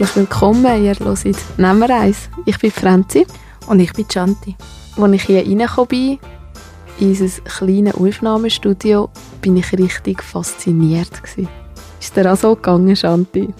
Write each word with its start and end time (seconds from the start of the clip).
Herzlich 0.00 0.16
willkommen, 0.16 0.82
ihr 0.82 0.94
hört 0.98 1.58
«Nehmen 1.58 1.80
wir 1.80 1.94
eins». 1.94 2.30
Ich 2.46 2.58
bin 2.58 2.70
Franzi. 2.70 3.26
Und 3.66 3.80
ich 3.80 3.92
bin 3.92 4.08
Chanti. 4.08 4.56
Als 4.96 5.12
ich 5.12 5.22
hier 5.24 5.44
reingekommen 5.44 5.88
bin, 5.88 6.18
in 6.98 7.10
unser 7.10 7.42
kleines 7.42 7.94
Aufnahmestudio, 7.94 9.10
bin 9.42 9.58
ich 9.58 9.70
richtig 9.74 10.22
fasziniert. 10.22 11.22
Gewesen. 11.22 11.50
Ist 12.00 12.16
dir 12.16 12.32
auch 12.32 12.38
so 12.38 12.56
gegangen, 12.56 12.96
Chanti? 12.96 13.52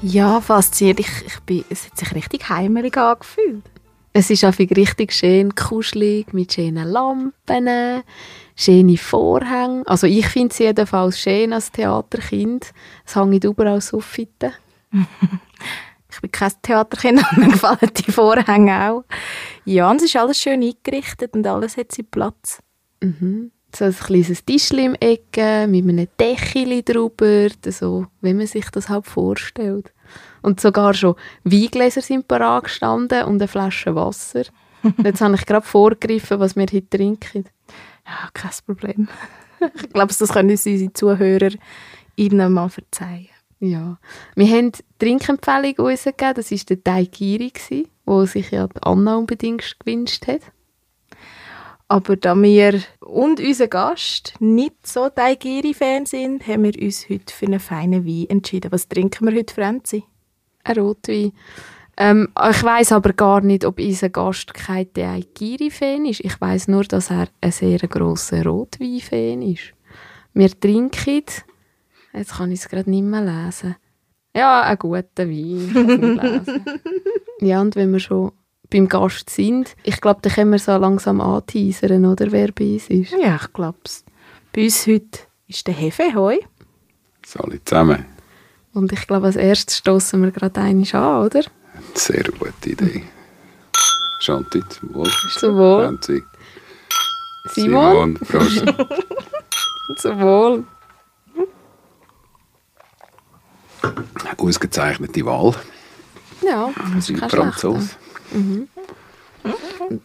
Ja, 0.00 0.40
fasziniert. 0.40 1.00
Ich, 1.00 1.10
ich 1.26 1.40
bin, 1.40 1.64
es 1.68 1.86
hat 1.86 1.98
sich 1.98 2.14
richtig 2.14 2.48
heimelig 2.48 2.96
angefühlt. 2.96 3.64
Es 4.12 4.30
ist 4.30 4.44
einfach 4.44 4.70
richtig 4.76 5.12
schön 5.12 5.56
kuschelig, 5.56 6.32
mit 6.32 6.52
schönen 6.52 6.86
Lampen, 6.86 8.04
schöne 8.54 8.96
Vorhänge. 8.96 9.82
Also 9.86 10.06
ich 10.06 10.28
finde 10.28 10.52
es 10.52 10.58
jedenfalls 10.60 11.18
schön 11.18 11.52
als 11.52 11.72
Theaterkind. 11.72 12.72
Es 13.04 13.16
hängt 13.16 13.42
überall 13.42 13.80
Soffiten. 13.80 14.52
Ich 14.92 16.20
bin 16.20 16.30
kein 16.30 16.52
Theaterkind, 16.62 17.24
aber 17.32 17.40
mir 17.40 17.52
gefallen 17.52 17.90
die 17.96 18.10
Vorhänge 18.10 18.90
auch. 18.90 19.04
Ja, 19.64 19.90
und 19.90 19.96
es 19.96 20.04
ist 20.04 20.16
alles 20.16 20.38
schön 20.38 20.62
eingerichtet 20.62 21.34
und 21.34 21.46
alles 21.46 21.76
hat 21.76 21.92
seinen 21.92 22.10
Platz. 22.10 22.62
Mhm. 23.00 23.52
So 23.74 23.84
ein 23.84 23.94
kleines 23.94 24.44
Tischchen 24.44 24.78
im 24.78 24.94
Ecke 24.96 25.66
mit 25.68 25.88
einem 25.88 26.08
Deckel 26.18 26.82
drüber, 26.82 27.48
so 27.68 28.06
wie 28.20 28.34
man 28.34 28.46
sich 28.46 28.68
das 28.70 28.88
halt 28.88 29.06
vorstellt. 29.06 29.92
Und 30.42 30.60
sogar 30.60 30.92
schon 30.94 31.14
Weingläser 31.44 32.00
sind 32.00 32.26
parat 32.26 32.64
gestanden 32.64 33.24
und 33.24 33.40
eine 33.40 33.46
Flasche 33.46 33.94
Wasser. 33.94 34.42
Jetzt 35.04 35.20
habe 35.20 35.34
ich 35.34 35.46
gerade 35.46 35.66
vorgegriffen, 35.66 36.40
was 36.40 36.56
wir 36.56 36.62
heute 36.62 36.88
trinken. 36.88 37.44
Ja, 38.06 38.28
kein 38.32 38.50
Problem. 38.66 39.08
ich 39.74 39.90
glaube, 39.90 40.12
das 40.18 40.32
können 40.32 40.50
uns 40.50 40.66
unsere 40.66 40.92
Zuhörer 40.92 41.50
Ihnen 42.16 42.52
mal 42.52 42.68
verzeihen. 42.68 43.28
Ja. 43.60 43.98
Wir 44.34 44.48
haben 44.48 44.72
Trinkempfehlung 44.98 45.74
rausgegeben. 45.78 46.34
Das 46.34 46.50
war 46.50 46.58
der 46.68 46.82
Taigiri, 46.82 47.52
den 48.06 48.26
sich 48.26 48.50
ja 48.50 48.68
Anna 48.80 49.16
unbedingt 49.16 49.76
gewünscht 49.78 50.26
hat. 50.26 50.40
Aber 51.88 52.16
da 52.16 52.40
wir 52.40 52.80
und 53.00 53.40
unser 53.40 53.66
Gast 53.66 54.34
nicht 54.38 54.86
so 54.86 55.08
Taigiri-Fan 55.08 56.06
sind, 56.06 56.46
haben 56.46 56.62
wir 56.62 56.80
uns 56.80 57.10
heute 57.10 57.34
für 57.34 57.46
einen 57.46 57.58
feinen 57.58 58.06
Wein 58.06 58.26
entschieden. 58.28 58.70
Was 58.72 58.88
trinken 58.88 59.26
wir 59.26 59.36
heute, 59.36 59.52
Franzi? 59.52 60.04
Ein 60.62 60.78
Rotwein. 60.78 61.32
Ähm, 61.96 62.28
ich 62.50 62.62
weiß 62.62 62.92
aber 62.92 63.12
gar 63.12 63.40
nicht, 63.40 63.64
ob 63.64 63.80
unser 63.80 64.08
Gast 64.08 64.54
kein 64.54 64.90
Taigiri-Fan 64.92 66.06
ist. 66.06 66.20
Ich 66.20 66.40
weiß 66.40 66.68
nur, 66.68 66.84
dass 66.84 67.10
er 67.10 67.26
ein 67.40 67.50
sehr 67.52 67.80
grosser 67.80 68.46
Rotwein-Fan 68.46 69.42
ist. 69.42 69.74
Wir 70.32 70.48
trinken, 70.60 71.24
jetzt 72.12 72.34
kann 72.34 72.52
ich 72.52 72.60
es 72.60 72.68
gerade 72.68 72.90
nicht 72.90 73.04
mehr 73.04 73.22
lesen. 73.22 73.76
Ja, 74.34 74.62
einen 74.62 74.78
guten 74.78 75.04
Wein. 75.16 76.60
ja, 77.40 77.60
und 77.60 77.74
wenn 77.76 77.92
wir 77.92 78.00
schon 78.00 78.32
beim 78.70 78.88
Gast 78.88 79.30
sind. 79.30 79.74
Ich 79.82 80.00
glaube, 80.00 80.20
da 80.22 80.30
können 80.30 80.52
wir 80.52 80.58
so 80.58 80.76
langsam 80.76 81.20
anteasern, 81.20 82.06
oder, 82.06 82.30
wer 82.32 82.52
bei 82.52 82.74
uns 82.74 82.88
ist. 82.88 83.12
Ja, 83.12 83.36
ich 83.36 83.52
glaube 83.52 83.78
es. 83.84 84.04
Bei 84.54 84.64
uns 84.64 84.86
heute 84.86 85.20
ist 85.48 85.66
der 85.66 85.74
Hefeheu. 85.74 86.38
Alle 87.36 87.64
zusammen. 87.64 88.06
Und 88.72 88.92
ich 88.92 89.06
glaube, 89.06 89.26
als 89.26 89.36
erstes 89.36 89.78
stoßen 89.78 90.22
wir 90.22 90.30
gerade 90.30 90.60
einen 90.60 90.86
an, 90.92 91.26
oder? 91.26 91.42
Sehr 91.94 92.24
gute 92.24 92.70
Idee. 92.70 93.04
Chanti, 94.20 94.62
zum 94.68 94.94
Wohl. 94.94 95.10
Zum 95.38 95.56
Wohl. 95.56 95.98
Simon. 96.02 96.24
Simon, 97.54 98.14
Prost. 98.14 98.64
zum 99.96 100.20
Wohl. 100.20 100.64
Ausgezeichnete 104.36 105.24
Wahl. 105.24 105.54
Ja, 106.42 106.70
das 106.94 107.10
ist 107.10 107.18
kein 107.18 107.30
Franzose. 107.30 107.90
Mhm. 108.32 108.68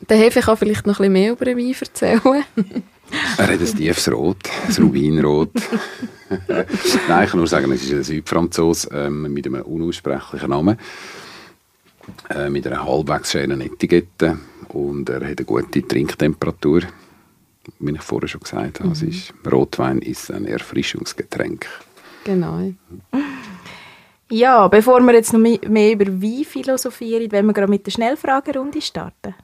Der 0.09 0.17
Hefe 0.17 0.41
kann 0.41 0.57
vielleicht 0.57 0.87
noch 0.87 0.99
ein 0.99 1.11
bisschen 1.11 1.13
mehr 1.13 1.31
über 1.31 1.45
den 1.45 1.57
Wein 1.57 1.75
erzählen. 1.79 2.21
Er 3.37 3.47
hat 3.47 3.59
ein 3.59 3.65
tiefes 3.65 4.11
Rot, 4.11 4.37
ein 4.67 4.83
Rubinrot. 4.83 5.51
Nein, 7.07 7.23
ich 7.23 7.29
kann 7.29 7.37
nur 7.37 7.47
sagen, 7.47 7.71
es 7.71 7.83
ist 7.83 7.93
ein 7.93 8.03
Südfranzose 8.03 8.89
ähm, 8.91 9.31
mit 9.31 9.45
einem 9.45 9.61
unaussprechlichen 9.61 10.49
Namen. 10.49 10.79
Äh, 12.29 12.49
mit 12.49 12.65
einer 12.65 12.83
halbwegs 12.83 13.31
schönen 13.31 13.61
Etikette. 13.61 14.39
Und 14.69 15.09
er 15.09 15.21
hat 15.21 15.37
eine 15.37 15.45
gute 15.45 15.87
Trinktemperatur. 15.87 16.81
Wie 17.79 17.91
ich 17.91 18.01
vorher 18.01 18.27
schon 18.27 18.41
gesagt 18.41 18.79
habe, 18.79 18.89
mhm. 18.89 19.09
ist, 19.09 19.33
Rotwein 19.49 19.99
ist 19.99 20.31
ein 20.31 20.45
Erfrischungsgetränk. 20.45 21.67
Genau. 22.23 22.73
Ja, 24.31 24.67
bevor 24.67 25.01
wir 25.01 25.13
jetzt 25.13 25.33
noch 25.33 25.39
mehr 25.39 25.91
über 25.91 26.07
Wein 26.07 26.45
philosophieren, 26.45 27.31
wollen 27.31 27.45
wir 27.45 27.53
gerade 27.53 27.69
mit 27.69 27.85
der 27.85 27.91
Schnellfragerunde 27.91 28.81
starten. 28.81 29.35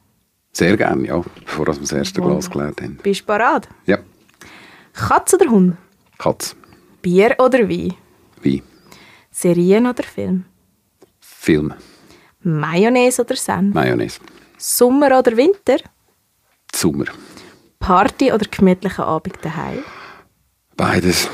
Sehr 0.53 0.75
gerne, 0.75 1.08
ja, 1.08 1.24
bevor 1.46 1.68
wir 1.68 1.74
das 1.75 1.92
erste 1.92 2.22
Glas 2.22 2.50
gelernt 2.50 2.81
haben. 2.81 2.97
Bist 3.02 3.22
du 3.22 3.25
bereit? 3.25 3.70
Ja. 3.86 4.00
Katz 4.94 5.34
oder 5.34 5.50
Hund? 5.50 5.78
Katz. 6.18 6.56
Bier 7.02 7.36
oder 7.40 7.70
Wein? 7.70 7.94
Wein. 8.44 8.64
Serien 9.30 9.86
oder 9.88 10.03
Film? 10.03 10.46
Film. 11.20 11.74
Mayonnaise 12.41 13.22
oder 13.22 13.36
Senf? 13.36 13.74
Mayonnaise. 13.74 14.20
Sommer 14.58 15.18
oder 15.18 15.38
Winter? 15.38 15.78
Sommer. 16.74 17.06
Party 17.80 18.31
oder 18.31 18.46
gemütlicher 18.50 19.06
Abend 19.06 19.38
daheim? 19.41 19.84
Beides. 20.75 21.30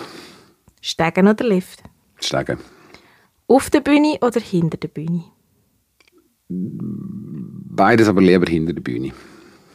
Steigen 0.81 1.27
oder 1.27 1.45
Lift? 1.45 1.81
Steigen. 2.19 2.59
Auf 3.47 3.69
der 3.69 3.79
Bühne 3.79 4.17
oder 4.21 4.41
hinter 4.41 4.77
der 4.77 4.89
Bühne? 4.89 5.23
Beides, 6.49 8.07
aber 8.07 8.21
lieber 8.21 8.49
hinter 8.49 8.73
der 8.73 8.81
Bühne. 8.81 9.13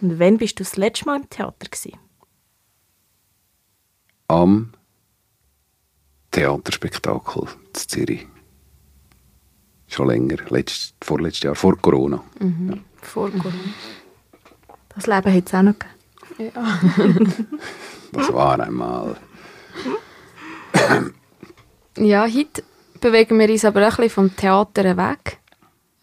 Und 0.00 0.19
wann 0.19 0.38
bist 0.38 0.59
du 0.59 0.65
das 0.65 0.77
letzte 0.77 1.06
Mal 1.06 1.21
im 1.21 1.31
Theater? 1.31 1.69
Gewesen? 1.71 1.99
Am 4.28 4.72
Theaterspektakel 6.31 7.43
in 7.43 7.75
Zürich. 7.75 8.27
Schon 9.87 10.09
länger, 10.09 10.37
letzt, 10.49 10.94
vorletztes 11.03 11.43
Jahr, 11.43 11.55
vor 11.55 11.77
Corona. 11.77 12.22
Mhm. 12.41 12.71
Ja. 12.71 12.78
Vor 13.03 13.31
Corona. 13.31 13.55
Das 14.94 15.06
Leben 15.06 15.34
hat 15.34 15.47
es 15.47 15.55
auch 15.55 15.62
noch 15.62 15.75
gegeben. 15.78 16.53
Ja. 16.55 16.81
das 18.12 18.32
war 18.32 18.61
einmal. 18.61 19.16
ja, 21.99 22.27
heute 22.27 22.62
bewegen 23.02 23.38
wir 23.38 23.50
uns 23.50 23.66
aber 23.66 23.86
auch 23.86 23.98
ein 23.98 24.04
bisschen 24.04 24.10
vom 24.10 24.36
Theater 24.36 24.96
weg. 24.96 25.38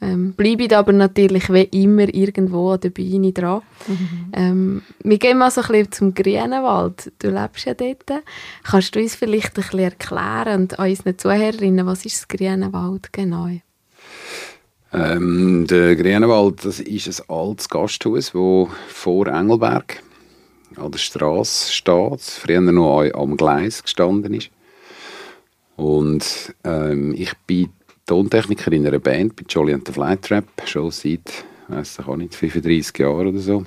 Ähm, 0.01 0.31
bleiben 0.33 0.71
aber 0.73 0.93
natürlich 0.93 1.51
wie 1.51 1.63
immer 1.63 2.13
irgendwo 2.13 2.69
an 2.69 2.79
der 2.79 2.91
Beine 2.91 3.33
dran. 3.33 3.61
Mhm. 3.85 4.31
Ähm, 4.33 4.81
wir 5.03 5.17
gehen 5.17 5.37
mal 5.37 5.51
so 5.51 5.61
ein 5.61 5.67
bisschen 5.67 5.91
zum 5.91 6.13
Grünenwald. 6.13 7.11
Du 7.19 7.29
lebst 7.29 7.65
ja 7.65 7.73
dort. 7.73 8.23
Kannst 8.63 8.95
du 8.95 8.99
uns 8.99 9.15
vielleicht 9.15 9.57
ein 9.57 9.63
bisschen 9.63 9.79
erklären 9.79 10.61
und 10.61 10.79
an 10.79 10.89
unseren 10.89 11.17
Zuhörerinnen, 11.17 11.85
was 11.85 12.05
ist 12.05 12.21
das 12.21 12.27
Grünenwald 12.29 13.11
genau? 13.11 13.49
Ähm, 14.93 15.67
der 15.67 15.95
Grünenwald 15.97 16.63
das 16.63 16.79
ist 16.79 17.21
ein 17.21 17.35
altes 17.35 17.67
Gasthaus, 17.67 18.31
das 18.31 18.73
vor 18.87 19.27
Engelberg 19.27 20.01
an 20.77 20.91
der 20.91 20.99
Straße 20.99 21.73
steht, 21.73 22.21
früher 22.21 22.61
noch 22.61 23.03
am 23.13 23.35
Gleis 23.35 23.83
gestanden 23.83 24.33
ist. 24.33 24.49
Und 25.79 26.53
ähm, 26.65 27.15
ich 27.17 27.31
bin 27.47 27.69
Tontechniker 28.05 28.69
in 28.73 28.85
einer 28.85 28.99
Band 28.99 29.37
bei 29.37 29.43
Jolly 29.47 29.73
and 29.73 29.87
the 29.87 29.93
Flytrap, 29.93 30.43
schon 30.65 30.91
seit, 30.91 31.45
weiß 31.69 31.99
ich 31.99 32.07
auch 32.07 32.17
nicht, 32.17 32.35
35 32.35 32.97
Jahren 32.99 33.27
oder 33.27 33.39
so. 33.39 33.63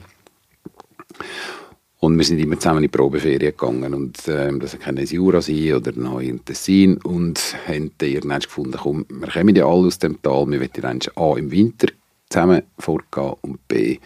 Und 2.01 2.19
wir 2.19 2.25
sind 2.25 2.39
immer 2.39 2.59
zusammen 2.59 2.79
in 2.79 2.83
die 2.83 2.89
Probeferien 2.89 3.39
gegangen 3.39 3.95
und 3.95 4.19
ähm, 4.29 4.61
das 4.61 4.79
kann 4.79 4.99
ein 4.99 5.07
Jura 5.07 5.41
sein 5.41 5.73
oder 5.73 5.93
neu 5.93 6.25
in 6.25 6.45
Tessin 6.45 6.99
und 6.99 7.41
haben 7.67 7.93
dann 7.97 8.09
irgendwann 8.11 8.41
gefunden, 8.41 8.77
komm, 8.79 9.07
wir 9.09 9.29
kommen 9.29 9.57
ja 9.57 9.65
alle 9.65 9.87
aus 9.87 9.99
dem 9.99 10.21
Tal, 10.21 10.51
wir 10.51 10.61
wollen 10.61 11.01
A 11.15 11.39
im 11.39 11.51
Winter 11.51 11.89
zusammen 12.29 12.63
vorgehen 12.79 13.37
und 13.41 13.69
B 13.69 13.99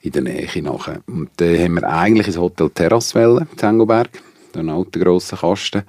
in 0.00 0.10
der 0.10 0.22
Nähe 0.22 0.62
nachher. 0.62 1.02
Und 1.06 1.30
dann 1.36 1.56
haben 1.56 1.74
wir 1.74 1.88
eigentlich 1.88 2.26
ins 2.26 2.38
Hotel 2.38 2.70
Terrasswelle 2.70 3.46
in 3.52 3.62
Engelberg, 3.62 4.22
einen 4.54 4.70
alten 4.70 5.00
grossen 5.00 5.38
Kasten 5.38 5.82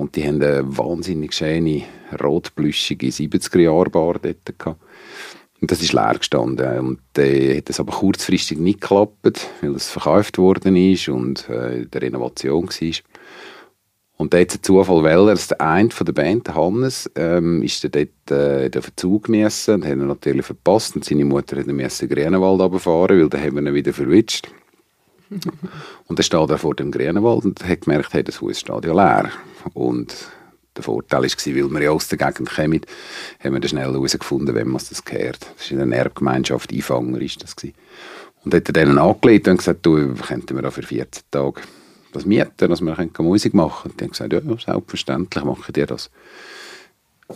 und 0.00 0.16
die 0.16 0.26
haben 0.26 0.42
eine 0.42 0.62
wahnsinnig 0.64 1.34
schöne, 1.34 1.82
rotblüschige 2.22 3.08
70er-Jahre-Bar 3.08 4.18
dort 4.22 4.58
gehabt. 4.58 4.80
Und 5.60 5.70
das 5.70 5.82
ist 5.82 5.92
leer 5.92 6.14
gestanden. 6.16 6.78
Und 6.78 7.18
äh, 7.18 7.58
hat 7.58 7.68
es 7.68 7.80
aber 7.80 7.92
kurzfristig 7.92 8.58
nicht 8.58 8.80
geklappt, 8.80 9.50
weil 9.60 9.74
es 9.74 9.90
verkauft 9.90 10.38
worden 10.38 10.74
ist 10.74 11.08
und 11.10 11.48
äh, 11.50 11.84
der 11.84 12.00
Renovation 12.00 12.66
war. 12.66 12.92
Und 14.16 14.32
dann 14.32 14.40
hat 14.40 14.48
es 14.48 14.54
einen 14.54 14.62
Zufall, 14.62 15.02
weil 15.02 15.28
er, 15.28 15.34
der 15.34 15.60
eine 15.60 15.88
der 15.88 16.12
Band, 16.12 16.54
Hannes, 16.54 17.10
ähm, 17.14 17.62
ist 17.62 17.84
dann 17.84 17.90
dort 17.90 18.30
äh, 18.30 18.66
in 18.66 18.70
den 18.70 18.82
Verzug 18.82 19.24
gemessen 19.24 19.74
und 19.74 19.84
hat 19.84 19.92
ihn 19.92 20.06
natürlich 20.06 20.46
verpasst. 20.46 20.96
Und 20.96 21.04
seine 21.04 21.26
Mutter 21.26 21.58
hat 21.58 21.66
ihn 21.66 21.78
in 21.78 21.88
den 21.88 22.08
Grünenwald 22.08 22.60
runterfahren, 22.60 23.20
weil 23.20 23.28
dann 23.28 23.42
haben 23.42 23.56
wir 23.56 23.70
ihn 23.70 23.74
wieder 23.74 23.92
verwitscht. 23.92 24.48
und 26.06 26.18
dann 26.18 26.22
steht 26.22 26.50
er 26.50 26.58
vor 26.58 26.74
dem 26.74 26.90
Grünenwald 26.90 27.44
und 27.44 27.64
hat 27.64 27.82
gemerkt, 27.82 28.12
hey, 28.12 28.24
das 28.24 28.40
Haus 28.40 28.60
steht 28.60 28.84
ja 28.84 28.92
leer. 28.92 29.30
Und 29.74 30.14
der 30.76 30.84
Vorteil 30.84 31.22
war, 31.22 31.28
weil 31.28 31.70
wir 31.70 31.82
ja 31.82 31.90
aus 31.90 32.08
der 32.08 32.18
Gegend 32.18 32.50
kommen, 32.50 32.80
haben 33.42 33.52
wir 33.52 33.60
dann 33.60 33.68
schnell 33.68 33.92
herausgefunden, 33.92 34.54
wenn 34.54 34.68
man 34.68 34.82
das 34.88 35.04
gehört. 35.04 35.40
Das 35.56 35.64
ist 35.64 35.70
in 35.70 35.80
einer 35.80 35.96
Erbgemeinschaft 35.96 36.72
Einfanger 36.72 37.20
ist 37.20 37.42
das 37.42 37.56
gewesen. 37.56 37.74
Und 38.44 38.54
hat 38.54 38.68
er 38.68 38.72
denen 38.72 38.98
angelegt 38.98 39.48
und 39.48 39.58
gesagt, 39.58 39.84
du, 39.84 40.14
könnten 40.14 40.56
wir 40.56 40.62
da 40.62 40.70
für 40.70 40.82
14 40.82 41.24
Tage 41.30 41.60
das 42.12 42.24
mieten, 42.24 42.68
dass 42.68 42.80
wir 42.80 42.96
Musik 43.18 43.54
machen 43.54 43.82
können. 43.82 43.92
Und 43.92 44.00
die 44.00 44.04
haben 44.04 44.10
gesagt, 44.10 44.32
ja, 44.32 44.40
selbstverständlich 44.40 45.44
machen 45.44 45.72
die 45.72 45.86
das. 45.86 46.10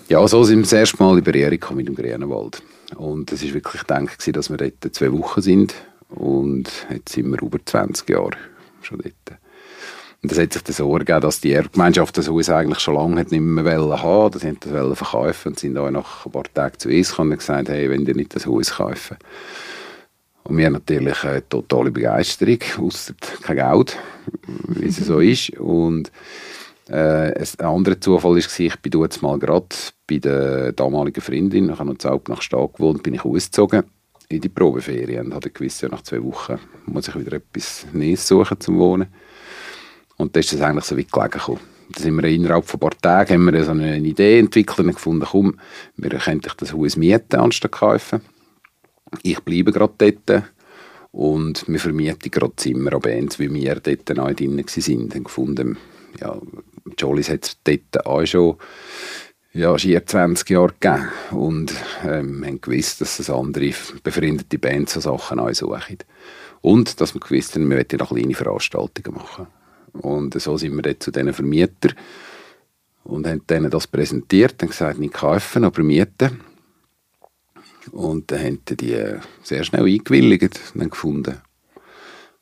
Ja, 0.08 0.26
so 0.26 0.42
sind 0.42 0.58
wir 0.58 0.62
das 0.62 0.72
erste 0.72 1.02
Mal 1.02 1.18
in 1.18 1.24
Berührung 1.24 1.76
mit 1.76 1.86
dem 1.86 1.94
Grünenwald. 1.94 2.62
Und 2.96 3.30
es 3.32 3.44
war 3.44 3.54
wirklich 3.54 3.82
gedacht, 3.82 4.36
dass 4.36 4.50
wir 4.50 4.56
dort 4.56 4.94
zwei 4.94 5.12
Wochen 5.12 5.42
sind. 5.42 5.74
Und 6.16 6.70
jetzt 6.90 7.12
sind 7.12 7.30
wir 7.30 7.42
über 7.42 7.58
20 7.64 8.08
Jahre 8.08 8.36
schon 8.82 8.98
dort. 8.98 9.38
Und 10.22 10.30
das 10.30 10.38
hat 10.38 10.54
sich 10.54 10.62
dann 10.62 10.74
so 10.74 10.96
ergeben, 10.96 11.20
dass 11.20 11.40
die 11.40 11.52
Erbgemeinschaft 11.52 12.16
das 12.16 12.28
Haus 12.28 12.48
eigentlich 12.48 12.80
schon 12.80 12.94
lange 12.94 13.16
nicht 13.16 13.30
mehr 13.30 13.76
haben 13.76 13.90
wollte. 13.90 14.38
Sie 14.38 14.46
wollten 14.46 14.70
das 14.70 14.98
verkaufen 14.98 15.48
und 15.48 15.58
sind 15.58 15.76
auch 15.76 15.90
nach 15.90 16.24
ein 16.24 16.32
paar 16.32 16.44
Tagen 16.44 16.78
zu 16.78 16.88
uns 16.88 17.10
gekommen 17.10 17.32
und 17.32 17.38
gesagt, 17.38 17.68
hey, 17.68 17.90
wenn 17.90 18.06
ihr 18.06 18.14
nicht 18.14 18.34
das 18.34 18.46
Haus 18.46 18.70
kaufen. 18.70 19.18
Und 20.44 20.56
wir 20.56 20.64
haben 20.66 20.74
natürlich 20.74 21.24
eine 21.24 21.46
totale 21.46 21.90
Begeisterung, 21.90 22.58
außer 22.78 23.12
kein 23.42 23.56
Geld, 23.56 23.98
wie 24.68 24.86
es 24.86 24.96
so 24.96 25.20
ist. 25.20 25.50
Und 25.58 26.10
äh, 26.88 27.32
ein 27.34 27.66
anderer 27.66 28.00
Zufall 28.00 28.30
war, 28.30 28.36
ich 28.38 28.80
bin 28.80 29.02
jetzt 29.02 29.22
mal 29.22 29.38
gerade 29.38 29.68
bei 30.06 30.18
der 30.18 30.72
damaligen 30.72 31.20
Freundin, 31.20 31.70
ich 31.70 31.78
habe 31.78 31.90
noch 31.90 31.98
Zalp 31.98 32.30
nach 32.30 32.40
Stad 32.40 32.74
gewohnt, 32.74 33.02
bin 33.02 33.12
ich 33.12 33.24
ausgezogen 33.26 33.84
in 34.28 34.40
die 34.40 34.48
Probeferien 34.48 35.26
und 35.26 35.34
hatte 35.34 35.50
gewiss, 35.50 35.80
ja, 35.80 35.88
nach 35.88 36.02
zwei 36.02 36.22
Wochen 36.22 36.58
muss 36.86 37.08
ich 37.08 37.18
wieder 37.18 37.34
etwas 37.34 37.86
Neues 37.92 38.26
suchen 38.26 38.60
zum 38.60 38.78
Wohnen. 38.78 39.08
Und 40.16 40.34
da 40.34 40.40
ist 40.40 40.52
das 40.52 40.60
eigentlich 40.60 40.84
so 40.84 40.96
weit 40.96 41.10
gelegen 41.10 41.30
gekommen. 41.30 41.60
Da 41.92 42.02
sind 42.02 42.16
wir 42.16 42.24
innerhalb 42.24 42.64
von 42.64 42.78
ein 42.78 42.80
paar 42.80 42.98
Tagen 43.00 43.34
haben 43.34 43.52
wir 43.52 43.64
so 43.64 43.72
eine 43.72 43.98
Idee 43.98 44.38
entwickelt 44.38 44.78
und 44.80 44.94
gefunden, 44.94 45.26
komm, 45.30 45.58
wir 45.96 46.10
könnten 46.10 46.50
das 46.56 46.72
Haus 46.72 46.96
mieten 46.96 47.36
anstatt 47.36 47.72
kaufen. 47.72 48.22
Ich 49.22 49.40
bleibe 49.40 49.72
gerade 49.72 49.94
dort 50.26 50.44
und 51.12 51.64
wir 51.68 51.78
vermieten 51.78 52.30
gerade 52.30 52.56
Zimmer 52.56 52.94
an 52.94 53.00
Bands, 53.00 53.38
wie 53.38 53.52
wir 53.52 53.76
dort 53.76 54.16
neu 54.16 54.34
drin 54.34 54.58
waren. 54.58 55.12
Und 55.14 55.24
gefunden, 55.24 55.76
ja, 56.20 56.36
Jollies 56.98 57.28
hat 57.28 57.44
es 57.44 57.56
dort 57.62 58.06
auch 58.06 58.24
schon 58.24 58.56
ja, 59.54 59.78
schier 59.78 60.04
20 60.04 60.50
Jahre 60.50 60.74
gegeben 60.80 61.08
und 61.30 61.72
ähm, 62.04 62.44
haben 62.44 62.60
gewusst, 62.60 63.00
dass 63.00 63.18
das 63.18 63.30
andere 63.30 63.72
befreundete 64.02 64.58
Bands 64.58 64.94
so 64.94 65.00
Sachen 65.00 65.38
auch 65.38 65.54
suchen. 65.54 65.98
Und 66.60 67.00
dass 67.00 67.14
wir 67.14 67.20
gewusst 67.20 67.54
haben, 67.54 67.70
wir 67.70 67.76
wollen 67.76 67.98
noch 67.98 68.08
kleine 68.08 68.34
Veranstaltungen 68.34 69.16
machen. 69.16 69.46
Und 69.92 70.40
so 70.40 70.56
sind 70.56 70.74
wir 70.74 70.82
dann 70.82 70.98
zu 70.98 71.12
diesen 71.12 71.32
Vermietern 71.32 71.94
und 73.04 73.28
haben 73.28 73.46
denen 73.46 73.70
das 73.70 73.86
präsentiert 73.86 74.60
und 74.62 74.70
gesagt, 74.70 74.98
nicht 74.98 75.14
kaufen, 75.14 75.64
aber 75.64 75.82
mieten. 75.84 76.40
Und 77.92 78.32
dann 78.32 78.42
haben 78.42 78.60
die 78.68 78.96
sehr 79.42 79.62
schnell 79.62 79.84
eingewilligt 79.84 80.58
und 80.74 80.80
haben 80.80 80.90
gefunden, 80.90 81.36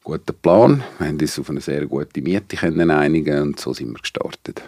guter 0.02 0.32
Plan. 0.32 0.82
Wir 0.98 1.08
haben 1.08 1.20
uns 1.20 1.38
auf 1.38 1.50
eine 1.50 1.60
sehr 1.60 1.84
gute 1.86 2.22
Miete 2.22 2.56
einigen 2.62 3.42
und 3.42 3.60
so 3.60 3.74
sind 3.74 3.90
wir 3.90 4.00
gestartet. 4.00 4.62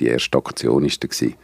Die 0.00 0.06
erste 0.06 0.38
Aktion 0.38 0.84
war 0.84 0.90
dann, 1.00 1.34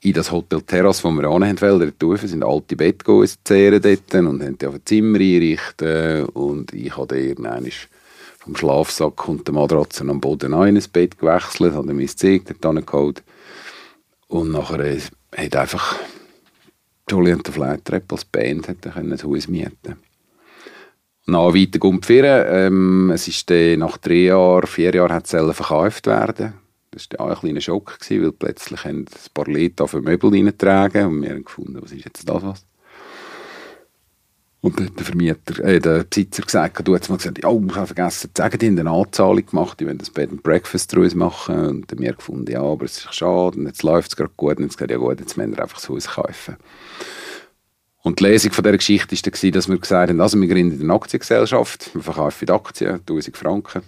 in 0.00 0.12
das 0.12 0.32
Hotel 0.32 0.62
Terrasse, 0.62 1.04
wo 1.04 1.10
wir 1.10 1.28
anhaben 1.28 1.60
wollten, 1.60 1.92
dort 1.98 2.20
sind 2.20 2.42
alte 2.42 2.76
Betten 2.76 3.24
zehren 3.44 3.80
dort 3.80 4.14
und 4.14 4.42
haben 4.42 4.58
auf 4.66 4.74
ein 4.74 4.80
Zimmer 4.84 5.18
einrichten 5.18 6.24
und 6.26 6.72
ich 6.72 6.96
habe 6.96 7.18
irgendwann 7.18 7.70
vom 8.38 8.56
Schlafsack 8.56 9.28
und 9.28 9.46
der 9.46 9.54
Matratze 9.54 10.02
am 10.02 10.20
Boden 10.20 10.54
ein 10.54 10.82
Bett 10.92 11.18
gewechselt, 11.18 11.74
habe 11.74 11.94
mein 11.94 12.08
Zeug 12.08 12.42
dort 12.60 12.86
geholt 12.86 13.22
und 14.26 14.50
nachher 14.50 14.80
äh, 14.80 14.98
hat 15.36 15.54
einfach 15.54 16.00
Julian 17.08 17.42
der 17.42 17.52
Flytrap 17.52 18.10
als 18.12 18.24
Band 18.24 18.68
hat 18.68 18.78
das 18.84 19.22
Haus 19.24 19.46
mieten 19.46 19.96
nach 21.26 21.54
weiter 21.54 21.84
umgefahren. 21.84 22.46
Ähm, 22.48 23.10
es 23.10 23.28
ist 23.28 23.50
nach 23.50 23.96
drei 23.98 24.24
Jahren, 24.24 24.66
vier 24.66 24.94
Jahren 24.94 25.12
hat 25.12 25.32
es 25.32 25.56
verkauft 25.56 26.06
werden. 26.06 26.54
Das 26.92 27.08
war 27.10 27.20
auch 27.20 27.30
ein 27.30 27.40
kleiner 27.40 27.60
Schock, 27.60 27.98
gewesen, 27.98 28.22
weil 28.22 28.32
plötzlich 28.32 28.84
ein 28.84 29.06
paar 29.32 29.46
Leute 29.46 29.82
auf 29.82 29.94
Möbel 29.94 30.30
reintragen 30.30 31.06
und 31.06 31.22
wir 31.22 31.30
haben 31.30 31.44
gefunden, 31.44 31.78
was 31.80 31.90
ist 31.90 32.04
jetzt 32.04 32.28
das 32.28 32.42
was? 32.42 32.66
Und 34.60 34.78
der 34.78 35.04
Vermieter, 35.04 35.64
äh, 35.64 35.80
der 35.80 36.04
Besitzer 36.04 36.42
gesagt, 36.42 36.86
du 36.86 36.94
hast 36.94 37.08
mal 37.08 37.16
gesagt, 37.16 37.44
oh, 37.44 37.60
ich 37.66 37.74
habe 37.74 37.86
vergessen 37.86 38.30
zu 38.32 38.40
sagen, 38.40 38.58
die 38.58 38.68
haben 38.68 38.78
eine 38.78 38.90
Anzahlung 38.90 39.44
gemacht, 39.44 39.80
die 39.80 39.86
wollen 39.86 39.98
das 39.98 40.10
Bed 40.10 40.30
and 40.30 40.44
Breakfast 40.44 40.92
daraus 40.92 41.16
machen. 41.16 41.56
Und 41.56 41.90
dann 41.90 41.98
haben 41.98 42.04
wir 42.04 42.12
gefunden, 42.12 42.48
ja, 42.48 42.62
aber 42.62 42.84
es 42.84 42.98
ist 42.98 43.12
schade, 43.12 43.58
und 43.58 43.66
jetzt 43.66 43.82
läuft 43.82 44.10
es 44.10 44.16
gerade 44.16 44.30
gut. 44.36 44.58
Und 44.58 44.64
jetzt 44.64 44.76
gesagt, 44.76 44.92
ja 44.92 44.98
gut, 44.98 45.18
jetzt 45.18 45.36
müssen 45.36 45.56
wir 45.56 45.62
einfach 45.62 45.78
das 45.78 45.88
Haus 45.88 46.06
kaufen. 46.06 46.56
Und 48.02 48.20
die 48.20 48.24
Lesung 48.24 48.52
von 48.52 48.62
dieser 48.62 48.76
Geschichte 48.76 49.16
war, 49.16 49.50
dass 49.50 49.68
wir 49.68 49.78
gesagt 49.78 50.10
haben, 50.10 50.20
also 50.20 50.40
wir 50.40 50.48
gründen 50.48 50.80
eine 50.80 50.94
Aktiengesellschaft, 50.94 51.92
wir 51.94 52.02
verkaufen 52.02 52.46
die 52.46 52.52
Aktien, 52.52 52.94
1000 53.00 53.36
Franken, 53.36 53.82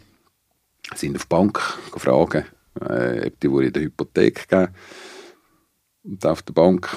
sind 0.96 1.14
auf 1.14 1.22
die 1.22 1.28
Bank 1.28 1.60
fragen, 1.96 2.46
äh, 2.80 3.26
ob 3.26 3.40
die 3.40 3.46
in 3.46 3.72
der 3.72 3.82
Hypothek 3.82 4.48
geben. 4.48 4.68
Und 6.04 6.26
auf 6.26 6.42
der 6.42 6.52
Bank, 6.52 6.96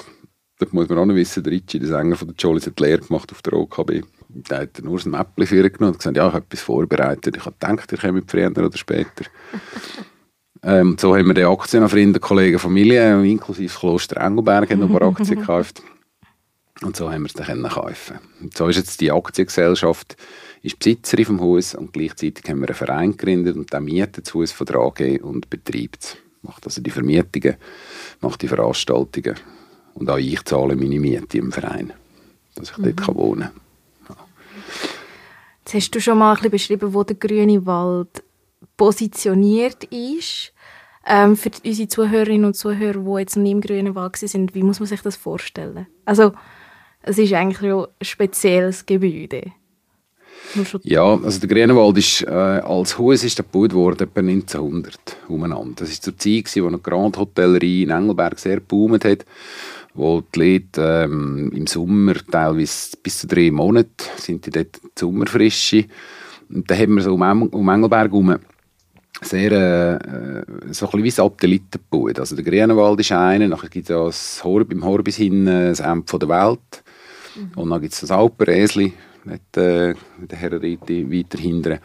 da 0.58 0.66
muss 0.72 0.88
man 0.88 0.98
auch 0.98 1.06
noch 1.06 1.14
wissen, 1.14 1.42
der 1.42 1.52
Ritchie, 1.52 1.78
der 1.78 1.88
Sänger 1.88 2.16
von 2.16 2.28
der 2.28 2.36
Jollies, 2.36 2.66
hat 2.66 2.80
Lehre 2.80 3.00
gemacht 3.00 3.32
auf 3.32 3.42
der 3.42 3.54
OKB. 3.54 4.02
Da 4.28 4.58
hat 4.60 4.78
er 4.78 4.84
nur 4.84 5.00
ein 5.00 5.10
Mäppchen 5.10 5.46
für 5.46 5.70
genommen 5.70 5.92
und 5.92 5.98
gesagt, 5.98 6.16
ja, 6.16 6.28
ich 6.28 6.34
habe 6.34 6.44
etwas 6.44 6.60
vorbereitet, 6.60 7.36
ich 7.36 7.46
habe 7.46 7.56
gedacht, 7.58 7.92
ihr 7.92 7.98
kommt 7.98 8.30
früher 8.30 8.50
oder 8.50 8.76
später. 8.76 9.24
ähm, 10.62 10.96
so 11.00 11.16
haben 11.16 11.26
wir 11.26 11.34
die 11.34 11.44
Aktien 11.44 11.82
an 11.82 11.88
Freunde, 11.88 12.20
Kollegen, 12.20 12.58
Familie, 12.58 13.24
inklusive 13.24 13.74
Kloster 13.78 14.20
Engelberg, 14.20 14.70
noch 14.76 14.90
ein 14.90 14.98
paar 14.98 15.08
Aktien 15.08 15.38
gekauft. 15.40 15.82
Und 16.82 16.96
so 16.96 17.10
haben 17.10 17.22
wir 17.22 17.26
es 17.26 17.32
dann 17.32 17.62
kaufen. 17.62 18.18
Und 18.40 18.56
so 18.56 18.68
ist 18.68 18.76
jetzt 18.76 19.00
die 19.00 19.10
Aktiengesellschaft 19.10 20.16
ist 20.62 20.78
Besitzerin 20.78 21.24
vom 21.24 21.40
Haus 21.40 21.74
und 21.74 21.92
gleichzeitig 21.92 22.44
haben 22.48 22.60
wir 22.60 22.68
einen 22.68 22.74
Verein 22.74 23.10
gegründet 23.12 23.56
und 23.56 23.72
der 23.72 23.80
mietet 23.80 24.26
das 24.26 24.34
Haus 24.34 24.52
von 24.52 24.66
der 24.66 24.76
AG 24.76 25.20
und 25.22 25.50
betreibt 25.50 26.04
es. 26.04 26.16
Macht 26.42 26.64
also 26.66 26.80
die 26.80 26.90
Vermietungen, 26.90 27.56
macht 28.20 28.42
die 28.42 28.48
Veranstaltungen 28.48 29.34
und 29.94 30.08
auch 30.08 30.18
ich 30.18 30.44
zahle 30.44 30.76
meine 30.76 31.00
Miete 31.00 31.38
im 31.38 31.52
Verein, 31.52 31.92
dass 32.54 32.70
ich 32.70 32.78
mhm. 32.78 32.94
dort 32.96 33.16
wohnen 33.16 33.50
kann. 34.06 34.16
Ja. 34.16 34.16
Jetzt 35.64 35.74
hast 35.74 35.90
du 35.90 36.00
schon 36.00 36.18
mal 36.18 36.30
ein 36.30 36.36
bisschen 36.36 36.50
beschrieben, 36.50 36.94
wo 36.94 37.02
der 37.02 37.16
grüne 37.16 37.66
Wald 37.66 38.22
positioniert 38.76 39.84
ist. 39.84 40.52
Ähm, 41.04 41.36
für 41.36 41.50
unsere 41.64 41.88
Zuhörerinnen 41.88 42.44
und 42.44 42.54
Zuhörer, 42.54 43.00
die 43.00 43.20
jetzt 43.20 43.36
noch 43.36 43.42
nie 43.42 43.52
im 43.52 43.60
grünen 43.60 43.94
Wald 43.94 44.16
sind, 44.16 44.54
wie 44.54 44.62
muss 44.62 44.78
man 44.78 44.86
sich 44.86 45.00
das 45.00 45.16
vorstellen? 45.16 45.86
Also 46.04 46.32
es 47.02 47.18
ist 47.18 47.32
eigentlich 47.32 47.72
ein 47.72 47.86
spezielles 48.02 48.84
Gebäude. 48.86 49.52
Ja, 50.82 51.18
also 51.22 51.40
der 51.40 51.48
Grünewald 51.48 51.98
ist 51.98 52.22
äh, 52.22 52.28
als 52.30 52.98
Haus 52.98 53.24
ist 53.24 53.36
gebaut 53.36 53.72
worden 53.72 54.08
etwa 54.08 54.20
1900 54.20 54.98
umeinander. 55.28 55.74
Das 55.76 55.90
ist 55.90 56.04
zur 56.04 56.16
Zeit, 56.16 56.50
wo 56.56 56.66
eine 56.66 56.78
Grand 56.78 57.16
Hotellerie 57.16 57.82
in 57.82 57.90
Engelberg 57.90 58.38
sehr 58.38 58.56
geboomt 58.56 59.04
hat, 59.04 59.24
wo 59.94 60.22
die 60.34 60.38
Leute 60.38 61.04
ähm, 61.04 61.52
im 61.54 61.66
Sommer 61.66 62.14
teilweise 62.30 62.96
bis 63.02 63.18
zu 63.18 63.26
drei 63.26 63.50
Monate 63.50 64.04
sind 64.16 64.46
die 64.46 64.50
dort 64.50 64.80
Sommerfrische. 64.98 65.84
Und 66.48 66.70
da 66.70 66.74
haben 66.74 66.94
wir 66.94 67.02
so 67.02 67.14
um, 67.14 67.42
um 67.48 67.68
Engelberg 67.68 68.10
herum 68.10 68.38
sehr 69.20 69.52
äh, 69.52 69.94
äh, 69.94 70.44
so 70.70 70.86
ein 70.86 70.90
bisschen 70.90 71.04
wie 71.04 71.10
Satelliten 71.10 71.80
gebaut. 71.90 72.18
Also 72.18 72.36
der 72.36 72.44
Grünewald 72.44 73.00
ist 73.00 73.12
einer, 73.12 73.48
dann 73.48 73.60
gibt 73.70 73.76
es 73.76 73.88
ja 73.88 74.04
das 74.04 74.44
Horb, 74.44 74.72
im 74.72 74.84
Horbis 74.84 75.16
hin 75.16 75.46
das 75.46 75.80
Ende 75.80 76.18
der 76.18 76.28
Welt 76.28 76.84
mhm. 77.34 77.50
und 77.56 77.70
dann 77.70 77.80
gibt 77.80 77.94
es 77.94 78.00
das 78.00 78.10
Alperäsli, 78.10 78.92
nicht 79.24 79.56
äh, 79.56 79.94
der 80.18 80.38
Herrenreite 80.38 81.10
weiter 81.10 81.38
hinten. 81.38 81.78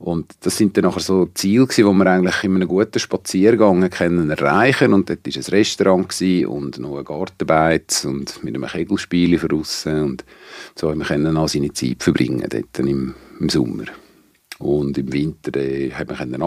Und 0.00 0.32
das 0.40 0.56
sind 0.56 0.74
dann 0.76 0.84
nachher 0.84 1.00
so 1.00 1.26
Ziele 1.34 1.66
wo 1.66 1.92
wir 1.92 2.06
eigentlich 2.06 2.42
in 2.42 2.54
einem 2.54 2.66
guten 2.66 2.98
Spaziergang 2.98 3.90
können 3.90 4.30
erreichen 4.30 4.94
und 4.94 5.10
dort 5.10 5.26
war 5.26 5.36
ein 5.36 5.50
Restaurant 5.50 6.22
und 6.48 6.78
noch 6.78 6.96
ein 6.96 7.04
Gartenbeiz 7.04 8.06
und 8.06 8.42
mit 8.42 8.54
einem 8.54 8.66
Kegelspiel 8.66 9.36
draussen 9.38 10.00
und 10.00 10.24
so 10.74 10.90
haben 10.90 11.06
wir 11.06 11.36
auch 11.36 11.48
seine 11.48 11.74
Zeit 11.74 12.02
verbringen 12.02 12.46
dort 12.48 12.78
im, 12.78 13.14
im 13.38 13.48
Sommer. 13.50 13.84
Und 14.58 14.96
im 14.96 15.12
Winter 15.12 15.58
äh, 15.60 15.90
haben 15.90 16.08
wir 16.08 16.16
können 16.16 16.40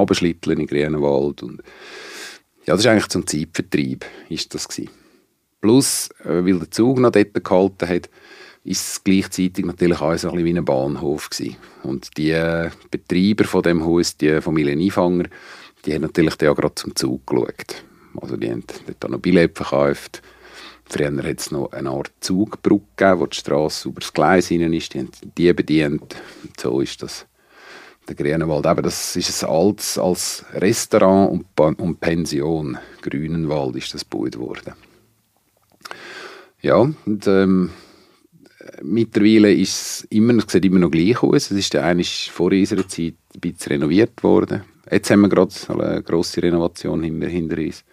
in 0.60 0.68
Grünewald. 0.68 1.44
Und 1.44 1.62
ja, 2.66 2.74
das 2.74 2.82
ist 2.82 2.88
eigentlich 2.88 3.10
zum 3.10 3.28
Zeitvertreib, 3.28 4.06
ist 4.30 4.54
das. 4.54 4.68
Plus, 5.62 6.10
äh, 6.24 6.44
weil 6.44 6.60
der 6.60 6.72
Zug 6.72 7.00
noch 7.00 7.12
dort 7.12 7.44
gehalten 7.44 7.88
hat, 7.88 8.10
ist 8.64 8.88
es 8.88 9.04
gleichzeitig 9.04 9.66
natürlich 9.66 10.00
auch 10.00 10.10
ein 10.10 10.14
bisschen 10.14 10.46
wie 10.46 10.58
ein 10.58 10.66
Bahnhof 10.66 11.30
gewesen. 11.30 11.58
Und 11.84 12.18
die 12.18 12.70
Betreiber 12.90 13.44
von 13.44 13.62
dem 13.62 13.84
Haus, 13.86 14.16
die 14.16 14.42
Familieneinfanger, 14.42 15.26
die 15.86 15.94
haben 15.94 16.04
natürlich 16.04 16.36
da 16.36 16.54
gerade 16.54 16.76
zum 16.76 16.96
Zug 16.96 17.28
geschaut. 17.28 17.84
Also 18.22 18.38
die 18.38 18.50
haben 18.50 18.64
dort 18.86 19.12
noch 19.12 19.20
Billett 19.20 19.58
verkauft. 19.58 20.22
Früher 20.86 21.24
hat 21.24 21.40
es 21.40 21.52
noch 21.52 21.72
eine 21.72 21.90
Art 21.90 22.12
Zugbrücke 22.20 22.86
gegeben, 22.96 23.20
wo 23.20 23.26
die 23.26 23.38
Straße 23.38 23.90
über 23.90 24.00
das 24.00 24.14
Gleis 24.14 24.48
hinein 24.48 24.74
ist. 24.74 24.94
Die 24.94 25.00
haben 25.00 25.12
die 25.38 25.54
bedient. 25.54 26.16
Und 26.44 26.60
so 26.60 26.82
ist 26.82 27.02
das 27.02 27.26
der 28.08 28.16
Grünenwald. 28.16 28.66
Eben, 28.66 28.84
das 28.84 29.16
ist 29.16 29.44
ein 29.44 29.50
altes 29.50 29.98
als 29.98 30.46
Restaurant 30.54 31.32
und, 31.32 31.80
und 31.80 32.00
Pension. 32.00 32.78
Grünenwald 33.02 33.76
ist 33.78 33.94
das 33.94 34.08
gebaut 34.08 34.38
worden. 34.38 34.74
Ja, 36.62 36.78
und 36.78 37.28
ähm, 37.28 37.72
mittlerweile 38.82 39.54
ist 39.54 39.70
es 39.70 40.08
immer, 40.10 40.34
es 40.36 40.52
sieht 40.52 40.66
immer 40.66 40.80
noch 40.80 40.92
gleich 40.92 41.22
aus. 41.22 41.52
Es 41.52 41.58
ist 41.58 41.76
eigentlich 41.76 42.32
vor 42.32 42.52
unserer 42.52 42.88
Zeit 42.88 43.16
ein 43.36 43.40
bisschen 43.40 43.74
renoviert 43.74 44.24
worden. 44.24 44.64
Jetzt 44.90 45.10
haben 45.10 45.22
wir 45.22 45.30
gerade 45.30 45.54
eine 45.70 46.04
grosse 46.04 46.44
Renovation 46.44 47.04
hinter, 47.04 47.28
hinter 47.28 47.58
uns. 47.58 47.84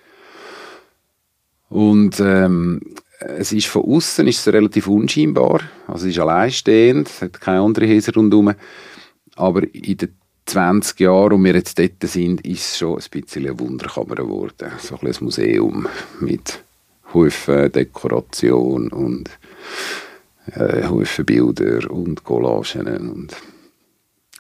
Und 1.69 2.19
ähm, 2.21 2.81
es 3.21 3.53
ist 3.53 3.67
von 3.67 3.85
außen 3.85 4.27
ist 4.27 4.47
es 4.47 4.53
relativ 4.53 4.89
unscheinbar. 4.89 5.61
Also 5.87 6.07
es 6.07 6.17
ist 6.17 6.21
alleinstehend, 6.21 7.09
es 7.09 7.23
hat 7.23 7.41
keine 7.41 7.61
anderen 7.61 7.89
Häuser 7.89 8.15
rundherum. 8.15 8.55
Aber 9.37 9.63
in 9.73 9.97
den 9.97 10.15
20 10.47 10.99
Jahren, 11.01 11.33
wo 11.33 11.45
wir 11.45 11.55
jetzt 11.55 11.79
dort 11.79 12.03
sind, 12.03 12.41
ist 12.47 12.73
es 12.73 12.79
schon 12.79 12.99
ein 12.99 13.05
bisschen 13.11 13.47
eine 13.47 13.59
Wunderkammer 13.59 14.17
geworden. 14.17 14.73
So 14.79 14.97
ein, 14.97 15.07
ein 15.07 15.15
Museum 15.21 15.87
mit 16.19 16.65
Haufen 17.15 17.71
Dekoration 17.71 18.89
und 18.89 19.31
äh, 20.55 20.87
Haufen 20.89 21.25
Bilder 21.25 21.91
und 21.91 22.25
Collagen. 22.25 22.87
Und, 23.11 23.37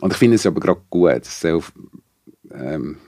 und 0.01 0.13
ich 0.13 0.19
finde 0.19 0.37
es 0.37 0.47
aber 0.47 0.61
gerade 0.61 0.81
gut, 0.89 1.25
soll, 1.25 1.63
ähm, 2.53 2.99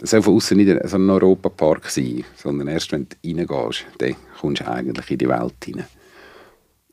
es 0.00 0.10
soll 0.10 0.22
von 0.22 0.36
außen 0.36 0.56
nicht 0.56 0.88
so 0.88 0.96
ein 0.96 1.08
Europapark 1.08 1.88
sein, 1.88 2.24
sondern 2.36 2.68
erst 2.68 2.92
wenn 2.92 3.08
du 3.08 3.16
reingehst, 3.24 3.86
dann 3.98 4.16
kommst 4.40 4.62
du 4.62 4.68
eigentlich 4.68 5.10
in 5.10 5.18
die 5.18 5.28
Welt 5.28 5.64
hinein. 5.64 5.86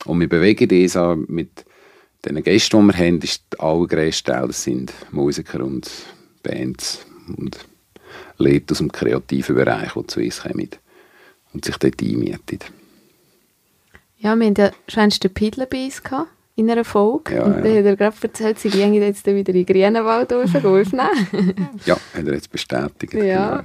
Und 0.05 0.19
wir 0.19 0.29
bewegen 0.29 0.81
uns 0.81 0.97
auch 0.97 1.15
mit 1.15 1.65
den 2.25 2.41
Gästen, 2.43 2.87
die 2.87 2.93
wir 2.93 3.05
haben, 3.05 3.19
ist 3.19 3.43
der 3.51 3.61
allergrößte 3.61 4.31
Teil, 4.31 4.47
das 4.47 4.63
sind 4.63 4.93
Musiker 5.11 5.63
und 5.63 5.89
Bands 6.43 7.05
und 7.37 7.57
Leute 8.37 8.71
aus 8.71 8.79
dem 8.79 8.91
kreativen 8.91 9.55
Bereich, 9.55 9.93
die 9.93 10.07
zu 10.07 10.19
uns 10.19 10.41
kommen 10.41 10.69
und 11.53 11.65
sich 11.65 11.77
dort 11.77 12.01
einmieten. 12.01 12.59
Ja, 14.21 14.35
wir 14.35 14.47
hatten 14.47 14.61
ja 14.61 14.71
schon 14.87 15.09
den 15.09 15.33
Pidler 15.33 15.65
bei 15.65 15.85
uns 15.85 16.01
in 16.55 16.69
einer 16.69 16.85
Folge. 16.85 17.35
Ja, 17.35 17.43
und 17.43 17.55
ja. 17.55 17.61
dann 17.61 17.77
hat 17.77 17.85
er 17.85 17.95
gerade 17.95 18.15
erzählt, 18.21 18.59
sie 18.59 18.69
gehen 18.69 18.93
jetzt 18.93 19.25
wieder 19.25 19.53
in 19.53 19.65
den 19.65 19.65
Grünenwald 19.65 20.31
aufnehmen. 20.31 20.85
ja, 21.85 21.95
hat 21.95 22.27
er 22.27 22.33
jetzt 22.33 22.51
bestätigt. 22.51 23.13
Ja. 23.13 23.57
Genau. 23.57 23.63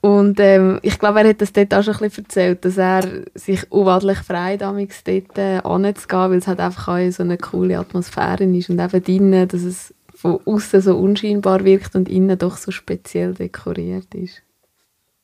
Und 0.00 0.38
ähm, 0.38 0.78
ich 0.82 0.98
glaube, 0.98 1.20
er 1.20 1.28
hat 1.28 1.42
das 1.42 1.52
dort 1.52 1.74
auch 1.74 1.82
schon 1.82 1.94
ein 1.94 2.00
bisschen 2.08 2.24
erzählt, 2.24 2.64
dass 2.64 2.78
er 2.78 3.02
sich 3.34 3.70
unwadlich 3.70 4.18
freut, 4.18 4.60
damals 4.60 5.02
dort 5.02 5.36
äh, 5.36 5.58
anzugehen, 5.58 6.30
weil 6.30 6.38
es 6.38 6.46
halt 6.46 6.60
einfach 6.60 6.88
auch 6.88 7.10
so 7.10 7.24
eine 7.24 7.36
coole 7.36 7.78
Atmosphäre 7.78 8.44
ist 8.44 8.70
und 8.70 8.80
eben 8.80 9.02
drinnen, 9.02 9.48
dass 9.48 9.62
es 9.62 9.92
von 10.14 10.40
außen 10.44 10.80
so 10.80 10.96
unscheinbar 10.96 11.64
wirkt 11.64 11.94
und 11.94 12.08
innen 12.08 12.38
doch 12.38 12.56
so 12.56 12.70
speziell 12.70 13.34
dekoriert 13.34 14.14
ist. 14.14 14.42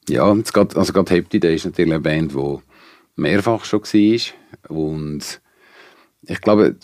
Ja, 0.09 0.25
und 0.25 0.53
gerade, 0.53 0.77
also 0.77 0.93
gerade 0.93 1.23
Day 1.23 1.55
ist 1.55 1.65
natürlich 1.65 1.93
eine 1.93 2.01
Band, 2.01 2.33
die 2.33 2.59
mehrfach 3.17 3.65
schon 3.65 3.83
war 3.83 4.77
und 4.77 5.41
ich 6.27 6.41
glaube, 6.41 6.77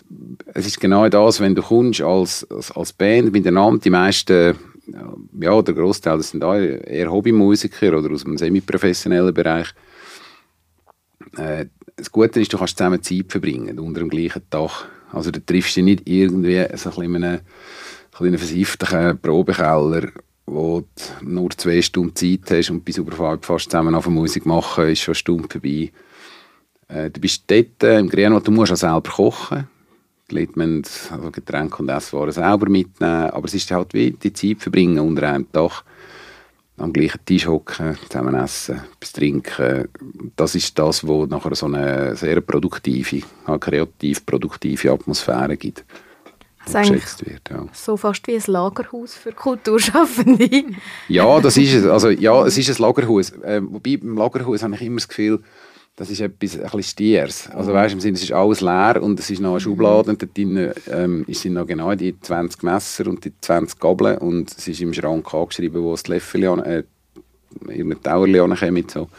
es 0.52 0.66
ist 0.66 0.80
genau 0.80 1.08
das, 1.08 1.40
wenn 1.40 1.54
du 1.54 1.62
kommst 1.62 2.02
als, 2.02 2.46
als, 2.50 2.70
als 2.72 2.92
Band 2.92 3.32
miteinander, 3.32 3.80
die 3.80 3.90
meisten 3.90 4.54
ja, 5.40 5.62
der 5.62 5.75
Großteil, 5.75 6.18
das 6.18 6.30
sind 6.30 6.42
eher 6.42 7.10
Hobbymusiker 7.10 7.96
oder 7.96 8.12
aus 8.12 8.25
dem 8.25 8.37
semi-professionellen 8.37 9.32
Bereich. 9.32 9.68
Äh, 11.37 11.66
das 11.96 12.10
Gute 12.10 12.40
ist, 12.40 12.52
du 12.52 12.58
kannst 12.58 12.78
zusammen 12.78 13.02
Zeit 13.02 13.30
verbringen, 13.30 13.78
unter 13.78 14.00
dem 14.00 14.08
gleichen 14.08 14.42
Dach. 14.50 14.87
Also 15.12 15.30
du 15.30 15.44
triffst 15.44 15.76
dich 15.76 15.84
nicht 15.84 16.08
irgendwie 16.08 16.66
so 16.76 16.90
ein 17.00 17.14
in 17.14 17.25
einem 17.25 17.40
kleinen 18.12 18.38
versifften 18.38 19.18
Probekeller, 19.20 20.08
wo 20.46 20.80
du 20.80 20.87
nur 21.28 21.50
zwei 21.50 21.82
Stunden 21.82 22.16
Zeit 22.16 22.50
hast 22.50 22.70
und 22.70 22.84
bis 22.84 22.99
über 22.99 23.38
fast 23.40 23.70
zusammen 23.70 23.94
auf 23.94 24.08
Musik 24.08 24.46
machen, 24.46 24.88
ist 24.88 25.00
schon 25.00 25.12
eine 25.12 25.16
Stunde 25.16 25.49
vorbei. 25.49 25.92
Äh, 26.92 27.11
du 27.11 27.20
bist 27.20 27.44
dort 27.47 27.82
äh, 27.82 27.99
im 27.99 28.09
Grünwald, 28.09 28.47
du 28.47 28.50
musst 28.50 28.73
auch 28.73 28.76
selber 28.76 29.11
kochen. 29.11 29.68
Die 30.30 30.37
Leute 30.37 30.52
müssen 30.56 30.85
also 31.11 31.30
Getränke 31.30 31.78
und 31.78 31.88
Esswaren 31.88 32.32
selber 32.32 32.68
mitnehmen. 32.68 33.30
Aber 33.30 33.47
es 33.47 33.54
ist 33.54 33.70
halt 33.70 33.94
wie 33.94 34.12
die 34.12 34.32
Zeit 34.32 34.61
verbringen 34.61 35.00
unter 35.00 35.28
einem 35.28 35.47
Dach. 35.52 35.85
Am 36.76 36.94
gleichen 36.94 37.23
Tisch 37.26 37.47
hocken, 37.47 37.99
zusammen 38.09 38.35
essen, 38.35 38.80
etwas 38.97 39.12
trinken. 39.12 39.88
Das 40.37 40.54
ist 40.54 40.78
das, 40.78 41.06
was 41.06 41.28
nachher 41.28 41.54
so 41.54 41.66
eine 41.66 42.16
sehr 42.16 42.40
produktive, 42.40 43.20
kreativ 43.61 44.25
produktive 44.25 44.90
Atmosphäre 44.90 45.59
gibt. 45.59 45.85
Also 46.66 46.94
wird, 46.94 47.50
ja. 47.50 47.66
So 47.73 47.97
fast 47.97 48.26
wie 48.26 48.35
ein 48.35 48.42
Lagerhaus 48.47 49.14
für 49.14 49.32
Kulturschaffende. 49.32 50.64
ja, 51.09 51.40
das 51.40 51.56
ist 51.56 51.75
es. 51.75 51.87
Also, 51.87 52.11
ja, 52.11 52.47
es 52.47 52.56
ist 52.56 52.70
ein 52.70 52.82
Lagerhaus. 52.82 53.30
Äh, 53.42 53.61
wobei 53.62 53.97
beim 53.97 54.16
Lagerhaus 54.16 54.62
habe 54.62 54.75
ich 54.75 54.82
immer 54.82 54.97
das 54.97 55.09
Gefühl, 55.09 55.42
das 56.00 56.09
ist 56.09 56.21
etwas 56.23 56.59
ein 56.59 56.83
Stiers. 56.83 57.50
Also 57.50 57.75
weißt, 57.75 57.92
im 57.92 58.00
Sinne, 58.00 58.14
es 58.14 58.23
ist 58.23 58.33
alles 58.33 58.62
leer 58.62 59.02
und 59.02 59.21
es 59.21 59.28
ist 59.28 59.40
noch 59.40 59.50
eine 59.50 59.61
Schublade 59.61 60.09
und 60.09 60.23
dort 60.23 60.38
ähm, 60.38 61.26
sind 61.28 61.52
noch 61.52 61.66
genau 61.66 61.95
die 61.95 62.19
20 62.19 62.62
Messer 62.62 63.07
und 63.07 63.23
die 63.23 63.38
20 63.38 63.78
Gabeln 63.78 64.16
und 64.16 64.50
es 64.50 64.66
ist 64.66 64.80
im 64.80 64.95
Schrank 64.95 65.35
angeschrieben, 65.35 65.83
wo 65.83 65.90
das 65.90 66.09
Löffel 66.09 66.45
äh, 66.45 66.85
irgendein 67.69 68.02
Tauerli 68.02 68.40
ankommen. 68.40 68.87
So. 68.88 69.11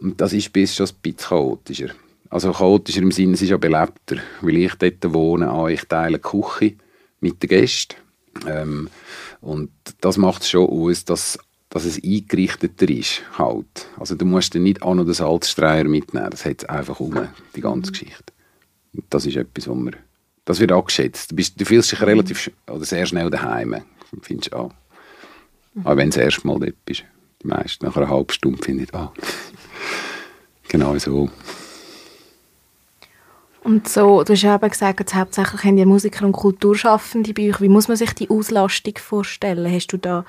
Und 0.00 0.20
das 0.20 0.32
ist 0.32 0.52
bis 0.52 0.74
schon 0.74 0.88
ein 0.88 0.94
bisschen 1.00 1.28
chaotischer. 1.28 1.90
Also 2.28 2.50
chaotischer 2.50 3.02
im 3.02 3.12
Sinne, 3.12 3.34
es 3.34 3.42
ist 3.42 3.50
ja 3.50 3.56
belebter, 3.56 4.16
weil 4.40 4.56
ich 4.56 4.74
dort 4.74 5.14
wohne, 5.14 5.48
ah, 5.48 5.68
ich 5.68 5.84
teile 5.84 6.18
die 6.18 6.22
Küche 6.22 6.74
mit 7.20 7.40
den 7.40 7.50
Gästen. 7.50 7.94
Ähm, 8.48 8.88
und 9.40 9.70
das 10.00 10.16
macht 10.16 10.42
es 10.42 10.50
schon 10.50 10.68
aus, 10.68 11.04
dass 11.04 11.38
dass 11.70 11.84
es 11.84 12.02
eingerichteter 12.02 12.88
ist. 12.88 13.22
Halt. 13.38 13.88
Also 13.98 14.16
du 14.16 14.24
musst 14.26 14.54
dann 14.54 14.64
nicht 14.64 14.82
an 14.82 14.98
oder 14.98 15.14
Salzstreier 15.14 15.84
mitnehmen, 15.84 16.30
das 16.30 16.44
hat 16.44 16.62
es 16.62 16.68
einfach 16.68 17.00
um, 17.00 17.28
die 17.56 17.60
ganze 17.60 17.92
Geschichte. 17.92 18.32
Und 18.92 19.04
das 19.08 19.24
ist 19.24 19.36
etwas, 19.36 19.68
wo 19.68 19.74
man, 19.74 19.96
das 20.44 20.58
wird 20.60 20.72
angeschätzt. 20.72 21.30
Du, 21.30 21.36
bist, 21.36 21.58
du 21.60 21.64
fühlst 21.64 21.92
dich 21.92 22.02
relativ 22.02 22.50
oder 22.68 22.84
sehr 22.84 23.06
schnell 23.06 23.30
daheim, 23.30 23.76
findest 24.20 24.52
auch. 24.52 24.72
Mhm. 25.74 25.86
Auch 25.86 25.96
wenn 25.96 26.10
du 26.10 26.16
das 26.16 26.24
erste 26.24 26.46
Mal 26.46 26.58
dort 26.58 26.84
bist. 26.84 27.04
Die 27.42 27.46
meisten 27.46 27.86
nach 27.86 27.96
einer 27.96 28.10
halben 28.10 28.32
Stunde 28.32 28.62
finde 28.62 28.84
ich, 28.84 28.94
ah, 28.94 29.12
genau 30.68 30.98
so. 30.98 31.30
Und 33.62 33.88
so, 33.88 34.24
du 34.24 34.32
hast 34.32 34.42
ja 34.42 34.56
eben 34.56 34.68
gesagt, 34.68 35.00
jetzt 35.00 35.14
hauptsächlich 35.14 35.64
haben 35.64 35.76
die 35.76 35.84
Musiker 35.84 36.24
und 36.26 36.32
Kulturschaffende 36.32 37.32
bei 37.32 37.50
euch. 37.50 37.60
Wie 37.60 37.68
muss 37.68 37.88
man 37.88 37.96
sich 37.96 38.12
die 38.14 38.28
Auslastung 38.28 38.94
vorstellen? 38.98 39.70
Hast 39.72 39.88
du 39.88 39.98
da 39.98 40.24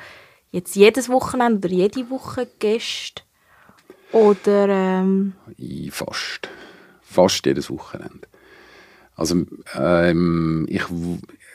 jetzt 0.52 0.76
jedes 0.76 1.10
Wochenende 1.10 1.68
oder 1.68 1.76
jede 1.76 2.10
Woche 2.10 2.48
Gäste? 2.60 3.24
Oder, 4.12 4.68
ähm 4.70 5.34
Fast. 5.90 6.50
Fast 7.02 7.46
jedes 7.46 7.70
Wochenende. 7.70 8.28
Also, 9.16 9.46
ähm, 9.76 10.66
ich, 10.70 10.84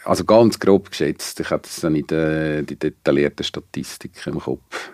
also 0.04 0.24
ganz 0.24 0.58
grob 0.58 0.90
geschätzt, 0.90 1.40
ich 1.40 1.50
habe 1.50 1.62
jetzt 1.64 1.82
nicht 1.84 2.12
äh, 2.12 2.62
die 2.62 2.76
detaillierten 2.76 3.44
Statistiken 3.44 4.34
im 4.34 4.40
Kopf. 4.40 4.90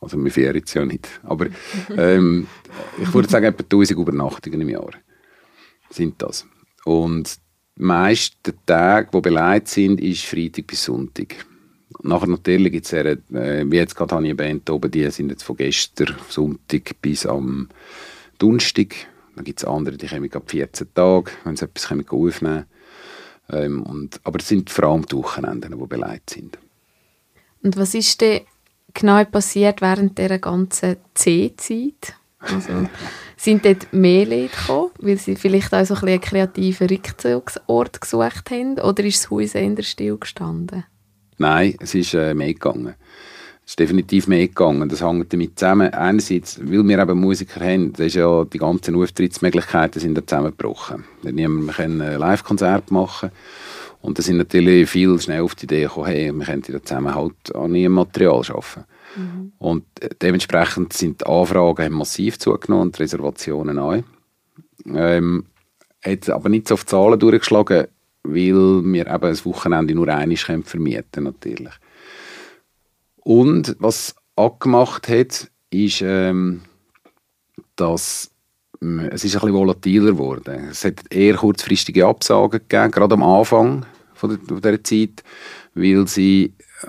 Also 0.00 0.22
wir 0.22 0.30
fähren 0.32 0.56
jetzt 0.56 0.74
ja 0.74 0.84
nicht. 0.84 1.08
Aber 1.22 1.46
ähm, 1.96 2.46
ich 3.00 3.12
würde 3.14 3.28
sagen, 3.28 3.46
etwa 3.46 3.62
1000 3.62 3.98
Übernachtungen 3.98 4.60
im 4.60 4.68
Jahr 4.68 4.90
sind 5.90 6.20
das. 6.20 6.46
Und 6.84 7.38
die 7.78 7.82
meisten 7.82 8.54
Tage, 8.66 9.10
die 9.14 9.20
beleidigt 9.20 9.68
sind, 9.68 10.00
ist 10.00 10.24
Freitag 10.24 10.66
bis 10.66 10.84
Sonntag. 10.84 11.46
Nachher 12.02 12.26
natürlich 12.26 12.72
gibt 12.72 12.86
es 12.86 12.92
äh, 12.92 13.16
wie 13.30 13.76
jetzt 13.76 13.94
gerade 13.94 14.16
habe 14.16 14.26
ich 14.26 14.36
Band 14.36 14.68
oben, 14.70 14.90
die 14.90 15.08
sind 15.10 15.30
jetzt 15.30 15.44
von 15.44 15.56
gestern 15.56 16.16
Sonntag 16.28 17.00
bis 17.00 17.26
am 17.26 17.68
Donnerstag. 18.38 18.94
Dann 19.36 19.44
gibt 19.44 19.60
es 19.60 19.64
andere, 19.64 19.96
die 19.96 20.08
kommen 20.08 20.32
ab 20.32 20.50
14 20.50 20.94
Tage, 20.94 21.30
wenn 21.44 21.56
sie 21.56 21.64
etwas 21.64 21.90
aufnehmen 21.90 22.66
ähm, 23.50 23.82
und, 23.82 24.20
Aber 24.24 24.40
es 24.40 24.48
sind 24.48 24.70
vor 24.70 24.84
allem 24.84 25.06
die 25.06 25.16
Wochenenden, 25.16 25.78
die 25.78 25.86
beleidigt 25.86 26.30
sind. 26.30 26.58
Und 27.62 27.76
was 27.76 27.94
ist 27.94 28.20
denn 28.20 28.40
genau 28.92 29.24
passiert 29.24 29.80
während 29.80 30.18
dieser 30.18 30.38
ganzen 30.38 30.96
C-Zeit? 31.14 32.14
Also, 32.40 32.88
sind 33.36 33.64
dort 33.64 33.92
mehr 33.92 34.26
Leute 34.26 34.56
gekommen, 34.56 34.90
weil 34.98 35.18
sie 35.18 35.36
vielleicht 35.36 35.72
auch 35.72 35.84
so 35.84 35.94
ein 35.94 36.08
einen 36.08 36.20
kreativen 36.20 36.88
Rückzugsort 36.88 38.00
gesucht 38.00 38.50
haben? 38.50 38.80
Oder 38.80 39.04
ist 39.04 39.24
das 39.24 39.30
Haus 39.30 39.54
eher 39.54 39.82
still 39.82 40.18
gestanden? 40.18 40.84
Nein, 41.38 41.74
es 41.80 41.94
ist 41.94 42.14
äh, 42.14 42.34
mehr 42.34 42.52
gegangen. 42.52 42.94
Es 43.64 43.72
ist 43.72 43.78
definitiv 43.78 44.26
mehr 44.26 44.46
gegangen. 44.46 44.88
Das 44.88 45.02
hängt 45.02 45.32
damit 45.32 45.58
zusammen. 45.58 45.92
Einerseits, 45.94 46.60
weil 46.60 46.86
wir 46.86 46.98
eben 46.98 47.18
Musiker 47.18 47.60
haben, 47.60 47.92
das 47.92 48.06
ist 48.08 48.14
ja, 48.14 48.44
die 48.44 48.58
ganzen 48.58 48.96
Auftrittsmöglichkeiten 48.96 50.00
sind 50.00 50.16
da 50.16 50.26
zusammengebrochen. 50.26 51.04
Wir 51.22 51.72
können 51.72 51.98
Live-Konzert 51.98 52.90
machen. 52.90 53.30
Und 54.02 54.18
da 54.18 54.22
sind 54.22 54.36
natürlich 54.36 54.90
viele 54.90 55.18
schnell 55.20 55.42
auf 55.42 55.54
die 55.54 55.64
Idee 55.64 55.82
gekommen, 55.82 56.06
hey, 56.06 56.32
wir 56.32 56.44
könnten 56.44 56.72
da 56.72 56.82
zusammen 56.82 57.14
halt 57.14 57.54
an 57.54 57.74
ihrem 57.74 57.92
Material 57.92 58.42
arbeiten. 58.48 58.84
Mhm. 59.16 59.52
Und 59.58 59.84
äh, 60.00 60.08
dementsprechend 60.20 60.92
sind 60.92 61.20
die 61.20 61.26
Anfragen 61.26 61.92
massiv 61.92 62.38
zugenommen 62.38 62.88
und 62.88 62.98
die 62.98 63.02
Reservationen 63.02 63.78
auch. 63.78 64.02
Ähm, 64.86 65.46
hat 66.04 66.28
aber 66.30 66.48
nicht 66.48 66.66
so 66.66 66.74
auf 66.74 66.84
Zahlen 66.84 67.20
durchgeschlagen, 67.20 67.86
weil 68.24 68.84
wir 68.84 69.06
eben 69.06 69.24
ein 69.24 69.44
Wochenende 69.44 69.94
nur 69.94 70.08
einmal 70.08 70.36
vermieten 70.36 71.04
können, 71.12 71.24
natürlich. 71.26 71.74
Und 73.16 73.76
was 73.78 74.14
angemacht 74.36 75.08
hat, 75.08 75.50
ist, 75.70 76.02
ähm, 76.02 76.62
dass 77.76 78.30
es 78.80 79.24
ist 79.24 79.36
ein 79.36 79.40
bisschen 79.40 79.54
volatiler 79.54 80.12
geworden. 80.12 80.68
Es 80.70 80.84
hat 80.84 81.04
eher 81.10 81.36
kurzfristige 81.36 82.06
Absagen 82.06 82.60
gegeben, 82.68 82.90
gerade 82.90 83.14
am 83.14 83.22
Anfang 83.22 83.86
von 84.14 84.38
der, 84.60 84.82
Zeit, 84.82 85.22
weil 85.74 86.06
sie 86.08 86.54
äh, 86.82 86.86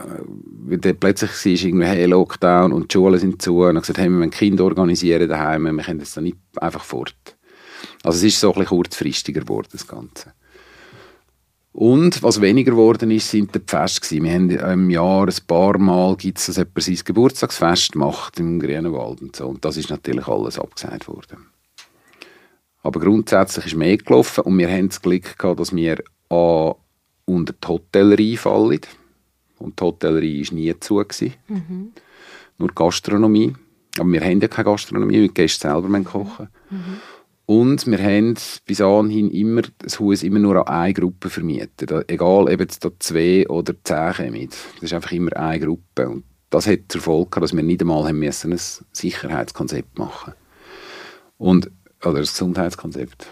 weil 0.65 0.93
plötzlich 0.95 1.31
war 1.31 1.67
irgendwie 1.67 1.85
hey, 1.85 2.05
Lockdown 2.05 2.73
und 2.73 2.91
die 2.91 2.93
Schulen 2.93 3.19
sind 3.19 3.41
zu 3.41 3.59
und 3.59 3.75
dann 3.75 3.81
gesagt, 3.81 3.99
hey, 3.99 4.09
wir 4.09 4.17
müssen 4.17 4.31
Kinder 4.31 4.63
organisieren 4.63 5.29
daheim, 5.29 5.75
wir 5.75 5.83
können 5.83 5.99
das 5.99 6.13
dann 6.13 6.23
nicht 6.23 6.37
einfach 6.57 6.83
fort. 6.83 7.37
Also 8.03 8.17
es 8.17 8.23
ist 8.23 8.39
so 8.39 8.49
ein 8.49 8.53
bisschen 8.53 8.67
kurzfristiger 8.69 9.41
geworden, 9.41 9.69
das 9.71 9.87
Ganze. 9.87 10.33
Und 11.73 12.21
was 12.21 12.39
weniger 12.39 12.71
geworden 12.71 13.09
ist, 13.09 13.31
sind 13.31 13.53
die 13.55 13.61
Feste. 13.65 14.21
Wir 14.21 14.31
haben 14.31 14.49
im 14.51 14.89
Jahr 14.91 15.27
ein 15.27 15.47
paar 15.47 15.79
Mal 15.79 16.15
gibt 16.15 16.37
es, 16.37 16.45
dass 16.45 16.57
jemand 16.57 16.83
sein 16.83 16.99
Geburtstagsfest 17.03 17.95
macht 17.95 18.39
im 18.39 18.59
Grünenwald 18.59 19.21
und 19.21 19.35
so. 19.35 19.47
Und 19.47 19.65
das 19.65 19.77
ist 19.77 19.89
natürlich 19.89 20.27
alles 20.27 20.59
abgesagt 20.59 21.07
worden. 21.07 21.47
Aber 22.83 22.99
grundsätzlich 22.99 23.65
ist 23.65 23.75
mehr 23.75 23.97
gelaufen 23.97 24.43
und 24.43 24.57
wir 24.59 24.69
haben 24.69 24.89
das 24.89 25.01
Glück 25.01 25.37
gehabt, 25.37 25.59
dass 25.59 25.75
wir 25.75 26.03
an 26.29 26.75
unter 27.25 27.53
die 27.53 27.67
Hotellerie 27.67 28.37
fallen. 28.37 28.81
Und 29.57 29.79
die 29.79 29.83
Hotellerie 29.83 30.45
war 30.45 30.53
nie 30.53 30.79
zu. 30.79 31.03
Mhm. 31.47 31.93
Nur 32.59 32.69
Gastronomie. 32.75 33.55
Aber 33.97 34.11
wir 34.11 34.21
haben 34.21 34.41
ja 34.41 34.47
keine 34.47 34.65
Gastronomie, 34.65 35.21
weil 35.21 35.27
die 35.29 35.33
Gäste 35.33 35.69
selber 35.69 35.99
kochen 36.01 36.49
mhm. 36.69 36.99
Und 37.53 37.85
wir 37.85 37.99
haben 37.99 38.33
bis 38.65 38.81
anhin 38.81 39.29
immer 39.29 39.61
das 39.77 39.99
Haus 39.99 40.23
immer 40.23 40.39
nur 40.39 40.67
an 40.67 40.75
eine 40.75 40.93
Gruppe 40.93 41.29
vermietet. 41.29 41.91
Egal, 42.09 42.51
ob 42.51 42.59
jetzt 42.59 42.83
da 42.83 42.89
zwei 42.97 43.47
oder 43.47 43.75
zehn 43.83 44.13
kommen. 44.13 44.49
Das 44.49 44.83
ist 44.83 44.93
einfach 44.93 45.11
immer 45.11 45.35
eine 45.37 45.63
Gruppe. 45.63 46.09
Und 46.09 46.23
das 46.49 46.65
hat 46.65 46.79
zur 46.87 47.01
Folge, 47.01 47.39
dass 47.39 47.53
wir 47.53 47.61
nicht 47.61 47.81
einmal 47.81 48.07
haben 48.07 48.17
müssen 48.17 48.53
ein 48.53 48.59
Sicherheitskonzept 48.91 49.99
machen 49.99 50.33
Und 51.37 51.69
oder 52.03 52.21
das 52.21 52.33
Gesundheitskonzept. 52.33 53.27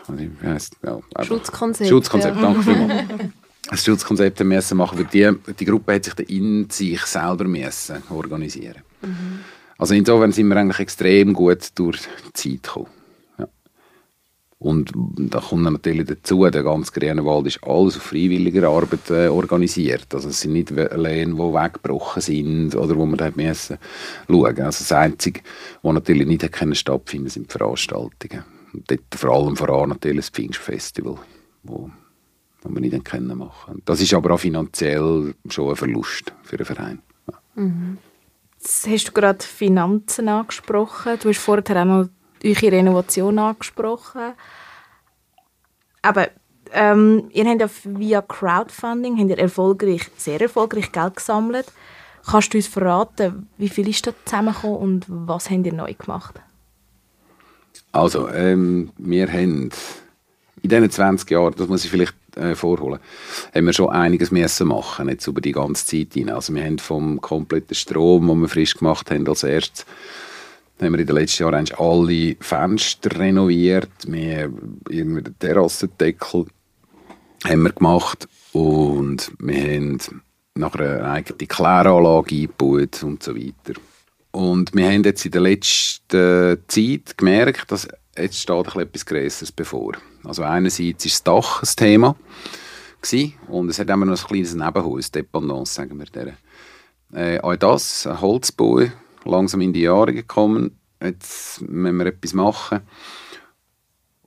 Ja, 0.83 0.99
Schutzkonzept. 1.23 1.89
Schutzkonzept, 1.89 2.35
ja. 2.35 2.41
danke 2.41 2.61
vielmals. 2.61 3.03
Das 3.69 3.85
Schutzkonzept 3.85 4.43
müssen 4.43 4.77
machen, 4.77 4.97
weil 4.97 5.05
die, 5.05 5.53
die 5.53 5.65
Gruppe 5.65 5.93
hat 5.93 6.03
sich 6.03 6.29
in 6.29 6.69
sich 6.69 6.99
selber 7.03 7.45
müssen 7.45 8.03
organisieren. 8.09 8.81
Mhm. 9.01 9.39
Also 9.77 9.93
insofern 9.93 10.31
sind 10.31 10.47
wir 10.47 10.57
eigentlich 10.57 10.79
extrem 10.79 11.33
gut 11.33 11.69
durch 11.75 11.99
die 12.01 12.33
Zeit 12.33 12.63
gekommen. 12.63 13.00
Und 14.61 14.91
da 14.95 15.39
kommt 15.39 15.63
natürlich 15.63 16.05
dazu, 16.05 16.47
der 16.47 16.61
ganze 16.61 16.91
Grünenwald 16.91 17.47
ist 17.47 17.63
alles 17.63 17.97
auf 17.97 18.03
freiwilliger 18.03 18.69
Arbeit 18.69 19.09
äh, 19.09 19.27
organisiert. 19.27 20.13
Also 20.13 20.29
es 20.29 20.41
sind 20.41 20.53
nicht 20.53 20.69
Lehne, 20.69 21.33
die 21.33 21.39
weggebrochen 21.39 22.21
sind 22.21 22.75
oder 22.75 22.95
wo 22.95 23.07
man 23.07 23.17
da 23.17 23.31
müssen 23.33 23.79
schauen. 24.27 24.61
Also 24.61 24.83
das 24.83 24.91
Einzige, 24.91 25.41
was 25.81 25.93
natürlich 25.95 26.27
nicht 26.27 26.51
können 26.51 26.75
stattfinden 26.75 27.29
sind 27.29 27.51
Veranstaltungen. 27.51 28.43
Und 28.71 28.91
dort 28.91 29.01
vor 29.15 29.31
allem 29.31 29.57
voran 29.57 29.89
natürlich 29.89 30.27
das 30.27 30.29
Pfingstfestival, 30.29 31.15
wo, 31.63 31.89
wo 32.61 32.69
wir 32.69 32.81
nicht 32.81 33.03
können 33.03 33.35
machen 33.35 33.81
Das 33.85 33.99
ist 33.99 34.13
aber 34.13 34.35
auch 34.35 34.39
finanziell 34.39 35.33
schon 35.49 35.71
ein 35.71 35.75
Verlust 35.75 36.35
für 36.43 36.57
den 36.57 36.67
Verein. 36.67 37.01
Ja. 37.31 37.63
Mhm. 37.63 37.97
Jetzt 38.59 38.87
hast 38.87 39.07
du 39.07 39.11
gerade 39.13 39.43
Finanzen 39.43 40.29
angesprochen. 40.29 41.17
Du 41.19 41.29
hast 41.29 41.39
vorher 41.39 41.81
auch 41.81 41.85
noch 41.85 42.09
eure 42.43 42.71
Renovation 42.71 43.39
angesprochen. 43.39 44.33
Aber 46.01 46.29
ähm, 46.73 47.29
ihr 47.31 47.45
habt 47.45 47.61
ja 47.61 47.69
via 47.83 48.21
Crowdfunding 48.21 49.19
habt 49.19 49.29
ihr 49.29 49.39
erfolgreich, 49.39 50.09
sehr 50.17 50.41
erfolgreich 50.41 50.91
Geld 50.91 51.17
gesammelt. 51.17 51.71
Kannst 52.25 52.53
du 52.53 52.57
uns 52.57 52.67
verraten, 52.67 53.47
wie 53.57 53.69
viel 53.69 53.87
ist 53.89 54.05
da 54.05 54.13
zusammengekommen 54.25 54.77
und 54.77 55.05
was 55.07 55.49
habt 55.49 55.65
ihr 55.65 55.73
neu 55.73 55.93
gemacht? 55.93 56.39
Also, 57.91 58.29
ähm, 58.29 58.91
wir 58.97 59.27
haben 59.27 59.69
in 60.61 60.69
diesen 60.69 60.91
20 60.91 61.29
Jahren, 61.31 61.53
das 61.57 61.67
muss 61.67 61.83
ich 61.83 61.91
vielleicht 61.91 62.15
äh, 62.35 62.55
vorholen, 62.55 62.99
haben 63.53 63.65
wir 63.65 63.73
schon 63.73 63.89
einiges 63.89 64.31
müssen 64.31 64.67
machen, 64.67 65.09
jetzt 65.09 65.27
über 65.27 65.41
die 65.41 65.51
ganze 65.51 65.85
Zeit 65.85 66.13
hinein. 66.13 66.35
Also 66.35 66.53
wir 66.53 66.63
haben 66.63 66.79
vom 66.79 67.19
kompletten 67.19 67.75
Strom, 67.75 68.27
den 68.27 68.41
wir 68.41 68.47
frisch 68.47 68.75
gemacht 68.75 69.11
haben 69.11 69.27
als 69.27 69.43
erstes, 69.43 69.85
haben 70.81 70.93
wir 70.93 70.99
in 70.99 71.07
den 71.07 71.15
letzten 71.15 71.43
Jahren 71.43 71.67
alle 71.77 72.35
Fenster 72.39 73.17
renoviert. 73.17 73.91
Wir 74.07 74.51
irgendwie 74.89 75.21
den 75.21 75.39
Terrassendeckel 75.39 76.45
haben 77.45 77.63
wir 77.63 77.71
gemacht 77.71 78.27
und 78.53 79.31
wir 79.39 79.61
haben 79.61 79.99
nachher 80.55 81.03
eine 81.03 81.11
eigene 81.11 81.47
Kläranlage 81.47 82.35
eingebaut 82.35 83.03
und 83.03 83.23
so 83.23 83.35
weiter. 83.35 83.79
Und 84.31 84.73
wir 84.73 84.89
haben 84.89 85.03
jetzt 85.03 85.25
in 85.25 85.31
der 85.31 85.41
letzten 85.41 86.57
Zeit 86.67 87.17
gemerkt, 87.17 87.71
dass 87.71 87.87
jetzt 88.17 88.39
steht 88.39 88.75
etwas 88.75 89.05
Größeres 89.05 89.51
bevor. 89.51 89.93
Also 90.23 90.43
einerseits 90.43 91.05
ist 91.05 91.15
das 91.15 91.23
Dach 91.23 91.63
ein 91.63 91.69
Thema 91.75 92.15
gewesen, 93.01 93.33
und 93.47 93.69
es 93.69 93.79
hat 93.79 93.89
immer 93.89 94.05
noch 94.05 94.21
ein 94.21 94.27
kleines 94.27 94.53
Nebenhaus, 94.53 95.11
Dependance, 95.11 95.73
sagen 95.73 95.97
wir 95.97 96.05
der. 96.05 96.37
Äh, 97.13 97.39
auch 97.39 97.55
das, 97.55 98.05
ein 98.07 98.21
Holzbau, 98.21 98.83
langsam 99.25 99.61
in 99.61 99.73
die 99.73 99.81
Jahre 99.81 100.13
gekommen. 100.13 100.77
Jetzt 101.01 101.61
müssen 101.61 101.97
wir 101.97 102.05
etwas 102.07 102.33
machen. 102.33 102.81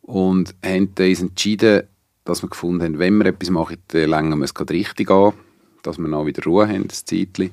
Und 0.02 0.54
haben 0.64 0.90
uns 0.98 1.22
entschieden, 1.22 1.84
dass 2.24 2.42
wir 2.42 2.48
gefunden 2.48 2.82
haben, 2.82 2.98
wenn 2.98 3.18
wir 3.18 3.26
etwas 3.26 3.50
machen, 3.50 3.76
dann 3.88 4.08
länger 4.08 4.36
wir 4.36 4.44
es 4.44 4.70
richtig 4.70 5.10
an, 5.10 5.32
dass 5.82 5.98
wir 5.98 6.08
noch 6.08 6.26
wieder 6.26 6.42
Ruhe 6.44 6.68
haben, 6.68 6.88
das 6.88 7.04
Zeitchen. 7.04 7.50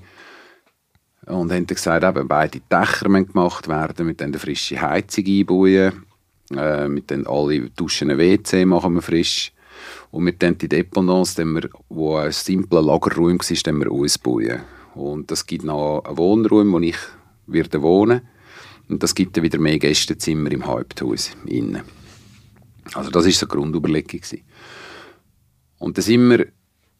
Und 1.25 1.51
haben 1.51 1.67
dann 1.67 1.75
gesagt, 1.75 2.03
eben, 2.03 2.27
beide 2.27 2.59
Dächer 2.59 3.09
müssen 3.09 3.27
gemacht 3.27 3.67
werden, 3.67 4.07
mit 4.07 4.21
dann 4.21 4.29
eine 4.29 4.39
frische 4.39 4.81
Heizung 4.81 5.25
einbauen, 5.25 6.05
äh, 6.55 6.87
mit 6.87 7.11
dann 7.11 7.27
alle 7.27 7.69
Duschen 7.69 8.17
WC 8.17 8.65
machen 8.65 8.95
wir 8.95 9.01
frisch. 9.01 9.53
Und 10.09 10.23
mit 10.23 10.41
dann 10.41 10.57
die 10.57 10.67
Dependance, 10.67 11.35
wir, 11.45 11.69
wo 11.89 12.17
ein 12.17 12.31
simpler 12.31 12.81
Lagerraum 12.81 13.39
war, 13.39 13.79
wir 13.79 13.91
ausbauen. 13.91 14.61
Und 14.95 15.31
das 15.31 15.45
gibt 15.45 15.63
noch 15.63 16.03
einen 16.05 16.17
Wohnraum, 16.17 16.73
wo 16.73 16.79
ich 16.79 16.97
werde 17.47 17.81
wohnen 17.81 18.21
und 18.89 19.03
das 19.03 19.15
gibt 19.15 19.37
dann 19.37 19.43
wieder 19.43 19.59
mehr 19.59 19.79
Gästezimmer 19.79 20.51
im 20.51 20.65
Haupthaus 20.65 21.31
innen. 21.45 21.83
Also 22.93 23.09
das 23.09 23.25
ist 23.25 23.39
so 23.39 23.45
eine 23.45 23.55
Grundüberlegung 23.55 24.19
gewesen. 24.19 24.43
Und 25.77 25.97
dann 25.97 26.03
sind 26.03 26.29
wir 26.29 26.47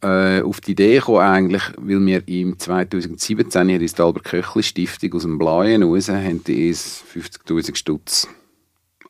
äh, 0.02 0.42
auf 0.42 0.60
die 0.60 0.72
Idee 0.72 0.96
gekommen, 0.96 1.20
eigentlich, 1.20 1.62
weil 1.76 2.04
wir 2.04 2.28
im 2.28 2.58
2017 2.58 3.68
hier 3.68 3.80
ist 3.80 3.98
die 3.98 4.02
Albert 4.02 4.24
Köchli 4.24 4.62
Stiftung 4.62 5.14
aus 5.14 5.22
dem 5.22 5.38
Blauen 5.38 5.82
raus, 5.82 6.08
haben 6.08 6.42
die 6.44 6.68
uns 6.68 7.04
50'000 7.14 7.76
Stutz 7.76 8.28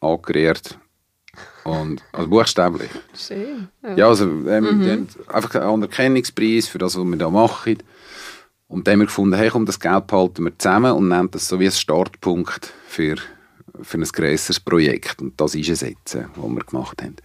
angerührt. 0.01 0.79
Und, 1.65 2.03
also 2.13 2.29
buchstäblich. 2.29 2.91
Schön. 3.15 3.69
Ja, 3.83 3.97
ja 3.97 4.09
also 4.09 4.25
ähm, 4.25 4.79
mhm. 4.79 5.07
einfach 5.29 5.55
einen 5.55 5.65
Anerkennungspreis 5.65 6.69
für 6.69 6.79
das, 6.79 6.99
was 6.99 7.05
wir 7.05 7.17
da 7.17 7.31
machen. 7.31 7.79
Und 8.73 8.87
dann 8.87 8.93
haben 8.93 9.01
wir 9.01 9.07
gefunden, 9.07 9.37
hey, 9.37 9.51
komm, 9.51 9.67
das 9.67 9.79
Geld 9.79 10.07
behalten 10.07 10.45
wir 10.45 10.59
zusammen 10.59 10.93
und 10.93 11.09
nehmen 11.09 11.31
das 11.31 11.47
so 11.47 11.61
wie 11.61 11.67
ein 11.67 11.73
Startpunkt 11.73 12.73
für, 12.87 13.17
für 13.83 13.99
ein 13.99 14.05
grösseres 14.05 14.61
Projekt. 14.61 15.21
Und 15.21 15.39
das 15.39 15.55
ist 15.55 15.69
es 15.69 15.83
jetzt, 15.83 16.15
äh, 16.15 16.25
was 16.37 16.51
wir 16.51 16.65
gemacht 16.65 17.03
haben. 17.03 17.17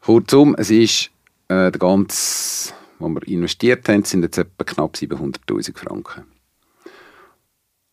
Kurzum, 0.00 0.56
es 0.58 0.68
ist 0.68 1.10
äh, 1.46 1.70
der 1.70 1.78
ganze, 1.78 2.72
was 2.98 3.08
wir 3.08 3.28
investiert 3.28 3.88
haben, 3.88 4.02
sind 4.02 4.22
jetzt 4.24 4.38
etwa 4.38 4.64
knapp 4.64 4.96
700'000 4.96 5.78
Franken. 5.78 6.24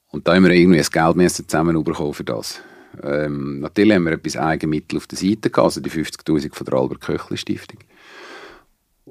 Und 0.07 0.27
da 0.27 0.33
haben 0.33 0.45
wir 0.45 0.51
irgendwie 0.53 0.79
ein 0.79 1.15
Geld 1.15 1.31
zusammenbekommen 1.31 2.15
für 2.15 2.23
das. 2.23 2.61
Ähm, 3.03 3.59
natürlich 3.59 3.93
haben 3.93 4.05
wir 4.05 4.13
etwas 4.13 4.37
Eigenmittel 4.37 4.97
auf 4.97 5.05
der 5.05 5.19
Seite 5.19 5.51
also 5.61 5.81
die 5.81 5.91
50'000 5.91 6.51
von 6.55 6.65
der 6.65 6.73
Albert 6.79 7.01
Köchli 7.01 7.37
Stiftung. 7.37 7.77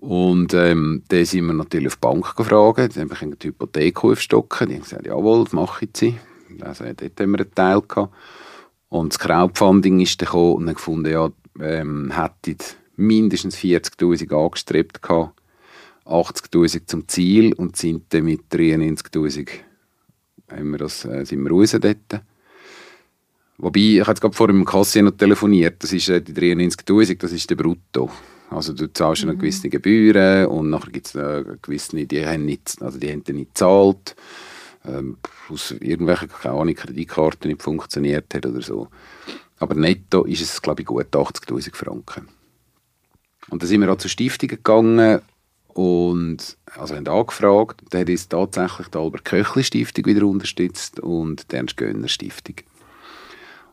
Und 0.01 0.53
ähm, 0.53 1.03
dann 1.09 1.25
sind 1.25 1.47
wir 1.47 1.55
natürlich 1.55 1.89
auf 1.89 1.97
die 1.97 2.01
Bank 2.01 2.37
gefragt, 2.37 2.97
dann 2.97 3.11
haben 3.11 3.31
wir 3.31 3.37
die 3.37 3.49
Hypothek 3.49 4.05
aufstocken. 4.05 4.69
Die 4.69 4.75
haben 4.75 4.83
gesagt, 4.83 5.07
jawohl, 5.07 5.45
das 5.45 5.53
mache 5.55 5.89
ich. 6.01 6.15
Also 6.61 6.85
dort 6.85 7.21
haben 7.21 7.31
wir 7.31 7.41
einen 7.41 7.55
Teil 7.55 7.81
gehabt. 7.81 8.15
Und 8.91 9.15
das 9.15 9.19
Crowdfunding 9.19 10.01
ist 10.01 10.21
dann 10.21 10.27
gekommen 10.27 10.55
und 10.55 10.67
dann 10.67 10.75
gefunden, 10.75 11.11
ja, 11.11 11.31
ähm, 11.61 12.13
hätten 12.15 12.59
mindestens 12.97 13.57
40'000 13.57 14.33
angestrebt 14.35 15.03
gehabt, 15.03 15.41
80'000 16.05 16.87
zum 16.87 17.09
Ziel 17.09 17.53
und 17.55 17.77
sind 17.77 18.13
dann 18.13 18.25
mit 18.25 18.43
93'000 18.53 19.49
haben 20.51 20.71
wir 20.71 20.79
das, 20.79 21.05
äh, 21.05 21.25
sind 21.25 21.43
wir 21.43 21.51
raus 21.51 21.73
dort. 21.73 22.23
Wobei, 23.59 23.81
ich 23.81 24.01
habe 24.01 24.11
jetzt 24.11 24.21
gerade 24.21 24.37
vor 24.37 24.49
dem 24.49 24.65
Kassier 24.65 25.03
noch 25.03 25.17
telefoniert, 25.17 25.83
das 25.83 25.93
ist 25.93 26.09
äh, 26.09 26.21
die 26.21 26.33
93'000, 26.33 27.19
das 27.19 27.33
ist 27.33 27.49
der 27.49 27.57
Brutto. 27.57 28.11
Also 28.51 28.73
du 28.73 28.93
zahlst 28.93 29.25
mhm. 29.25 29.31
eine 29.31 29.39
gewisse 29.39 29.69
Gebühren 29.69 30.47
und 30.47 30.71
nachher 30.71 30.91
gibt 30.91 31.15
es 31.15 31.45
gewisse, 31.63 32.07
die 32.07 32.27
haben 32.27 32.45
nicht, 32.45 32.77
also 32.81 32.99
die 32.99 33.11
haben 33.11 33.23
nicht 33.27 33.55
gezahlt, 33.55 34.17
ähm, 34.85 35.19
aus 35.49 35.73
irgendwelchen, 35.73 36.29
keine 36.29 36.55
Ahnung, 36.55 36.75
Kreditkarte 36.75 37.49
nicht 37.49 37.63
funktioniert 37.63 38.33
hat 38.35 38.47
oder 38.47 38.63
so. 38.63 38.89
Aber 39.59 39.75
netto 39.75 40.25
ist 40.25 40.43
es, 40.43 40.63
glaube 40.63 40.83
ich, 40.83 40.87
gut 40.87 41.07
80'000 41.07 41.75
Franken. 41.75 42.29
Und 43.49 43.63
dann 43.63 43.69
sind 43.69 43.81
wir 43.81 43.93
auch 43.93 43.99
zur 43.99 44.11
Stiftung 44.11 44.49
gegangen 44.49 45.21
und 45.69 46.57
also 46.77 46.95
haben 46.95 47.07
angefragt. 47.07 47.83
Da 47.91 47.99
hat 47.99 48.09
uns 48.09 48.29
tatsächlich 48.29 48.89
die 48.89 48.99
Albert 48.99 49.25
Köchli 49.25 49.63
Stiftung 49.63 50.07
wieder 50.07 50.27
unterstützt 50.27 51.01
und 51.01 51.51
die 51.51 51.57
Ernst 51.57 51.77
Gönner 51.77 52.09
Stiftung. 52.09 52.57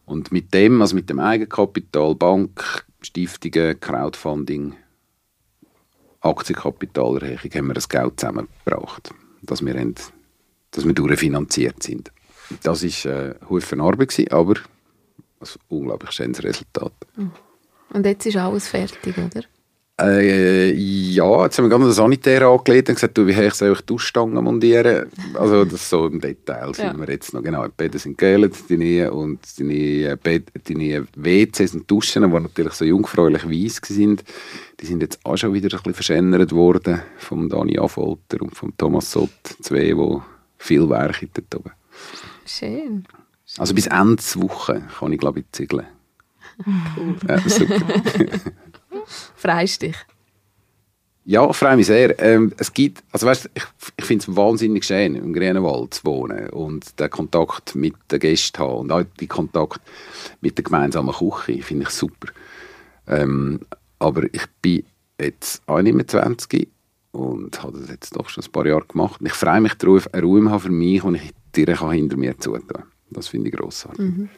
Und 0.06 0.32
mit 0.32 0.54
dem, 0.54 0.82
also 0.82 0.96
mit 0.96 1.10
dem 1.10 1.20
Eigenkapital, 1.20 2.14
Bank, 2.16 2.86
Stiftungen, 3.04 3.80
Crowdfunding, 3.80 4.76
Aktienkapitalerhöhung 6.22 7.52
haben 7.54 7.68
wir 7.68 7.74
das 7.74 7.90
Geld 7.90 8.20
zusammengebracht, 8.20 9.14
dass 9.42 9.64
wir, 9.64 9.78
haben, 9.78 9.96
dass 10.72 10.86
wir 10.86 10.94
durchfinanziert 10.94 11.84
sind. 11.84 12.12
Das 12.64 12.84
war 12.84 13.12
äh, 13.12 13.36
eine 13.72 13.84
Arbeit, 13.84 14.10
gewesen, 14.10 14.32
aber 14.32 14.56
ein 15.40 15.48
unglaublich 15.70 16.12
schönes 16.12 16.44
Resultat. 16.44 16.94
Und 17.90 18.06
jetzt 18.06 18.26
ist 18.26 18.38
alles 18.38 18.68
fertig, 18.68 19.18
oder? 19.18 19.44
Äh, 20.02 20.74
ja, 20.74 21.44
jetzt 21.44 21.58
haben 21.58 21.66
wir 21.66 21.70
gerade 21.70 21.84
den 21.84 21.94
Sanitär 21.94 22.48
angelegt 22.48 22.90
und 22.90 22.96
gesagt, 22.96 23.16
du, 23.16 23.28
wie 23.28 23.34
soll 23.52 23.74
ich 23.74 23.80
die 23.82 23.86
Duschstangen 23.86 24.44
montieren? 24.44 25.08
Also 25.36 25.66
das 25.66 25.88
so 25.88 26.08
im 26.08 26.20
Detail 26.20 26.74
sind 26.74 26.86
ja. 26.86 26.98
wir 26.98 27.08
jetzt 27.14 27.32
noch. 27.32 27.44
Genau, 27.44 27.66
die 27.66 27.74
Bäder 27.78 28.00
sind 28.00 28.18
geölt, 28.18 28.56
die 28.70 28.78
neuen, 28.78 29.12
und 29.12 29.40
Bed, 30.24 30.52
die 30.68 30.76
neuen 30.76 31.08
WCs 31.16 31.76
und 31.76 31.90
Duschen, 31.90 32.24
die 32.24 32.40
natürlich 32.40 32.74
so 32.74 32.86
jungfräulich 32.86 33.48
weiss 33.48 33.82
sind, 33.84 34.24
die 34.80 34.86
sind 34.88 35.04
jetzt 35.04 35.24
auch 35.24 35.38
schon 35.38 35.54
wieder 35.54 35.68
ein 35.68 35.78
bisschen 35.78 35.94
verschändert 35.94 36.52
worden 36.54 37.02
vom 37.18 37.48
Dani 37.48 37.78
Affolter 37.78 38.42
und 38.42 38.56
vom 38.56 38.76
Thomas 38.76 39.12
Sott, 39.12 39.30
zwei, 39.62 39.94
die 39.94 40.22
viel 40.58 40.90
Werk 40.90 41.24
dort 41.36 41.56
oben. 41.56 41.72
Schön. 42.48 43.06
Also 43.60 43.76
bis 43.76 43.86
Ende 43.86 44.24
Woche 44.38 44.82
kann 44.98 45.14
ich, 45.14 45.20
glaube 45.20 45.42
ich, 45.42 45.46
ziegeln. 45.52 45.86
Cool. 46.96 47.16
Ja, 47.28 47.40
super. 47.50 47.82
Freust 49.36 49.82
dich? 49.82 49.96
Ja, 51.26 51.50
ich 51.50 51.56
freue 51.56 51.78
mich 51.78 51.88
sehr. 51.88 52.20
Ähm, 52.20 52.54
es 52.58 52.74
gibt, 52.74 53.02
also 53.12 53.28
weißt, 53.28 53.50
ich, 53.54 53.64
ich 53.96 54.06
finde 54.06 54.24
es 54.24 54.36
wahnsinnig 54.36 54.84
schön, 54.84 55.16
im 55.16 55.34
Grünenwald 55.34 55.94
zu 55.94 56.06
wohnen 56.06 56.50
und 56.50 57.00
den 57.00 57.10
Kontakt 57.10 57.76
mit 57.76 57.96
den 58.12 58.20
Gästen 58.20 58.60
haben 58.60 58.80
und 58.80 58.92
auch 58.92 59.04
den 59.04 59.28
Kontakt 59.30 59.80
mit 60.42 60.58
der 60.58 60.66
gemeinsamen 60.66 61.14
Küche, 61.14 61.64
finde 61.64 61.84
ich 61.84 61.92
super. 61.92 62.28
Ähm, 63.08 63.62
aber 64.00 64.24
ich 64.34 64.46
bin 64.62 64.84
jetzt 65.20 65.62
auch 65.66 65.82
nicht 65.82 65.94
mehr 65.94 66.08
20 66.08 66.68
und 67.14 67.64
habe 67.64 67.80
das 67.80 67.90
jetzt 67.90 68.16
doch 68.16 68.28
schon 68.28 68.44
ein 68.44 68.52
paar 68.52 68.66
Jahre 68.66 68.86
gemacht. 68.86 69.22
Und 69.22 69.28
ich 69.28 69.34
freue 69.34 69.62
mich 69.62 69.76
darauf, 69.76 70.14
einen 70.14 70.48
Raum 70.48 70.60
für 70.60 70.72
mich, 70.72 71.04
und 71.04 71.16
ich 71.16 71.32
dir 71.56 71.90
hinter 71.92 72.18
mir 72.18 72.38
zutun 72.38 72.68
kann. 72.68 72.84
Das 73.12 73.28
finde 73.28 73.50
ich 73.50 73.56
grossartig. 73.56 74.00
Mhm. 74.00 74.30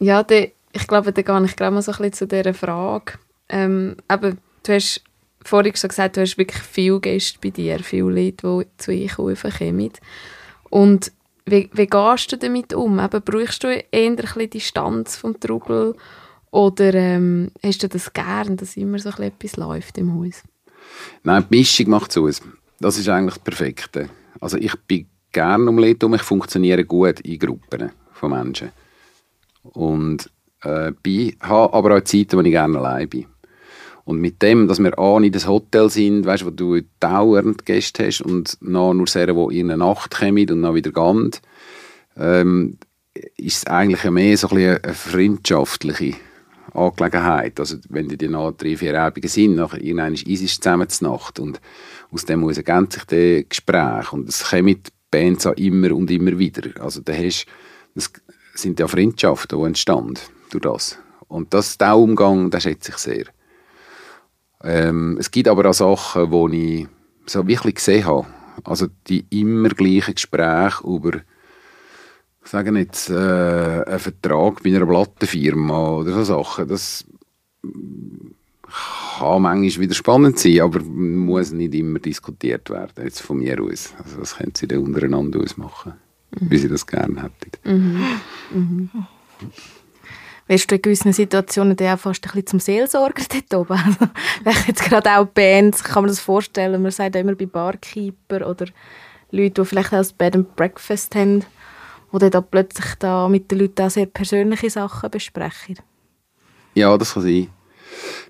Ja, 0.00 0.22
de, 0.22 0.52
ich 0.72 0.86
glaube, 0.86 1.12
da 1.12 1.22
gehe 1.22 1.44
ich 1.44 1.56
gerade 1.56 1.74
mal 1.74 1.82
so 1.82 1.92
ein 1.92 1.98
bisschen 1.98 2.12
zu 2.12 2.26
dieser 2.26 2.54
Frage. 2.54 3.14
Ähm, 3.48 3.96
eben, 4.10 4.38
du 4.62 4.72
hast 4.72 5.02
vorhin 5.44 5.74
schon 5.74 5.88
gesagt, 5.88 6.16
du 6.16 6.20
hast 6.20 6.38
wirklich 6.38 6.62
viele 6.62 7.00
Gäste 7.00 7.38
bei 7.42 7.50
dir, 7.50 7.80
viele 7.80 8.10
Leute, 8.10 8.64
die 8.64 8.76
zu 8.76 8.92
Einkaufen 8.92 9.52
kommen. 9.52 9.92
Und 10.70 11.12
wie, 11.46 11.68
wie 11.72 11.86
gehst 11.86 12.30
du 12.32 12.36
damit 12.36 12.74
um? 12.74 13.00
Eben, 13.00 13.22
brauchst 13.22 13.64
du 13.64 13.68
eher 13.68 14.10
ein 14.10 14.16
bisschen 14.16 14.50
Distanz 14.50 15.16
vom 15.16 15.38
Trubel 15.40 15.96
oder 16.50 16.94
ähm, 16.94 17.50
hast 17.62 17.82
du 17.82 17.88
das 17.88 18.12
gern, 18.12 18.56
dass 18.56 18.76
immer 18.76 18.98
so 18.98 19.10
etwas 19.10 19.56
läuft 19.56 19.98
im 19.98 20.14
Haus? 20.14 20.42
Nein, 21.22 21.44
die 21.50 21.58
Mischung 21.58 21.90
macht 21.90 22.10
es 22.10 22.18
aus. 22.18 22.42
Das 22.78 22.98
ist 22.98 23.08
eigentlich 23.08 23.34
das 23.34 23.44
Perfekte. 23.44 24.10
Also 24.40 24.56
ich 24.56 24.74
bin 24.86 25.06
gerne 25.32 25.68
um 25.68 25.78
Leute 25.78 26.06
um, 26.06 26.14
ich 26.14 26.22
funktioniere 26.22 26.84
gut 26.84 27.20
in 27.20 27.38
Gruppen 27.38 27.92
von 28.12 28.30
Menschen. 28.30 28.72
Und 29.62 30.30
äh, 30.62 30.92
bin, 31.02 31.36
habe 31.40 31.74
aber 31.74 31.96
auch 31.96 32.04
Zeiten, 32.04 32.36
wo 32.36 32.40
ich 32.40 32.50
gerne 32.50 32.78
allein 32.78 33.08
bin. 33.08 33.26
Und 34.04 34.20
mit 34.20 34.42
dem, 34.42 34.66
dass 34.66 34.82
wir 34.82 34.98
auch 34.98 35.20
nicht 35.20 35.34
das 35.34 35.46
Hotel 35.46 35.88
sind, 35.88 36.24
weißt, 36.24 36.44
wo 36.44 36.50
du 36.50 36.80
dauernd 36.98 37.64
Gäste 37.64 38.06
hast 38.06 38.22
und 38.22 38.56
noch 38.60 38.92
nur 38.92 39.06
sehr, 39.06 39.32
die 39.32 39.60
in 39.60 39.68
der 39.68 39.76
Nacht 39.76 40.18
kommen 40.18 40.50
und 40.50 40.62
dann 40.62 40.74
wieder 40.74 40.90
gehen, 40.90 41.30
ähm, 42.16 42.78
ist 43.36 43.58
es 43.58 43.66
eigentlich 43.66 44.02
mehr 44.10 44.36
so 44.36 44.48
ein 44.48 44.78
eine 44.82 44.94
freundschaftliche 44.94 46.14
Angelegenheit. 46.72 47.60
Also 47.60 47.76
wenn 47.88 48.08
die 48.08 48.28
noch 48.28 48.52
drei, 48.52 48.76
vier 48.76 49.00
Abende 49.00 49.28
sind, 49.28 49.56
nach 49.56 49.74
irgendwann 49.74 50.14
ist 50.14 50.42
es 50.42 50.58
zusammen 50.58 50.88
zur 50.88 51.10
Nacht 51.10 51.38
und 51.38 51.60
aus 52.10 52.24
dem 52.24 52.40
muss 52.40 52.56
ergänzt 52.56 52.94
sich 52.94 53.04
das 53.04 53.48
Gespräch 53.48 54.12
und 54.12 54.28
es 54.28 54.50
kommen 54.50 54.80
Bands 55.10 55.46
auch 55.46 55.54
immer 55.54 55.94
und 55.94 56.10
immer 56.10 56.38
wieder. 56.38 56.80
Also 56.82 57.00
da 57.00 57.12
hast, 57.12 57.46
das 57.94 58.10
sind 58.54 58.80
ja 58.80 58.88
Freundschaften, 58.88 59.58
die 59.58 59.66
entstanden 59.66 60.18
durch 60.50 60.62
das. 60.62 60.98
Und 61.28 61.54
das, 61.54 61.78
der 61.78 61.96
Umgang, 61.96 62.50
den 62.50 62.60
schätze 62.60 62.90
ich 62.92 62.98
sehr. 62.98 63.24
Ähm, 64.62 65.16
es 65.18 65.30
gibt 65.30 65.48
aber 65.48 65.70
auch 65.70 65.74
Sachen, 65.74 66.50
die 66.50 66.82
ich 66.82 66.88
so 67.26 67.46
wirklich 67.46 67.76
gesehen 67.76 68.04
habe. 68.04 68.26
Also 68.64 68.88
die 69.06 69.24
immer 69.30 69.70
gleichen 69.70 70.14
Gespräche 70.14 70.84
über 70.84 71.20
sagen 72.42 72.76
jetzt 72.76 73.10
äh, 73.10 73.14
einen 73.14 73.98
Vertrag 73.98 74.62
bei 74.62 74.74
einer 74.74 74.86
Plattenfirma 74.86 75.90
oder 75.90 76.12
so 76.12 76.24
Sachen. 76.24 76.68
Das 76.68 77.04
kann 79.18 79.42
manchmal 79.42 79.84
wieder 79.84 79.94
spannend 79.94 80.38
sein, 80.38 80.60
aber 80.60 80.80
muss 80.80 81.52
nicht 81.52 81.74
immer 81.74 81.98
diskutiert 81.98 82.70
werden, 82.70 83.04
jetzt 83.04 83.20
von 83.20 83.38
mir 83.38 83.60
aus. 83.62 83.94
Also 84.02 84.18
das 84.18 84.36
können 84.36 84.52
sie 84.56 84.66
dann 84.66 84.78
untereinander 84.78 85.40
ausmachen, 85.40 85.94
mhm. 86.38 86.50
wie 86.50 86.58
sie 86.58 86.68
das 86.68 86.86
gerne 86.86 87.22
hätten. 87.22 87.50
Mhm. 87.64 88.04
Mhm 88.52 88.90
wärst 90.50 90.68
du 90.68 90.74
in 90.74 90.82
gewissen 90.82 91.12
Situationen 91.12 91.76
dann 91.76 91.94
auch 91.94 92.00
fast 92.00 92.24
ein 92.24 92.30
bisschen 92.32 92.46
zum 92.46 92.58
Seelsorger 92.58 93.22
dort 93.48 93.70
oben. 93.70 93.96
Also, 94.44 94.60
jetzt 94.66 94.82
gerade 94.82 95.16
auch 95.16 95.26
Bands, 95.26 95.84
kann 95.84 96.02
man 96.02 96.10
das 96.10 96.18
vorstellen, 96.18 96.82
man 96.82 96.90
sagt 96.90 97.14
immer 97.14 97.36
bei 97.36 97.46
Barkeeper 97.46 98.48
oder 98.48 98.66
Leute, 99.30 99.62
die 99.62 99.64
vielleicht 99.64 99.90
auch 99.90 99.98
das 99.98 100.12
Bed 100.12 100.34
and 100.34 100.56
Breakfast 100.56 101.14
haben, 101.14 101.44
die 102.12 102.30
dann 102.30 102.50
plötzlich 102.50 102.96
da 102.98 103.28
mit 103.28 103.48
den 103.48 103.60
Leuten 103.60 103.82
auch 103.82 103.90
sehr 103.90 104.06
persönliche 104.06 104.70
Sachen 104.70 105.08
besprechen. 105.08 105.78
Ja, 106.74 106.98
das 106.98 107.14
kann 107.14 107.22
sein. 107.22 107.48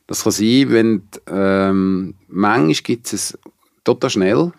Das 0.06 0.22
kann 0.22 0.32
sein, 0.32 0.66
wenn 0.68 1.02
ähm, 1.26 2.14
manchmal 2.28 2.74
gibt 2.74 3.10
es 3.14 3.38
total 3.82 4.10
schnell. 4.10 4.52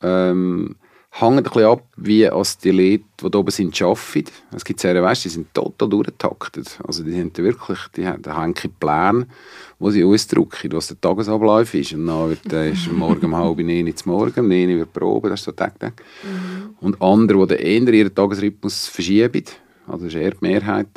Ähm, 0.00 0.76
hängt 1.20 1.36
ein 1.38 1.42
bisschen 1.44 1.64
ab, 1.64 1.84
wie 1.96 2.28
als 2.28 2.58
die 2.58 2.72
Leute, 2.72 3.04
die 3.22 3.30
da 3.30 3.38
oben 3.38 3.50
sind, 3.50 3.80
arbeiten. 3.80 4.32
Es 4.52 4.64
gibt 4.64 4.80
sehr, 4.80 5.00
weißt, 5.00 5.24
die 5.24 5.28
sind 5.28 5.54
total 5.54 5.88
durchgetaktet. 5.88 6.78
Also 6.84 7.04
die 7.04 7.16
haben 7.18 7.30
wirklich, 7.36 7.78
die 7.96 8.06
haben, 8.06 8.24
haben 8.26 8.54
keinen 8.54 8.74
Plan, 8.74 9.26
wo 9.78 9.90
sie 9.90 10.02
ausdrücken, 10.02 10.72
was 10.72 10.88
der 10.88 11.00
Tagesablauf 11.00 11.72
ist. 11.72 11.92
Und 11.92 12.06
dann 12.08 12.30
wird, 12.30 12.52
äh, 12.52 12.72
ist 12.72 12.90
morgen 12.90 13.26
um 13.26 13.36
halb 13.36 13.58
neun 13.58 13.96
zum 13.96 14.12
Morgen, 14.12 14.48
neun 14.48 14.78
wird 14.78 14.92
proben, 14.92 15.30
das 15.30 15.40
ist 15.40 15.44
so 15.44 15.52
Tag, 15.52 15.78
Tag. 15.78 16.02
Mhm. 16.24 16.74
Und 16.80 17.00
andere, 17.00 17.46
die 17.46 17.54
eher 17.54 17.92
ihren 17.92 18.14
Tagesrhythmus 18.14 18.88
verschieben, 18.88 19.44
also 19.86 20.06
das 20.06 20.14
ist 20.14 20.20
eher 20.20 20.32
die 20.32 20.38
Mehrheit. 20.40 20.88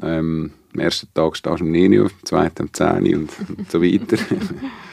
Ähm, 0.00 0.52
am 0.72 0.80
ersten 0.80 1.12
Tag 1.12 1.36
stehst 1.36 1.60
du 1.60 1.64
um 1.64 1.72
9 1.72 1.98
Uhr, 1.98 2.04
am 2.04 2.24
zweiten 2.24 2.62
um 2.62 2.72
10 2.72 3.14
Uhr 3.14 3.20
und 3.56 3.70
so 3.70 3.82
weiter. 3.82 4.18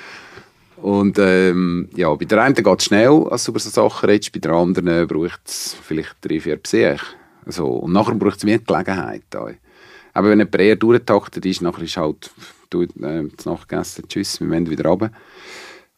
Und 0.85 1.17
ähm, 1.17 1.89
ja, 1.95 2.13
bei 2.13 2.25
der 2.25 2.43
einen 2.43 2.53
geht 2.53 2.79
es 2.79 2.85
schnell, 2.85 3.27
als 3.31 3.45
du 3.45 3.51
über 3.51 3.59
so 3.59 3.71
Sachen 3.71 4.07
redest, 4.07 4.31
bei 4.31 4.39
der 4.39 4.51
anderen 4.51 5.07
braucht 5.07 5.41
es 5.43 5.75
vielleicht 5.81 6.17
drei, 6.21 6.39
vier 6.39 6.57
Besuche. 6.57 6.99
So. 7.47 7.65
Und 7.65 7.93
nachher 7.93 8.13
braucht 8.13 8.37
es 8.37 8.43
eine 8.43 8.59
Gelegenheit. 8.59 9.23
Aber 9.33 10.29
wenn 10.29 10.37
jemand 10.37 10.55
eher 10.59 10.75
durchgetaktet 10.75 11.43
ist, 11.43 11.63
nachher 11.63 11.85
ist 11.85 11.97
halt, 11.97 12.29
du 12.69 12.83
äh, 12.83 13.23
Nacht 13.45 13.67
gegessen, 13.67 14.07
tschüss, 14.07 14.39
wir 14.39 14.47
wollen 14.47 14.69
wieder 14.69 14.87
runter. 14.87 15.09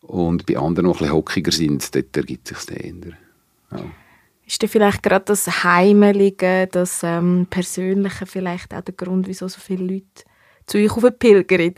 Und 0.03 0.45
bei 0.45 0.55
anderen, 0.55 0.85
die 0.85 0.91
ein 0.93 0.99
bisschen 0.99 1.13
hockiger 1.13 1.51
sind, 1.51 1.93
dort 1.93 2.15
ergibt 2.15 2.47
sich 2.47 2.57
das 2.57 2.69
eher. 2.69 2.93
Ja. 3.73 3.83
Ist 4.45 4.61
denn 4.61 4.69
vielleicht 4.69 5.03
gerade 5.03 5.25
das 5.25 5.65
Heimelige, 5.65 6.69
das 6.71 7.01
ähm, 7.03 7.45
Persönliche 7.49 8.25
vielleicht 8.25 8.73
auch 8.73 8.79
der 8.79 8.95
Grund, 8.95 9.27
wieso 9.27 9.49
so 9.49 9.59
viele 9.59 9.83
Leute 9.83 10.23
zu 10.65 10.77
euch 10.77 10.91
auf 10.91 11.19
pilgern? 11.19 11.73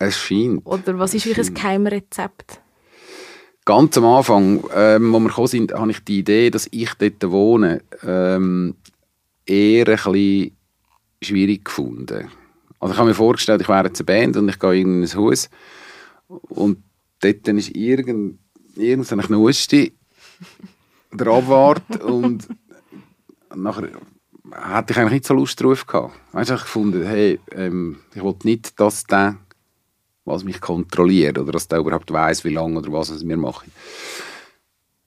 Es 0.00 0.16
scheint. 0.16 0.64
Oder 0.64 0.98
was 0.98 1.12
ist 1.12 1.26
euch 1.26 1.38
ein 1.38 1.54
Geheimrezept? 1.54 2.62
Ganz 3.66 3.98
am 3.98 4.06
Anfang, 4.06 4.64
ähm, 4.74 5.14
als 5.14 5.22
wir 5.22 5.28
gekommen 5.28 5.46
sind, 5.46 5.74
hatte 5.74 5.90
ich 5.90 6.04
die 6.04 6.18
Idee, 6.20 6.50
dass 6.50 6.68
ich 6.70 6.94
dort 6.94 7.30
wohne, 7.30 7.82
ähm, 8.02 8.76
eher 9.44 9.86
ein 9.86 9.94
bisschen 9.94 10.56
schwierig 11.22 11.66
gefunden. 11.66 12.30
Also 12.80 12.94
ich 12.94 12.98
habe 12.98 13.10
mir 13.10 13.14
vorgestellt, 13.14 13.60
ich 13.60 13.68
wäre 13.68 13.88
jetzt 13.88 14.00
eine 14.00 14.06
Band 14.06 14.38
und 14.38 14.48
ich 14.48 14.58
gehe 14.58 14.80
in 14.80 15.02
ein 15.02 15.14
Haus 15.14 15.50
und 16.28 16.82
dort 17.20 17.46
ist 17.48 17.76
irgend, 17.76 18.38
irgendeine 18.76 19.22
Knuste 19.22 19.92
der 21.12 21.26
Abwart 21.26 22.02
und 22.02 22.48
nachher 23.54 23.90
hatte 24.50 24.94
ich 24.94 24.98
eigentlich 24.98 25.12
nicht 25.12 25.26
so 25.26 25.34
Lust 25.34 25.60
drauf 25.60 25.86
gehabt. 25.86 26.14
Weißt 26.32 26.48
du, 26.48 26.54
ich 26.54 26.62
gefunden, 26.62 27.04
hey, 27.04 27.38
ähm, 27.52 27.98
ich 28.14 28.22
wollte 28.22 28.46
nicht, 28.46 28.80
dass 28.80 29.04
der 29.04 29.36
was 30.24 30.44
mich 30.44 30.60
kontrolliert 30.60 31.38
oder 31.38 31.52
dass 31.52 31.68
der 31.68 31.78
überhaupt 31.78 32.12
weiß, 32.12 32.44
wie 32.44 32.52
lange 32.54 32.78
oder 32.78 32.92
was 32.92 33.26
wir 33.26 33.36
machen. 33.36 33.72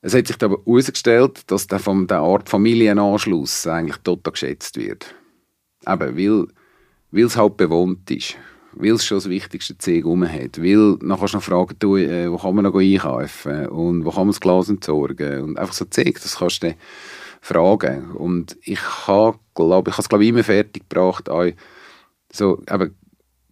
Es 0.02 0.14
hat 0.14 0.28
sich 0.28 0.42
aber 0.44 0.58
herausgestellt, 0.66 1.50
dass 1.50 1.68
der 1.68 1.80
von 1.80 2.08
der 2.08 2.20
Art 2.20 2.50
Familienanschluss 2.50 3.66
eigentlich 3.68 3.98
total 3.98 4.34
geschätzt 4.34 4.78
wird. 4.78 5.16
Eben, 5.88 6.48
weil, 7.12 7.26
es 7.26 7.38
halt 7.38 7.56
bewohnt 7.56 8.12
ist. 8.12 8.36
weil 8.74 8.94
es 8.94 9.06
schon 9.06 9.18
das 9.18 9.30
wichtigste 9.30 9.78
Ziel 9.78 10.04
rum 10.04 10.28
hat. 10.28 10.62
Weil, 10.62 10.98
dann 10.98 11.18
kannst 11.18 11.34
du 11.34 11.38
noch 11.38 11.44
fragen, 11.44 11.76
du, 11.80 11.96
äh, 11.96 12.30
wo 12.30 12.38
kann 12.38 12.56
man 12.56 12.66
noch 12.66 12.76
einkaufen 12.76 13.68
und 13.68 14.04
wo 14.04 14.10
kann 14.10 14.22
man 14.22 14.34
das 14.34 14.42
Glas 14.42 14.70
entsorgen 14.70 15.42
und 15.42 15.60
einfach 15.60 15.74
so 15.74 15.86
Zeug, 15.86 16.20
das 16.22 16.38
kannst 16.38 16.64
du 16.64 16.76
fragen. 17.40 18.12
Und 18.12 18.58
ich 18.64 18.82
habe, 19.08 19.40
glaube 19.56 19.90
ich, 19.90 19.94
habe 19.94 20.02
es 20.02 20.10
glaube 20.10 20.24
ich 20.24 20.30
immer 20.32 20.44
fertig 20.44 20.90
gebracht, 20.90 21.30
so 22.32 22.62
eben 22.70 22.96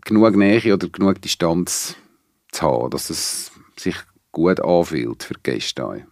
genug 0.06 0.36
Nähe 0.36 0.74
oder 0.74 0.90
genug 0.90 1.22
Distanz 1.22 1.96
zu 2.52 2.62
haben, 2.62 2.90
dass 2.90 3.10
es 3.10 3.52
sich 3.78 3.96
gut 4.32 4.60
anfühlt 4.60 5.24
für 5.24 5.34
die 5.34 5.44
Gäste. 5.44 6.06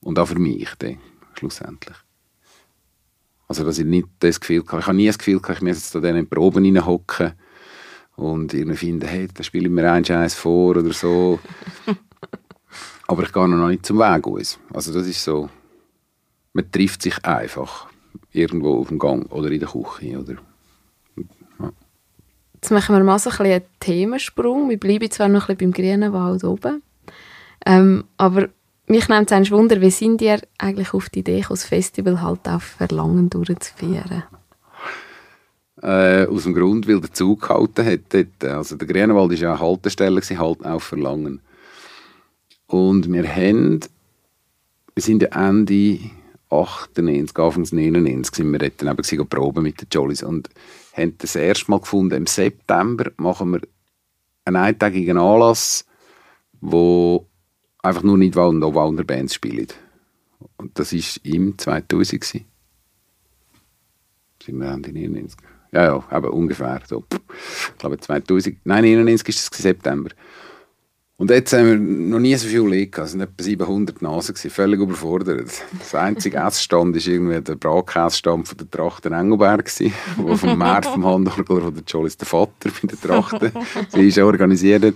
Und 0.00 0.18
auch 0.18 0.28
für 0.28 0.38
mich 0.38 0.68
dann, 0.78 0.98
schlussendlich. 1.34 1.96
Also, 3.48 3.64
dass 3.64 3.78
ich 3.78 3.86
nicht 3.86 4.08
das 4.20 4.40
Gefühl 4.40 4.62
habe, 4.68 4.80
ich 4.80 4.86
habe 4.86 4.96
nie 4.96 5.06
das 5.06 5.18
Gefühl 5.18 5.40
gehabt, 5.40 5.58
ich 5.58 5.62
muss 5.66 5.76
jetzt 5.76 5.94
da 5.94 6.08
in 6.08 6.28
Proben 6.28 6.64
reinhocken 6.64 7.32
und 8.16 8.52
irgendwie 8.52 8.76
finden, 8.76 9.08
hey, 9.08 9.28
da 9.32 9.42
spiele 9.42 9.66
ich 9.66 9.72
mir 9.72 9.90
einen 9.90 10.04
Scheiß 10.04 10.34
vor 10.34 10.76
oder 10.76 10.92
so. 10.92 11.38
Aber 13.06 13.22
ich 13.22 13.32
gehe 13.32 13.48
noch 13.48 13.68
nicht 13.68 13.86
zum 13.86 13.98
Weg 13.98 14.26
aus. 14.26 14.58
Also, 14.72 14.92
das 14.92 15.06
ist 15.06 15.24
so, 15.24 15.48
man 16.52 16.70
trifft 16.70 17.02
sich 17.02 17.24
einfach 17.24 17.88
irgendwo 18.32 18.80
auf 18.80 18.88
dem 18.88 18.98
Gang 18.98 19.30
oder 19.32 19.50
in 19.50 19.60
der 19.60 19.68
Küche 19.68 20.18
oder 20.18 20.36
Jetzt 22.60 22.72
machen 22.72 22.96
wir 22.96 23.04
mal 23.04 23.20
so 23.20 23.30
ein 23.30 23.46
einen 23.46 23.62
Themensprung. 23.78 24.68
Wir 24.68 24.80
bleiben 24.80 25.08
zwar 25.12 25.28
noch 25.28 25.48
ein 25.48 25.56
bisschen 25.56 25.72
beim 25.72 25.84
grünen 25.84 26.12
Wald 26.12 26.42
oben, 26.42 26.82
ähm, 27.64 28.04
aber 28.16 28.48
mich 28.88 29.08
nimmt 29.08 29.30
es 29.30 29.50
Wunder, 29.52 29.80
wie 29.80 29.92
sind 29.92 30.20
ihr 30.22 30.40
eigentlich 30.58 30.92
auf 30.92 31.08
die 31.08 31.20
Idee 31.20 31.44
das 31.48 31.64
Festival 31.64 32.20
halt 32.20 32.48
auf 32.48 32.64
Verlangen 32.64 33.30
durchzuführen? 33.30 34.24
Äh, 35.80 36.26
aus 36.26 36.42
dem 36.42 36.54
Grund, 36.54 36.88
weil 36.88 37.00
der 37.00 37.12
Zug 37.12 37.42
gehalten 37.42 37.86
hat. 37.86 38.44
Also 38.44 38.74
der 38.74 38.88
Grünewald 38.88 39.30
war 39.30 39.36
ja 39.36 39.50
eine 39.52 39.60
Haltestelle, 39.60 40.20
halt 40.20 40.64
auf 40.64 40.82
Verlangen. 40.82 41.40
Und 42.66 43.12
wir 43.12 43.28
haben, 43.28 43.80
wir 44.94 45.02
sind 45.02 45.22
Ende 45.22 46.00
98, 46.50 47.38
Anfangs 47.38 47.72
99 47.72 48.34
sind 48.34 48.52
wir 48.52 48.58
dort 48.58 48.82
eben 48.82 49.28
proben 49.28 49.62
mit 49.62 49.80
den 49.80 49.88
Jollies 49.90 50.22
und 50.22 50.48
haben 50.94 51.16
das 51.18 51.36
erste 51.36 51.70
Mal 51.70 51.80
gefunden, 51.80 52.14
im 52.14 52.26
September 52.26 53.10
machen 53.16 53.52
wir 53.52 53.60
einen 54.44 54.56
eintägigen 54.56 55.18
Anlass, 55.18 55.84
wo 56.60 57.26
einfach 57.82 58.02
nur 58.02 58.18
nicht 58.18 58.36
und 58.36 58.62
Waldner 58.74 59.04
Bands 59.04 59.34
spielen. 59.34 59.68
Und 60.56 60.78
das 60.78 60.92
war 60.92 61.24
im 61.24 61.58
2000. 61.58 62.24
Sind 64.42 64.58
wir 64.58 64.70
Ende 64.70 64.92
99? 64.92 65.38
Ja, 65.72 65.84
ja, 65.84 66.04
aber 66.10 66.32
ungefähr. 66.32 66.80
So. 66.86 67.04
Ich 67.10 67.78
glaube 67.78 67.98
2000, 67.98 68.58
nein, 68.64 68.84
99 68.84 69.28
ist 69.28 69.52
es 69.52 69.62
September. 69.62 70.10
Und 71.20 71.32
jetzt 71.32 71.52
haben 71.52 71.66
wir 71.66 71.76
noch 71.76 72.20
nie 72.20 72.36
so 72.36 72.46
viel 72.46 72.60
Leute 72.60 72.86
gehabt. 72.86 73.08
Es 73.08 73.14
waren 73.14 73.22
etwa 73.22 73.42
700 73.42 74.02
Nasen, 74.02 74.34
gewesen, 74.34 74.50
völlig 74.50 74.78
überfordert. 74.78 75.50
Das 75.76 75.94
einzige 75.96 76.36
Essstand 76.46 76.94
war 76.94 77.12
irgendwie 77.12 77.40
der 77.40 77.56
Bratkäsestand 77.56 78.46
von 78.46 78.56
der 78.56 78.70
Trachten 78.70 79.12
Engelberg, 79.12 79.68
der 79.78 79.90
vom 80.36 80.56
März, 80.56 80.86
vom 80.86 81.04
Handorgler 81.04 81.44
von 81.44 81.74
der 81.74 81.82
Jollis, 81.84 82.16
der 82.16 82.26
Vater 82.28 82.70
bei 82.70 82.86
der 82.86 83.00
Trachten, 83.00 83.50
sie 83.88 84.06
ist 84.06 84.18
organisiert. 84.18 84.94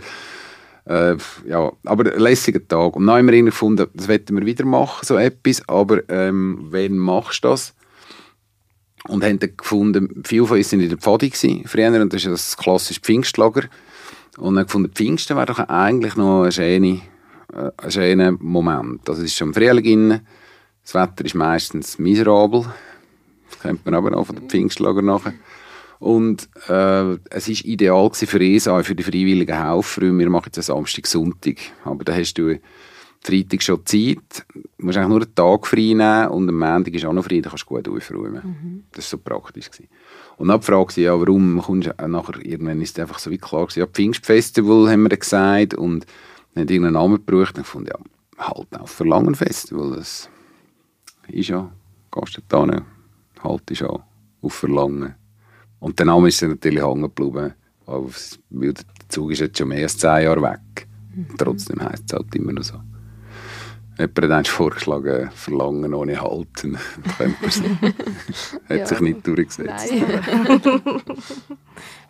Äh, 0.84 1.16
ja, 1.44 1.72
aber 1.84 2.12
ein 2.12 2.20
lässiger 2.20 2.66
Tag. 2.68 2.94
Und 2.94 3.06
dann 3.08 3.16
haben 3.16 3.28
wir 3.28 3.42
gefunden, 3.42 3.88
das 3.92 4.06
wollten 4.06 4.36
wir 4.36 4.46
wieder 4.46 4.64
machen, 4.64 5.04
so 5.04 5.16
etwas, 5.16 5.68
aber 5.68 6.08
ähm, 6.08 6.68
wann 6.70 6.98
machst 6.98 7.42
du 7.42 7.48
das? 7.48 7.74
Und 9.08 9.24
haben 9.24 9.40
dann 9.40 9.56
gefunden, 9.56 10.22
viele 10.24 10.46
von 10.46 10.56
uns 10.56 10.72
waren 10.72 10.80
in 10.82 10.88
der 10.88 10.98
Pfadi 10.98 11.32
früher, 11.66 12.00
und 12.00 12.12
das 12.12 12.24
ist 12.24 12.30
das 12.30 12.56
klassische 12.56 13.00
Pfingstlager. 13.00 13.62
Und 14.38 14.56
dann 14.56 14.64
gefunden, 14.64 14.92
Pfingsten 14.92 15.36
wäre 15.36 15.46
doch 15.46 15.58
eigentlich 15.58 16.16
noch 16.16 16.44
ein 16.44 16.52
schöner, 16.52 16.98
äh, 17.52 17.70
ein 17.76 17.90
schöner 17.90 18.32
Moment. 18.32 19.08
Also 19.08 19.22
es 19.22 19.28
ist 19.28 19.36
schon 19.36 19.54
Frühling 19.54 19.84
innen, 19.84 20.26
das 20.82 20.94
Wetter 20.94 21.24
ist 21.24 21.34
meistens 21.34 21.98
miserabel, 21.98 22.66
das 23.50 23.60
kennt 23.60 23.84
man 23.84 23.94
aber 23.94 24.16
auch 24.16 24.24
von 24.24 24.36
den 24.36 24.48
Pfingstlager 24.48 25.02
nachher. 25.02 25.34
Und 25.98 26.48
äh, 26.68 27.12
es 27.30 27.48
war 27.48 27.64
ideal 27.64 28.10
für 28.12 28.40
ESA, 28.40 28.82
für 28.82 28.96
die 28.96 29.04
freiwilligen 29.04 29.56
Helfer. 29.56 30.02
Wir 30.02 30.30
machen 30.30 30.50
jetzt 30.52 30.66
Samstag, 30.66 31.06
Sonntag. 31.06 31.58
Aber 31.84 32.02
da 32.02 32.12
hast 32.12 32.34
du 32.34 32.58
Freitag 33.22 33.62
schon 33.62 33.86
Zeit. 33.86 34.44
Du 34.52 34.62
musst 34.78 34.98
eigentlich 34.98 35.08
nur 35.08 35.22
einen 35.22 35.34
Tag 35.34 35.64
frei 35.64 35.94
nehmen 35.94 36.28
und 36.28 36.48
am 36.48 36.58
Montag 36.58 36.92
ist 36.92 37.04
auch 37.04 37.12
noch 37.12 37.24
frei, 37.24 37.40
dann 37.40 37.50
kannst 37.50 37.64
du 37.64 37.68
gut 37.68 37.88
aufräumen. 37.88 38.42
Mhm. 38.42 38.84
Das 38.90 39.04
war 39.12 39.18
so 39.18 39.18
praktisch. 39.18 39.70
Gewesen. 39.70 39.88
Und 40.42 40.48
dann 40.48 40.58
die 40.58 40.66
Frage, 40.66 41.00
ja, 41.00 41.20
warum 41.20 41.62
kommst 41.62 41.88
du 41.96 42.08
nachher, 42.08 42.44
irgendwann 42.44 42.80
ist 42.80 42.98
es 42.98 43.00
einfach 43.00 43.20
so 43.20 43.30
wie 43.30 43.38
klar 43.38 43.64
gewesen, 43.64 43.78
ja, 43.78 43.86
Pfingstfestival 43.86 44.90
haben 44.90 45.04
wir 45.04 45.16
gesagt 45.16 45.74
und 45.74 46.04
dann 46.52 46.62
hat 46.62 46.70
irgendeinen 46.72 46.94
Namen 46.94 47.24
gebraucht 47.24 47.58
und 47.58 47.64
fand 47.64 47.86
ja, 47.86 47.94
halt 48.38 48.66
auf 48.76 48.90
Verlangen-Festival, 48.90 49.94
das 49.94 50.28
ist 51.28 51.48
ja, 51.48 51.70
gehst 52.10 52.38
du 52.38 52.40
da 52.48 52.66
nicht, 52.66 52.82
halt 53.44 53.70
ist 53.70 53.82
ja 53.82 54.04
auf 54.40 54.52
Verlangen. 54.52 55.14
Und 55.78 56.00
der 56.00 56.06
Name 56.06 56.26
ist 56.26 56.42
dann 56.42 56.50
natürlich 56.50 56.82
hängen 56.82 57.02
geblieben, 57.02 57.54
weil 57.86 58.72
der 58.72 58.84
Zug 59.10 59.30
ist 59.30 59.42
jetzt 59.42 59.58
schon 59.58 59.68
mehr 59.68 59.84
als 59.84 59.96
zehn 59.96 60.24
Jahre 60.24 60.42
weg. 60.42 60.88
Mhm. 61.14 61.36
Trotzdem 61.38 61.80
heisst 61.84 62.06
es 62.08 62.14
halt 62.14 62.34
immer 62.34 62.52
noch 62.52 62.64
so. 62.64 62.80
Jemand 63.98 64.32
hat 64.32 64.48
vorgeschlagen, 64.48 65.30
Verlangen 65.34 65.92
ohne 65.94 66.20
Halten. 66.20 66.78
hat 67.18 68.76
ja. 68.76 68.86
sich 68.86 69.00
nicht 69.00 69.26
durchgesetzt. 69.26 69.92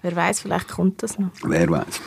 Wer 0.03 0.17
weiß, 0.17 0.41
vielleicht 0.41 0.69
kommt 0.69 1.03
das 1.03 1.19
noch. 1.19 1.31
Wer 1.43 1.69
weiß. 1.69 2.01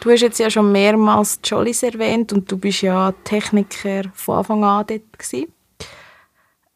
Du 0.00 0.10
hast 0.10 0.20
jetzt 0.20 0.38
ja 0.38 0.48
schon 0.48 0.72
mehrmals 0.72 1.40
Jollies 1.44 1.82
erwähnt 1.82 2.32
und 2.32 2.50
du 2.50 2.56
bist 2.56 2.82
ja 2.82 3.12
Techniker 3.24 4.04
von 4.14 4.38
Anfang 4.38 4.64
an 4.64 4.86
dort 4.86 5.18
gewesen. 5.18 5.52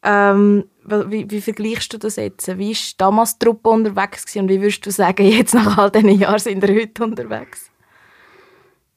Ähm, 0.03 0.65
wie, 0.85 1.31
wie, 1.31 1.41
vergleichst 1.41 1.93
du 1.93 1.97
das 1.97 2.17
jetzt? 2.17 2.47
Wie 2.57 2.73
war 2.73 2.93
damals 2.97 3.37
die 3.37 3.45
Truppe 3.45 3.69
unterwegs 3.69 4.35
und 4.35 4.49
wie 4.49 4.59
würdest 4.61 4.85
du 4.85 4.91
sagen, 4.91 5.25
jetzt 5.25 5.53
nach 5.53 5.77
all 5.77 5.89
diesen 5.89 6.19
Jahren 6.19 6.39
sind 6.39 6.61
wir 6.61 6.75
heute 6.75 7.03
unterwegs? 7.05 7.71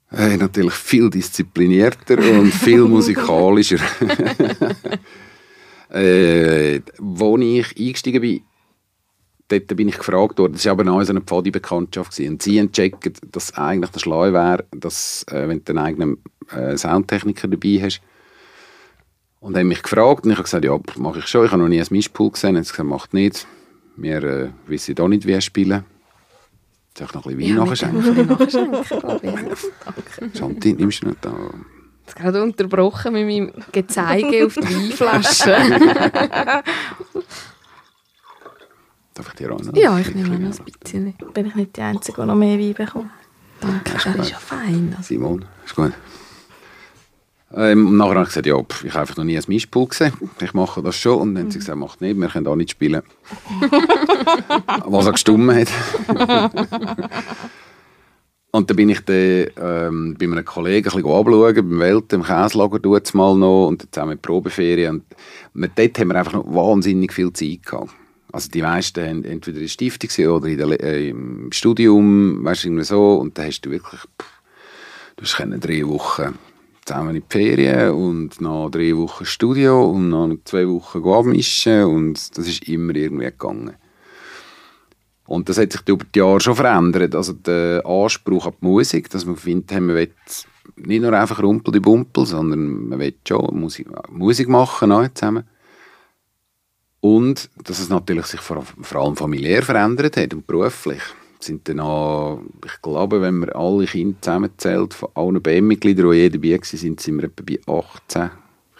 Hey, 0.08 0.36
natürlich 0.36 0.74
viel 0.74 1.10
disziplinierter 1.10 2.18
und 2.18 2.52
viel 2.52 2.82
musikalischer. 2.82 3.78
äh, 5.90 6.80
wo 6.98 7.36
ich 7.38 7.76
eingestiegen 7.78 8.20
bin, 8.20 8.42
dort 9.48 9.76
bin 9.76 9.88
ich 9.88 9.98
gefragt 9.98 10.38
worden, 10.38 10.52
das 10.52 10.64
war 10.66 10.72
aber 10.72 10.90
auch 10.92 11.02
so 11.02 11.10
eine 11.10 11.20
Pfadi-Bekanntschaft 11.20 12.18
und 12.20 12.42
sie 12.42 12.58
entchecken, 12.58 13.12
dass 13.32 13.54
eigentlich 13.54 13.90
der 13.90 14.00
Schleu 14.00 14.32
wäre, 14.32 14.64
dass, 14.70 15.24
äh, 15.30 15.48
wenn 15.48 15.64
du 15.64 15.72
einen 15.72 15.78
eigenen 15.78 16.18
äh, 16.52 16.76
Soundtechniker 16.76 17.48
dabei 17.48 17.80
hast, 17.82 18.00
und 19.40 19.56
haben 19.56 19.68
mich 19.68 19.82
gefragt 19.82 20.24
und 20.24 20.32
ich 20.32 20.38
habe 20.38 20.44
gesagt, 20.44 20.64
ja, 20.64 20.76
mache 20.96 21.20
ich 21.20 21.26
schon, 21.26 21.44
ich 21.44 21.52
habe 21.52 21.62
noch 21.62 21.68
nie 21.68 21.80
ein 21.80 21.86
Mischpult 21.90 22.32
gesehen. 22.32 22.56
Und 22.56 22.64
sie 22.64 22.72
gesagt, 22.72 22.88
macht 22.88 23.14
nicht, 23.14 23.46
wir 23.96 24.22
äh, 24.24 24.48
wissen 24.66 24.96
doch 24.96 25.06
nicht, 25.06 25.26
wie 25.26 25.32
er 25.32 25.40
spielen. 25.40 25.84
Soll 26.96 27.06
ich 27.06 27.14
noch 27.14 27.26
ein 27.26 27.36
bisschen 27.36 27.56
Wein 27.56 27.56
ja, 27.56 27.64
nachschenken? 27.64 28.26
nachschenken, 28.26 28.82
glaube 29.00 29.20
ich. 30.22 30.38
Chanti, 30.38 30.72
nimmst 30.72 31.02
du 31.02 31.08
nicht 31.08 31.24
da? 31.24 31.30
Ich 32.06 32.14
habe 32.14 32.22
gerade 32.22 32.42
unterbrochen 32.42 33.12
mit 33.12 33.26
meinem 33.26 33.52
Gezeige 33.72 34.46
auf 34.46 34.54
die 34.54 34.62
Weinflasche. 34.62 35.56
Darf 39.14 39.28
ich 39.28 39.34
dir 39.34 39.52
auch 39.52 39.60
noch? 39.60 39.74
Ja, 39.74 39.98
ich 39.98 40.14
nehme 40.14 40.38
noch 40.38 40.58
ein 40.58 40.64
bisschen. 40.80 41.14
Bin 41.34 41.46
ich 41.46 41.54
nicht 41.54 41.76
die 41.76 41.82
Einzige, 41.82 42.22
die 42.22 42.26
noch 42.26 42.34
mehr 42.34 42.58
Wein 42.58 42.74
bekommt? 42.74 43.10
Danke, 43.60 43.92
das 43.92 44.06
ist 44.06 44.30
ja 44.30 44.38
fein. 44.38 44.94
Also. 44.96 45.08
Simon, 45.08 45.44
ist 45.64 45.74
gut. 45.74 45.92
Ähm, 47.54 47.86
und 47.86 47.96
nachher 47.96 48.16
habe 48.16 48.22
ich 48.22 48.28
gesagt, 48.28 48.46
ja, 48.46 48.58
ich 48.58 48.90
habe 48.90 49.00
einfach 49.00 49.16
noch 49.16 49.24
nie 49.24 49.36
ein 49.36 49.44
Mischpult 49.46 49.90
gesehen. 49.90 50.12
Ich 50.40 50.52
mache 50.52 50.82
das 50.82 50.96
schon. 50.96 51.20
Und 51.20 51.34
dann 51.34 51.44
haben 51.44 51.50
sie 51.50 51.58
gesagt, 51.58 51.78
macht 51.78 52.00
nicht, 52.00 52.18
wir 52.18 52.28
können 52.28 52.46
auch 52.48 52.56
nicht 52.56 52.72
spielen. 52.72 53.02
Was 54.86 55.06
auch 55.06 55.12
gestummt 55.12 55.52
hat. 55.52 55.68
und 58.50 58.68
dann 58.68 58.76
bin 58.76 58.88
ich 58.88 59.00
dann, 59.00 59.46
ähm, 59.60 60.16
bei 60.18 60.26
einem 60.26 60.44
Kollegen 60.44 60.88
ein 60.88 61.02
bisschen 61.02 61.10
anschauen, 61.10 61.54
beim 61.54 61.78
Welt, 61.78 62.12
im 62.12 62.24
Käslager 62.24 62.82
tut 62.82 63.14
mal 63.14 63.36
noch 63.36 63.68
und 63.68 63.86
zusammen 63.92 64.10
mit 64.10 64.22
Probeferien. 64.22 65.04
Und 65.54 65.70
dort 65.76 65.98
haben 65.98 66.08
wir 66.08 66.16
einfach 66.16 66.32
noch 66.32 66.52
wahnsinnig 66.52 67.12
viel 67.12 67.32
Zeit 67.32 67.64
gehabt. 67.64 67.90
Also 68.32 68.50
die 68.50 68.60
meisten 68.60 69.06
haben 69.06 69.24
entweder 69.24 69.58
in 69.58 69.62
der 69.62 69.68
Stiftung 69.68 70.26
oder 70.26 70.48
in 70.48 70.58
der, 70.58 70.82
äh, 70.82 71.10
im 71.10 71.52
Studium, 71.52 72.44
weißt 72.44 72.64
du, 72.64 72.68
irgendwie 72.68 72.84
so. 72.84 73.14
Und 73.14 73.38
dann 73.38 73.46
hast 73.46 73.60
du 73.60 73.70
wirklich, 73.70 74.00
pff, 74.00 74.42
du 75.16 75.22
hast 75.24 75.38
drei 75.60 75.86
Wochen 75.86 76.36
zusammen 76.86 77.16
in 77.16 77.22
die 77.22 77.26
Ferien 77.28 77.90
und 77.90 78.40
nach 78.40 78.70
drei 78.70 78.96
Wochen 78.96 79.24
Studio 79.24 79.90
und 79.90 80.08
nach 80.08 80.30
zwei 80.44 80.66
Wochen 80.68 81.06
abmischen 81.08 81.84
und 81.84 82.38
das 82.38 82.46
ist 82.46 82.68
immer 82.68 82.94
irgendwie 82.94 83.26
gegangen. 83.26 83.74
Und 85.26 85.48
das 85.48 85.58
hat 85.58 85.72
sich 85.72 85.82
über 85.88 86.04
die 86.04 86.18
Jahre 86.20 86.40
schon 86.40 86.54
verändert. 86.54 87.14
Also 87.14 87.32
der 87.32 87.84
Anspruch 87.84 88.46
an 88.46 88.54
die 88.60 88.66
Musik, 88.66 89.10
dass 89.10 89.26
man 89.26 89.36
findet, 89.36 89.72
man 89.72 89.96
will 89.96 90.12
nicht 90.76 91.02
nur 91.02 91.12
einfach 91.12 91.42
Rumpel 91.42 91.72
die 91.72 91.80
Bumpel, 91.80 92.26
sondern 92.26 92.88
man 92.88 92.98
will 93.00 93.14
schon 93.26 93.58
Musik, 93.58 93.88
Musik 94.08 94.48
machen 94.48 94.92
zusammen. 95.14 95.44
Und 97.00 97.50
dass 97.62 97.80
es 97.80 97.88
natürlich 97.88 98.26
sich 98.26 98.40
vor, 98.40 98.62
vor 98.62 99.02
allem 99.02 99.16
familiär 99.16 99.62
verändert 99.62 100.16
hat 100.16 100.32
und 100.32 100.46
beruflich 100.46 101.02
sind 101.46 101.68
dann 101.68 101.80
auch, 101.80 102.40
ich 102.64 102.82
glaube, 102.82 103.20
wenn 103.20 103.38
man 103.38 103.50
alle 103.50 103.86
Kinder 103.86 104.16
zusammenzählt, 104.20 104.94
von 104.94 105.08
allen 105.14 105.40
Bandmitgliedern, 105.40 106.10
die 106.10 106.16
je 106.18 106.28
dabei 106.28 106.50
waren, 106.52 106.62
sind, 106.64 107.06
wir 107.06 107.24
etwa 107.24 107.42
bei 107.44 107.60
18 107.66 108.30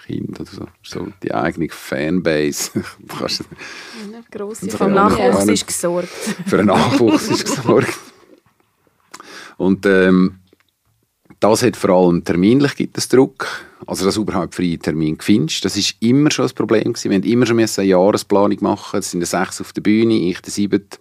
Kinder 0.07 0.41
oder 0.41 0.51
so. 0.51 0.67
so 0.83 1.09
die 1.23 1.35
eigene 1.35 1.69
Fanbase. 1.69 2.71
Eine 3.15 4.23
grosse 4.31 4.71
Vom 4.71 4.93
Nachwuchs 4.93 5.47
ist 5.47 5.67
gesorgt. 5.67 6.09
Für 6.47 6.59
einen 6.59 6.69
Nachwuchs 6.69 7.29
ist 7.29 7.45
gesorgt. 7.45 7.99
Und 9.57 9.87
ähm, 9.87 10.39
das 11.41 11.63
hat 11.63 11.77
vor 11.77 11.91
allem 11.91 12.25
terminlich 12.25 12.77
gibt 12.77 12.97
es 12.99 13.09
Druck. 13.09 13.47
Also, 13.87 14.05
dass 14.05 14.15
du 14.15 14.23
überhaupt 14.23 14.55
freie 14.55 14.79
Termine 14.79 15.19
findest. 15.21 15.65
Das 15.65 15.77
ist 15.77 15.97
immer 16.01 16.31
schon 16.31 16.47
ein 16.47 16.55
Problem 16.55 16.93
gewesen. 16.93 17.11
Wir 17.11 17.19
haben 17.19 17.25
immer 17.25 17.47
schon 17.47 17.59
eine 17.59 17.85
Jahresplanung 17.89 18.59
machen. 18.61 18.99
Es 18.99 19.11
sind 19.11 19.25
sechs 19.27 19.61
auf 19.61 19.73
der 19.73 19.83
Bühne, 19.83 20.15
ich 20.15 20.41
der 20.41 20.51
siebte, 20.51 20.99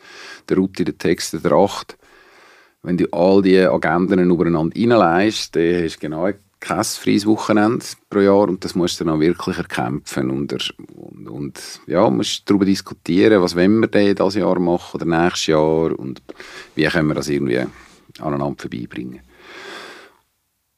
der 0.50 0.58
Ruti, 0.58 0.84
der 0.84 0.98
Text, 0.98 1.34
der 1.34 1.52
acht. 1.54 1.98
Wenn 2.84 2.98
du 2.98 3.08
all 3.12 3.42
diese 3.42 3.72
Agenden 3.72 4.30
übereinander 4.30 5.00
reinlegst, 5.00 5.56
dann 5.56 5.84
hast 5.84 5.96
du 5.96 6.00
genau 6.02 6.30
kein 6.60 6.84
freies 6.84 7.26
Wochenende 7.26 7.86
pro 8.10 8.20
Jahr 8.20 8.50
und 8.50 8.64
das 8.64 8.76
musst 8.76 9.00
du 9.00 9.04
dann 9.04 9.16
auch 9.16 9.20
wirklich 9.20 9.58
erkämpfen 9.58 10.32
und, 10.32 10.54
und, 10.96 11.28
und 11.28 11.82
ja, 11.86 12.10
musst 12.10 12.50
darüber 12.50 12.66
diskutieren, 12.66 13.42
was 13.42 13.56
wollen 13.56 13.80
wir 13.80 13.88
denn 13.88 14.16
dieses 14.16 14.36
Jahr 14.36 14.60
machen 14.60 14.96
oder 15.02 15.06
nächstes 15.06 15.48
Jahr 15.48 15.98
und 15.98 16.22
wie 16.76 16.86
können 16.86 17.08
wir 17.08 17.16
das 17.16 17.30
irgendwie 17.30 17.66
aneinander 18.20 18.56
vorbeibringen. 18.58 19.22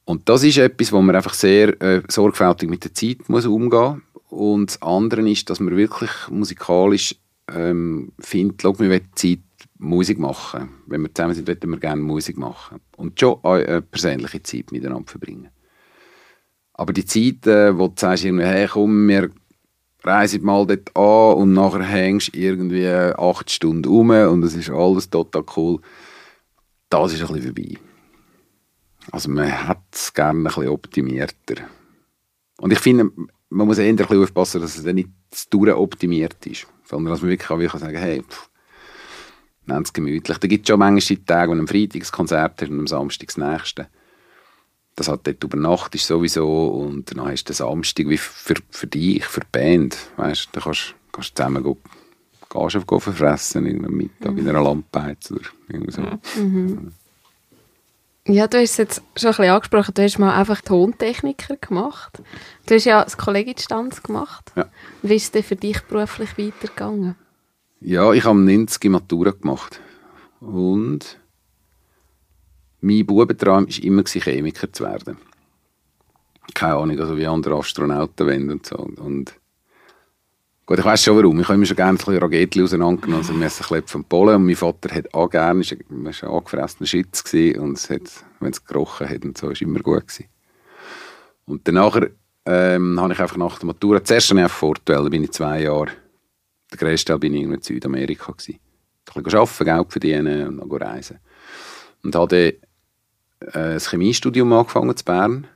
Und 0.08 0.26
das 0.26 0.42
ist 0.42 0.56
etwas, 0.56 0.90
wo 0.90 1.02
man 1.02 1.14
einfach 1.14 1.34
sehr 1.34 1.78
äh, 1.82 2.00
sorgfältig 2.08 2.70
mit 2.70 2.82
der 2.82 2.94
Zeit 2.94 3.28
muss 3.28 3.44
umgehen 3.44 4.00
Und 4.30 4.70
das 4.70 4.80
andere 4.80 5.28
ist, 5.30 5.50
dass 5.50 5.60
man 5.60 5.76
wirklich 5.76 6.10
musikalisch 6.30 7.14
ähm, 7.52 8.12
findet, 8.18 8.62
schau, 8.62 8.78
wir 8.78 8.88
wollen 8.88 9.10
Zeit 9.14 9.40
Musik 9.76 10.18
machen. 10.18 10.70
Wenn 10.86 11.02
wir 11.02 11.14
zusammen 11.14 11.34
sind, 11.34 11.46
wollen 11.46 11.72
wir 11.72 11.78
gerne 11.78 12.00
Musik 12.00 12.38
machen. 12.38 12.80
Und 12.96 13.20
schon 13.20 13.44
eine 13.44 13.82
persönliche 13.82 14.42
Zeit 14.42 14.72
miteinander 14.72 15.10
verbringen. 15.10 15.50
Aber 16.72 16.94
die 16.94 17.04
Zeit, 17.04 17.46
äh, 17.46 17.78
wo 17.78 17.88
du 17.88 17.94
sagst, 17.98 18.24
irgendwie, 18.24 18.46
hey, 18.46 18.66
komm, 18.66 19.06
wir 19.08 19.28
reisen 20.04 20.42
mal 20.42 20.66
dort 20.66 20.96
an 20.96 21.36
und 21.36 21.52
nachher 21.52 21.82
hängst 21.82 22.34
irgendwie 22.34 22.88
acht 22.88 23.50
Stunden 23.50 23.86
um 23.86 24.08
und 24.08 24.42
es 24.42 24.54
ist 24.54 24.70
alles 24.70 25.10
total 25.10 25.44
cool, 25.54 25.80
das 26.88 27.12
ist 27.12 27.20
ein 27.20 27.26
bisschen 27.26 27.54
vorbei. 27.54 27.87
Also 29.10 29.30
man 29.30 29.66
hat 29.66 29.82
es 29.92 30.12
gerne 30.12 30.40
ein 30.40 30.44
bisschen 30.44 30.68
optimierter. 30.68 31.62
Und 32.58 32.72
ich 32.72 32.78
finde, 32.78 33.10
man 33.50 33.66
muss 33.66 33.78
eher 33.78 33.88
ein 33.88 33.96
bisschen 33.96 34.22
aufpassen, 34.22 34.60
dass 34.60 34.76
es 34.76 34.84
dann 34.84 34.96
nicht 34.96 35.08
zu 35.30 35.48
optimiert 35.76 36.44
ist. 36.46 36.66
Sondern 36.84 37.12
dass 37.12 37.22
man 37.22 37.30
wirklich 37.30 37.50
auch 37.50 37.58
wirklich 37.58 37.80
sagen 37.80 37.94
kann, 37.94 38.02
hey, 38.02 38.22
nennt 39.66 39.86
es 39.86 39.92
gemütlich. 39.92 40.38
Da 40.38 40.48
gibt 40.48 40.64
es 40.64 40.68
schon 40.68 40.78
manchmal 40.78 41.18
Tage, 41.18 41.50
wenn 41.50 41.58
du 41.58 41.62
am 41.62 41.68
Freitag 41.68 42.02
ein 42.02 42.12
Konzert 42.12 42.60
hast 42.60 42.70
und 42.70 42.80
am 42.80 42.86
Samstag 42.86 43.28
das 43.28 43.36
nächste. 43.36 43.88
Das 44.96 45.08
hat 45.08 45.26
dort 45.26 45.44
über 45.44 45.56
Nacht 45.56 45.94
ist 45.94 46.06
sowieso 46.06 46.68
und 46.68 47.10
dann 47.10 47.24
hast 47.24 47.44
du 47.44 47.52
den 47.52 47.56
Samstag 47.56 48.08
wie 48.08 48.18
für, 48.18 48.56
für 48.70 48.86
dich, 48.88 49.24
für 49.24 49.40
die 49.40 49.46
Band. 49.52 49.96
Weißt, 50.16 50.48
da 50.52 50.60
kannst 50.60 50.94
du 51.12 51.20
zusammen 51.20 51.62
go, 51.62 51.78
gehst 52.50 52.76
auf 52.76 53.02
verfressen, 53.02 53.66
irgendeinen 53.66 53.96
Mittag 53.96 54.32
mhm. 54.32 54.38
in 54.38 54.48
einer 54.48 54.62
Lampe 54.62 55.16
oder 55.30 55.40
irgendwie 55.68 55.92
so. 55.92 56.02
Mhm. 56.36 56.92
Ja, 58.30 58.46
du 58.46 58.58
hast 58.58 58.72
es 58.72 58.76
jetzt 58.76 59.02
schon 59.16 59.30
ein 59.30 59.36
bisschen 59.36 59.50
angesprochen, 59.50 59.94
du 59.94 60.02
hast 60.02 60.18
mal 60.18 60.34
einfach 60.38 60.60
Tontechniker 60.60 61.56
gemacht. 61.56 62.20
Du 62.66 62.74
hast 62.74 62.84
ja 62.84 63.02
das 63.02 63.16
Kollegienstanz 63.16 64.02
gemacht. 64.02 64.52
Ja. 64.54 64.68
Wie 65.00 65.14
ist 65.14 65.24
es 65.24 65.30
denn 65.30 65.42
für 65.42 65.56
dich 65.56 65.80
beruflich 65.84 66.36
weitergegangen? 66.36 67.14
Ja, 67.80 68.12
ich 68.12 68.24
habe 68.24 68.38
90 68.38 68.90
Matura 68.90 69.30
gemacht. 69.30 69.80
Und 70.40 71.18
mein 72.82 73.06
Bubentraum 73.06 73.66
war 73.66 73.82
immer, 73.82 74.04
Chemiker 74.04 74.70
zu 74.70 74.84
werden. 74.84 75.16
Keine 76.52 76.74
Ahnung, 76.74 77.00
also 77.00 77.16
wie 77.16 77.26
andere 77.26 77.56
Astronauten 77.56 78.26
wollen 78.26 78.50
und 78.50 78.66
so. 78.66 78.76
Und 78.76 79.34
Gut, 80.68 80.80
ich 80.80 80.84
weiß 80.84 81.02
schon 81.02 81.16
warum. 81.16 81.40
Ich 81.40 81.48
habe 81.48 81.54
immer 81.54 81.64
schon 81.64 81.76
gerne 81.76 81.92
ein 81.92 81.96
bisschen 81.96 82.18
Raketen 82.18 82.62
auseinandergenommen. 82.62 83.26
Also, 83.26 83.32
wir 83.32 83.78
ein 83.78 83.86
von 83.86 84.04
Polen 84.04 84.34
und 84.34 84.44
mein 84.44 84.54
Vater 84.54 84.94
hat 84.94 85.14
auch 85.14 85.30
gerne, 85.30 85.62
er 85.62 85.78
war 85.88 86.12
ein 86.12 86.28
angefressener 86.36 86.86
Schütz 86.86 87.24
und 87.58 87.78
es 87.78 87.88
hat, 87.88 88.02
wenn 88.40 88.50
es 88.50 88.62
gerochen 88.62 89.08
hat 89.08 89.24
und 89.24 89.38
so, 89.38 89.46
war 89.46 89.62
immer 89.62 89.80
gut 89.80 90.06
gewesen. 90.06 90.26
Und 91.46 91.66
danach 91.66 91.98
ähm, 92.44 93.00
habe 93.00 93.14
ich 93.14 93.18
einfach 93.18 93.38
nach 93.38 93.58
der 93.58 93.64
Matura, 93.64 94.04
zuerst 94.04 94.28
habe 94.28 94.42
ich 94.42 94.52
fortwählen, 94.52 95.04
da 95.04 95.08
bin 95.08 95.24
ich 95.24 95.30
zwei 95.30 95.62
Jahre, 95.62 95.88
der 96.70 96.76
grösste 96.76 97.12
Teil 97.12 97.18
bin 97.18 97.34
ich 97.34 97.44
in 97.44 97.62
Südamerika 97.62 98.32
gewesen. 98.32 98.60
Ein 99.14 99.22
bisschen 99.22 99.40
arbeiten, 99.40 99.64
Geld 99.64 99.90
verdienen 99.90 100.60
und 100.60 100.70
dann 100.70 100.82
reisen. 100.82 101.18
Und 102.04 102.14
habe 102.14 102.58
dann 103.40 103.54
äh, 103.54 103.72
ein 103.76 103.80
Chemiestudium 103.80 104.52
angefangen 104.52 104.90
in 104.90 105.04
Bern 105.06 105.46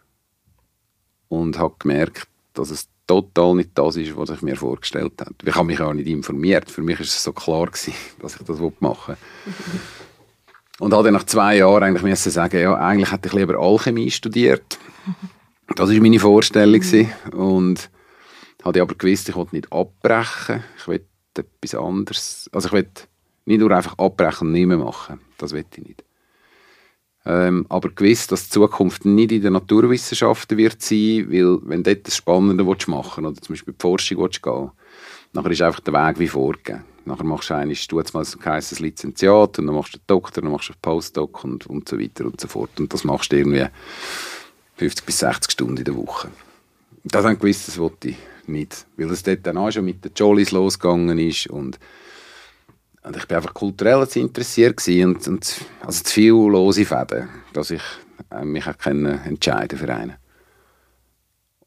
und 1.29 1.59
habe 1.59 1.75
gemerkt, 1.79 2.29
dass 2.55 2.71
es 2.71 2.89
total 3.21 3.55
nicht 3.55 3.71
das 3.75 3.97
ist, 3.97 4.17
was 4.17 4.31
ich 4.31 4.43
mir 4.43 4.57
vorgestellt 4.57 5.13
habe. 5.21 5.35
Ich 5.45 5.55
habe 5.55 5.67
mich 5.67 5.81
auch 5.81 5.93
nicht 5.93 6.07
informiert. 6.07 6.71
Für 6.71 6.83
mich 6.83 6.99
war 6.99 7.05
es 7.05 7.23
so 7.23 7.33
klar, 7.33 7.67
gewesen, 7.67 7.95
dass 8.21 8.37
ich 8.37 8.47
das 8.47 8.59
machen 8.81 9.17
will. 9.17 9.81
Und 10.79 10.93
habe 10.95 11.05
dann 11.05 11.15
nach 11.15 11.27
zwei 11.27 11.59
Jahren 11.59 11.83
eigentlich 11.83 12.03
müssen 12.03 12.31
sagen, 12.31 12.61
ja, 12.61 12.75
eigentlich 12.75 13.13
hätte 13.13 13.29
ich 13.29 13.35
lieber 13.35 13.59
Alchemie 13.59 14.11
studiert. 14.11 14.79
Das 15.77 15.91
war 15.91 16.01
meine 16.01 16.19
Vorstellung. 16.19 16.81
Gewesen. 16.81 17.13
Und 17.33 17.91
habe 18.65 18.83
aber 18.83 18.95
gewusst, 18.95 19.29
ich 19.29 19.37
wollte 19.37 19.55
nicht 19.55 19.73
abbrechen. 19.73 20.65
Ich 20.79 20.89
will 20.89 21.05
etwas 21.37 21.75
anderes. 21.75 22.51
Also 22.53 22.69
ich 22.69 22.73
will 22.73 22.89
nicht 23.45 23.61
nur 23.61 23.71
einfach 23.71 23.99
abbrechen 23.99 24.49
und 24.49 24.53
nicht 24.53 24.67
mehr 24.67 24.79
machen. 24.79 25.21
Das 25.39 25.53
will 25.53 25.65
ich 25.71 25.85
nicht. 25.85 26.05
Ähm, 27.25 27.67
aber 27.69 27.91
gewiss, 27.91 28.27
dass 28.27 28.45
die 28.45 28.51
Zukunft 28.51 29.05
nicht 29.05 29.31
in 29.31 29.43
den 29.43 29.53
Naturwissenschaften 29.53 30.59
wird 30.59 30.83
sein, 30.83 31.27
weil 31.31 31.59
wenn 31.63 31.85
du 31.85 31.95
dort 31.95 32.07
das 32.07 32.17
Spannende 32.17 32.67
willst 32.67 32.89
machen 32.89 33.25
oder 33.25 33.41
zum 33.41 33.55
Beispiel 33.55 33.75
die 33.75 33.81
Forschung 33.83 34.19
willst 34.19 34.43
gehen 34.43 34.71
nachher 35.33 35.51
ist 35.51 35.63
einfach 35.63 35.81
der 35.81 35.95
Weg 35.95 36.19
wie 36.19 36.29
vorgegeben. 36.29 36.85
Nachher 37.05 37.25
machst 37.25 37.51
du 37.51 37.55
eigentlich, 37.55 37.89
du 37.89 37.97
mal 37.97 38.25
ein 38.25 38.65
Lizenziat 38.79 39.59
und 39.59 39.67
dann 39.67 39.75
machst 39.75 39.95
du 39.95 39.99
einen 39.99 40.07
Doktor, 40.07 40.43
dann 40.43 40.53
machst 40.53 40.69
du 40.69 40.73
einen 40.73 40.81
Postdoc 40.83 41.45
und, 41.45 41.67
und 41.67 41.89
so 41.89 41.99
weiter 41.99 42.25
und 42.27 42.41
so 42.41 42.47
fort. 42.47 42.79
Und 42.79 42.93
das 42.93 43.03
machst 43.03 43.33
du 43.33 43.37
irgendwie 43.37 43.67
50 44.77 45.05
bis 45.05 45.19
60 45.19 45.51
Stunden 45.51 45.79
in 45.79 45.85
der 45.85 45.97
Woche. 45.97 46.31
Das 47.05 47.25
haben 47.25 47.39
gewiss, 47.39 47.67
das 47.67 47.79
wollte 47.79 48.11
ich 48.11 48.17
nicht. 48.47 48.87
Weil 48.97 49.11
es 49.11 49.25
dort 49.25 49.45
dann 49.47 49.59
auch 49.59 49.73
schon 49.73 49.85
mit 49.85 50.05
den 50.05 50.13
Jollies 50.15 50.53
losgegangen 50.53 51.19
ist 51.19 51.49
und 51.49 51.81
und 53.05 53.17
ich 53.17 53.29
war 53.29 53.39
einfach 53.39 53.55
kulturell 53.55 54.07
interessiert 54.15 54.87
und, 54.87 55.27
und 55.27 55.57
also 55.81 56.05
zu 56.05 56.13
viele 56.13 56.33
lose 56.33 56.85
Fäden, 56.85 57.29
dass 57.53 57.71
ich 57.71 57.83
äh, 58.31 58.45
mich 58.45 58.67
entscheiden 58.67 59.79
für 59.79 59.93
einen. 59.93 60.15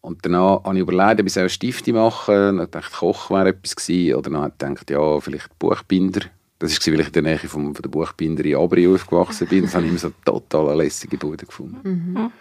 Und 0.05 0.23
danach 0.23 0.63
habe 0.63 0.75
ich 0.75 0.81
überlegt, 0.81 1.19
ob 1.19 1.27
ich 1.27 1.39
eine 1.39 1.49
Stifte 1.49 1.91
machen 1.91 2.57
Dann 2.57 2.69
dachte 2.69 2.79
ich, 2.79 2.99
Koch 2.99 3.31
wäre 3.31 3.49
etwas 3.49 3.75
gewesen. 3.75 4.13
Oder 4.13 4.29
dann 4.29 4.41
habe 4.41 4.49
ich 4.49 4.59
gedacht, 4.59 4.89
ja, 4.91 5.19
vielleicht 5.19 5.57
Buchbinder. 5.57 6.21
Das 6.59 6.87
war, 6.87 6.93
weil 6.93 6.99
ich 6.99 7.07
in 7.07 7.13
der 7.13 7.21
Nähe 7.23 7.39
von, 7.39 7.73
von 7.73 7.81
der 7.81 7.89
Buchbinder 7.89 8.45
in 8.45 8.55
Abri 8.55 8.87
aufgewachsen 8.87 9.47
bin. 9.47 9.63
Das 9.63 9.73
habe 9.73 9.85
ich 9.85 9.89
immer 9.89 9.99
so 9.99 10.11
total 10.23 10.69
eine 10.69 10.83
lässige 10.83 11.17
Bude 11.17 11.47
gefunden. 11.47 11.79
Mhm. 11.83 12.31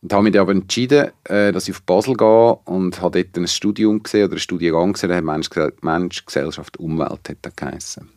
Und 0.00 0.12
habe 0.12 0.22
mich 0.22 0.32
dann 0.32 0.42
aber 0.42 0.52
entschieden, 0.52 1.10
äh, 1.24 1.50
dass 1.50 1.68
ich 1.68 1.74
auf 1.74 1.82
Basel 1.82 2.14
gehe 2.14 2.54
und 2.64 3.00
habe 3.02 3.24
dort 3.24 3.36
ein 3.36 3.48
Studium 3.48 4.02
gesehen 4.02 4.26
oder 4.26 4.36
ein 4.36 4.40
Studiengang 4.40 4.92
gesehen, 4.92 5.08
der 5.08 5.22
Mensch, 5.22 5.50
Mensch, 5.80 6.24
Gesellschaft, 6.24 6.78
Umwelt 6.78 7.36
das 7.42 7.56
geheißen. 7.56 8.08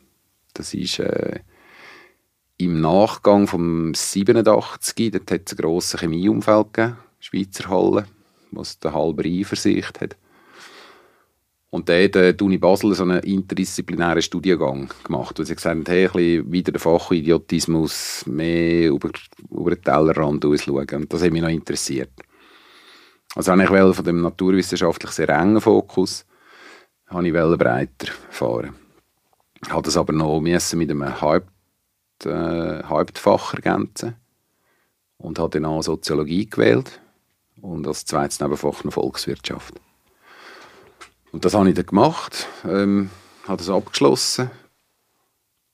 Das 0.53 0.73
ist 0.73 0.99
äh, 0.99 1.39
im 2.57 2.81
Nachgang 2.81 3.47
vom 3.47 3.93
87, 3.95 5.11
dort 5.11 5.31
hat 5.31 5.41
es 5.45 5.53
ein 5.53 5.57
grosses 5.57 5.99
Chemieumfeld 5.99 6.73
gegeben, 6.73 6.97
Schweizer 7.19 7.69
Halle, 7.69 8.05
was 8.51 8.79
der 8.79 8.93
halbe 8.93 9.23
Rhein 9.23 9.45
versicht 9.45 10.01
hat. 10.01 10.15
Und 11.71 11.87
da 11.87 11.93
hat 11.93 12.17
äh, 12.17 12.33
die 12.33 12.43
Uni 12.43 12.57
Basel 12.57 12.93
so 12.93 13.03
einen 13.03 13.23
interdisziplinären 13.23 14.21
Studiengang 14.21 14.91
gemacht, 15.05 15.39
wo 15.39 15.43
sie 15.43 15.55
gesagt 15.55 15.73
haben, 15.73 15.85
hey, 15.87 16.05
ein 16.05 16.11
bisschen 16.11 16.51
wieder 16.51 16.71
der 16.73 16.81
Fachidiotismus, 16.81 18.25
mehr 18.27 18.89
über, 18.89 19.09
über 19.49 19.75
den 19.75 19.81
Tellerrand 19.81 20.45
ausschauen. 20.45 20.87
Und 20.91 21.13
das 21.13 21.23
hat 21.23 21.31
mich 21.31 21.41
noch 21.41 21.49
interessiert. 21.49 22.11
Also 23.35 23.53
habe 23.53 23.63
ich 23.63 23.69
von 23.95 24.03
dem 24.03 24.21
naturwissenschaftlich 24.21 25.11
sehr 25.11 25.29
engen 25.29 25.61
Fokus 25.61 26.25
habe 27.07 27.27
ich 27.27 27.33
breiter 27.33 28.11
fahren. 28.29 28.75
Ich 29.63 29.71
habe 29.71 29.83
das 29.83 29.97
aber 29.97 30.13
noch 30.13 30.39
mit 30.39 30.73
einem 30.73 31.21
Haupt, 31.21 31.47
äh, 32.25 32.83
Hauptfach 32.83 33.53
ergänzen 33.53 34.15
und 35.17 35.39
habe 35.39 35.51
dann 35.51 35.65
auch 35.65 35.81
Soziologie 35.81 36.49
gewählt 36.49 36.99
und 37.61 37.87
als 37.87 38.05
zweites 38.05 38.39
Nebenfach 38.39 38.83
noch 38.83 38.93
Volkswirtschaft. 38.93 39.79
Und 41.31 41.45
das 41.45 41.53
habe 41.53 41.69
ich 41.69 41.75
dann 41.75 41.85
gemacht, 41.85 42.47
ähm, 42.65 43.09
habe 43.47 43.57
das 43.57 43.69
abgeschlossen. 43.69 44.51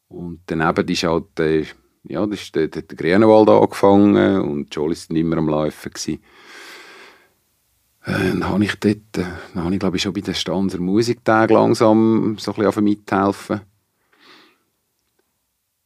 Und 0.08 0.42
daneben 0.46 0.88
ist 0.88 1.04
halt 1.04 1.40
äh, 1.40 1.66
ja, 2.10 2.26
das 2.26 2.42
ist 2.42 2.56
der, 2.56 2.68
der, 2.68 2.84
der 2.84 2.98
Grünewald 2.98 3.50
angefangen 3.50 4.42
und 4.42 4.74
Joel 4.74 4.96
war 4.96 5.18
immer 5.18 5.38
am 5.38 5.50
Laufen. 5.50 5.92
Gewesen. 5.92 6.24
Äh, 8.06 8.30
dann 8.30 8.48
habe 8.48 8.64
ich 8.64 8.76
dort, 8.76 9.18
äh, 9.18 9.26
dann 9.54 9.64
habe 9.64 9.74
ich 9.74 9.80
glaube 9.80 9.98
ich 9.98 10.04
schon 10.04 10.14
bei 10.14 10.22
den 10.22 10.34
Stanzer 10.34 10.80
Musiktag 10.80 11.52
langsam 11.52 12.38
so 12.40 12.54
ein 12.54 12.64
bisschen 12.64 12.84
mithelfen. 12.84 13.62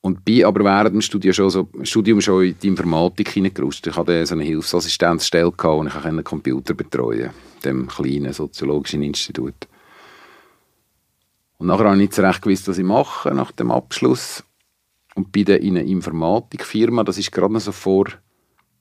Und 0.01 0.25
bin 0.25 0.45
aber 0.45 0.63
während 0.63 0.95
dem 0.95 1.01
Studium 1.01 1.33
schon, 1.33 1.49
so, 1.51 1.69
Studium 1.83 2.21
schon 2.21 2.43
in 2.43 2.55
die 2.59 2.67
Informatik 2.67 3.29
hineingerutscht. 3.29 3.85
Ich 3.85 3.95
hatte 3.95 4.25
so 4.25 4.33
eine 4.33 4.43
Hilfsassistenzstelle, 4.43 5.53
wo 5.55 5.83
ich 5.83 5.95
einen 5.95 6.23
Computer 6.23 6.73
betreuen 6.73 7.29
konnte, 7.29 7.35
dem 7.63 7.87
kleinen 7.87 8.33
soziologischen 8.33 9.03
Institut. 9.03 9.67
Und 11.59 11.67
nachher 11.67 11.85
habe 11.85 11.95
ich 11.95 12.01
nicht 12.01 12.13
so 12.15 12.23
recht 12.23 12.41
gewusst, 12.41 12.67
was 12.67 12.79
ich 12.79 12.83
mache 12.83 13.31
nach 13.31 13.51
dem 13.51 13.69
Abschluss. 13.69 14.43
Und 15.13 15.31
bin 15.31 15.45
dann 15.45 15.57
in 15.57 15.77
einer 15.77 15.87
Informatikfirma, 15.87 17.03
das 17.03 17.19
ist 17.19 17.31
gerade 17.31 17.53
noch 17.53 17.59
so 17.59 17.71
vor, 17.71 18.07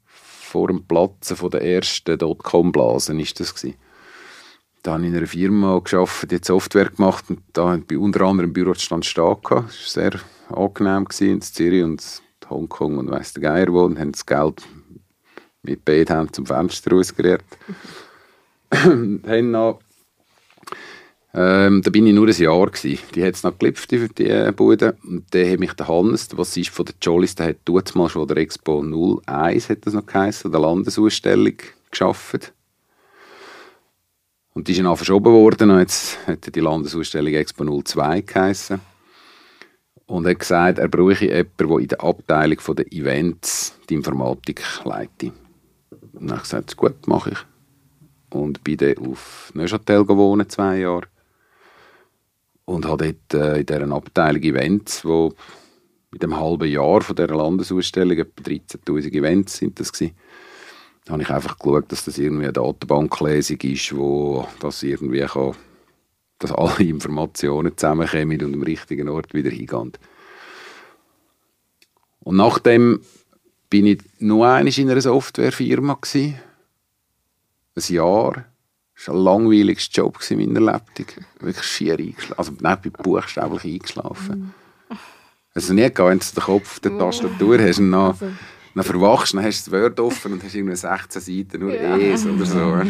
vor 0.06 0.68
dem 0.68 0.84
Platzen 0.84 1.36
von 1.36 1.50
der 1.50 1.62
ersten 1.62 2.16
Dotcom-Blasen 2.16 3.20
ist 3.20 3.38
das 3.38 3.54
gewesen. 3.54 3.76
Da 4.82 4.94
habe 4.94 5.02
ich 5.02 5.10
in 5.10 5.16
einer 5.16 5.26
Firma 5.26 5.78
gearbeitet, 5.80 6.30
die 6.30 6.38
Software 6.42 6.88
gemacht 6.88 7.26
und 7.28 7.40
da 7.52 7.78
bei 7.86 7.98
unter 7.98 8.22
anderem 8.22 8.48
im 8.48 8.52
Bürostand 8.54 9.04
stehen 9.04 9.36
Das 9.42 9.52
war 9.52 9.68
sehr 9.68 10.20
angenehm 10.52 11.04
gewesen, 11.04 11.34
in 11.34 11.40
Zürich 11.40 11.82
und 11.82 12.22
Hongkong 12.48 12.98
und 12.98 13.10
weiss 13.10 13.32
der 13.32 13.42
Geier 13.42 13.72
wo 13.72 13.84
und 13.84 13.98
haben 13.98 14.12
das 14.12 14.26
Geld 14.26 14.62
mit 15.62 15.84
beiden 15.84 16.16
Händen 16.16 16.32
zum 16.32 16.46
Fenster 16.46 16.90
rausgerührt. 16.90 17.44
haben 18.72 19.50
noch 19.50 19.80
ähm, 21.32 21.80
da 21.82 21.90
bin 21.90 22.06
ich 22.06 22.14
nur 22.14 22.26
ein 22.26 22.34
Jahr 22.34 22.66
gewesen. 22.66 22.98
Die 23.14 23.24
hat 23.24 23.34
es 23.34 23.44
noch 23.44 23.56
gelipft, 23.56 23.90
die, 23.92 24.08
die 24.08 24.28
äh, 24.28 24.52
Bude. 24.54 24.96
Und 25.04 25.26
dann 25.30 25.48
hat 25.48 25.60
mich 25.60 25.72
der 25.74 25.86
Hannes, 25.86 26.28
was 26.32 26.56
ist 26.56 26.70
von 26.70 26.86
den 26.86 26.96
Jollies, 27.00 27.36
der 27.36 27.48
hat 27.48 27.94
mal 27.94 28.08
schon 28.08 28.26
der 28.26 28.38
Expo 28.38 28.82
01, 28.82 29.68
hat 29.68 29.86
das 29.86 29.94
noch 29.94 30.06
geheißen, 30.06 30.50
der 30.50 30.60
Landesausstellung 30.60 31.54
geschafft. 31.90 32.52
Und 34.54 34.66
die 34.66 34.72
ist 34.72 34.80
dann 34.80 34.96
verschoben 34.96 35.32
worden. 35.32 35.70
Und 35.70 35.78
jetzt 35.78 36.18
hat 36.26 36.52
die 36.52 36.60
Landesausstellung 36.60 37.32
Expo 37.32 37.80
02 37.80 38.22
geheißen. 38.22 38.80
Und 40.10 40.26
hat 40.26 40.40
gesagt, 40.40 40.78
er 40.78 40.88
bräuchte 40.88 41.26
jemanden, 41.26 41.68
der 41.68 41.78
in 41.78 41.88
der 41.88 42.02
Abteilung 42.02 42.58
der 42.76 42.92
Events 42.92 43.78
die 43.88 43.94
Informatik 43.94 44.62
leitet. 44.84 45.32
Und 46.12 46.22
dann 46.22 46.30
habe 46.30 46.36
ich 46.38 46.42
gesagt, 46.42 46.76
gut, 46.76 47.06
mache 47.06 47.30
ich. 47.30 47.38
Und 48.30 48.64
bin 48.64 48.76
dann 48.76 48.98
auf 48.98 49.52
Neuchâtel 49.54 50.04
gewohnt, 50.04 50.50
zwei 50.50 50.78
Jahre 50.80 51.06
und 52.70 52.86
habe 52.86 53.12
dort 53.12 53.34
äh, 53.34 53.60
in 53.60 53.66
dieser 53.66 53.90
Abteilung 53.90 54.42
Events, 54.42 55.04
wo 55.04 55.32
mit 56.12 56.22
dem 56.22 56.38
halben 56.38 56.70
Jahr 56.70 57.00
von 57.00 57.16
dieser 57.16 57.34
Landesausstellung 57.34 58.18
etwa 58.18 58.42
13'000 58.42 59.12
Events 59.12 59.56
sind 59.58 59.78
das 59.80 59.92
gewesen, 59.92 60.14
habe 61.08 61.22
ich 61.22 61.30
einfach 61.30 61.58
geschaut, 61.58 61.90
dass 61.90 62.04
das 62.04 62.18
irgendwie 62.18 62.44
eine 62.44 62.52
Datenbanklesung 62.52 63.58
ist, 63.62 63.96
wo 63.96 64.46
das 64.60 64.82
irgendwie 64.82 65.20
kann, 65.20 65.56
dass 66.40 66.50
alle 66.50 66.84
Informationen 66.88 67.76
zusammenkommen 67.76 68.42
und 68.42 68.54
am 68.54 68.62
richtigen 68.62 69.08
Ort 69.08 69.32
wieder 69.32 69.50
hingehen. 69.50 69.92
Und 72.20 72.36
nachdem 72.36 73.00
bin 73.70 73.86
ich 73.86 74.00
noch 74.18 74.44
einmal 74.44 74.66
in 74.66 74.90
einer 74.90 75.00
Softwarefirma 75.00 75.94
gewesen, 75.94 76.40
ein 77.76 77.94
Jahr 77.94 78.44
das 79.00 79.08
war 79.08 79.14
ein 79.14 79.22
langweiliges 79.22 79.88
Job 79.90 80.18
in 80.28 80.38
meiner 80.52 80.72
Lebtung. 80.72 81.24
Wirklich 81.38 81.64
schier 81.64 81.98
eingeschlafen. 81.98 82.34
Also, 82.36 82.52
nein, 82.60 82.76
ich 82.84 82.92
bin 82.92 83.02
buchstäblich 83.02 83.64
eingeschlafen. 83.64 84.52
Mm. 84.88 84.94
Es 85.54 85.64
ist 85.64 85.70
nie 85.70 85.82
gegangen, 85.84 86.10
wenn 86.10 86.18
du 86.18 86.24
den 86.34 86.44
Kopf 86.44 86.72
auf 86.72 86.80
der 86.80 86.98
Tastatur 86.98 87.58
hast 87.60 87.78
und 87.78 87.92
dann, 87.92 88.00
also. 88.10 88.26
Dann 88.74 88.84
verwachst, 88.84 89.34
dann 89.34 89.44
hast 89.44 89.66
du 89.66 89.70
das 89.70 89.80
Word 89.80 90.00
offen 90.00 90.32
und 90.32 90.44
hast 90.44 90.54
irgendwie 90.54 90.76
16 90.76 91.20
Seiten 91.20 91.60
nur 91.60 91.74
ja. 91.74 91.96
E's 91.96 92.24
oder 92.24 92.46
so. 92.46 92.82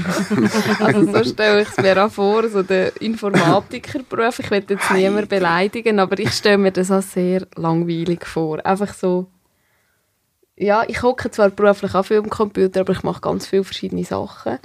also 0.84 1.12
so 1.12 1.24
stelle 1.24 1.62
ich 1.62 1.68
es 1.68 1.76
mir 1.76 2.04
auch 2.04 2.12
vor, 2.12 2.48
so 2.48 2.62
der 2.62 3.00
Informatikerberuf. 3.00 4.38
Ich 4.40 4.50
will 4.50 4.64
jetzt 4.68 4.90
niemanden 4.90 5.28
beleidigen, 5.28 5.98
aber 5.98 6.18
ich 6.18 6.32
stelle 6.32 6.58
mir 6.58 6.72
das 6.72 6.90
auch 6.90 7.02
sehr 7.02 7.46
langweilig 7.56 8.26
vor. 8.26 8.64
Einfach 8.64 8.94
so 8.94 9.26
ja, 10.56 10.84
ich 10.86 11.02
hocke 11.02 11.30
zwar 11.30 11.48
beruflich 11.48 11.94
auch 11.94 12.04
viel 12.04 12.18
am 12.18 12.28
Computer, 12.28 12.80
aber 12.80 12.92
ich 12.92 13.02
mache 13.02 13.22
ganz 13.22 13.46
viele 13.46 13.64
verschiedene 13.64 14.04
Sachen 14.04 14.58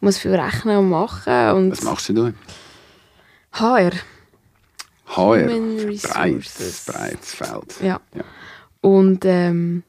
muss 0.00 0.18
viel 0.18 0.34
rechnen 0.34 0.78
und 0.78 0.90
machen. 0.90 1.50
Und 1.52 1.72
Was 1.72 1.82
machst 1.82 2.08
du? 2.10 2.32
HR. 3.52 3.92
HR, 5.06 5.46
breites, 5.46 6.84
breites 6.84 7.34
Feld. 7.34 7.80
Ja. 7.80 8.00
ja. 8.14 8.24
Und, 8.80 9.24
ähm, 9.24 9.82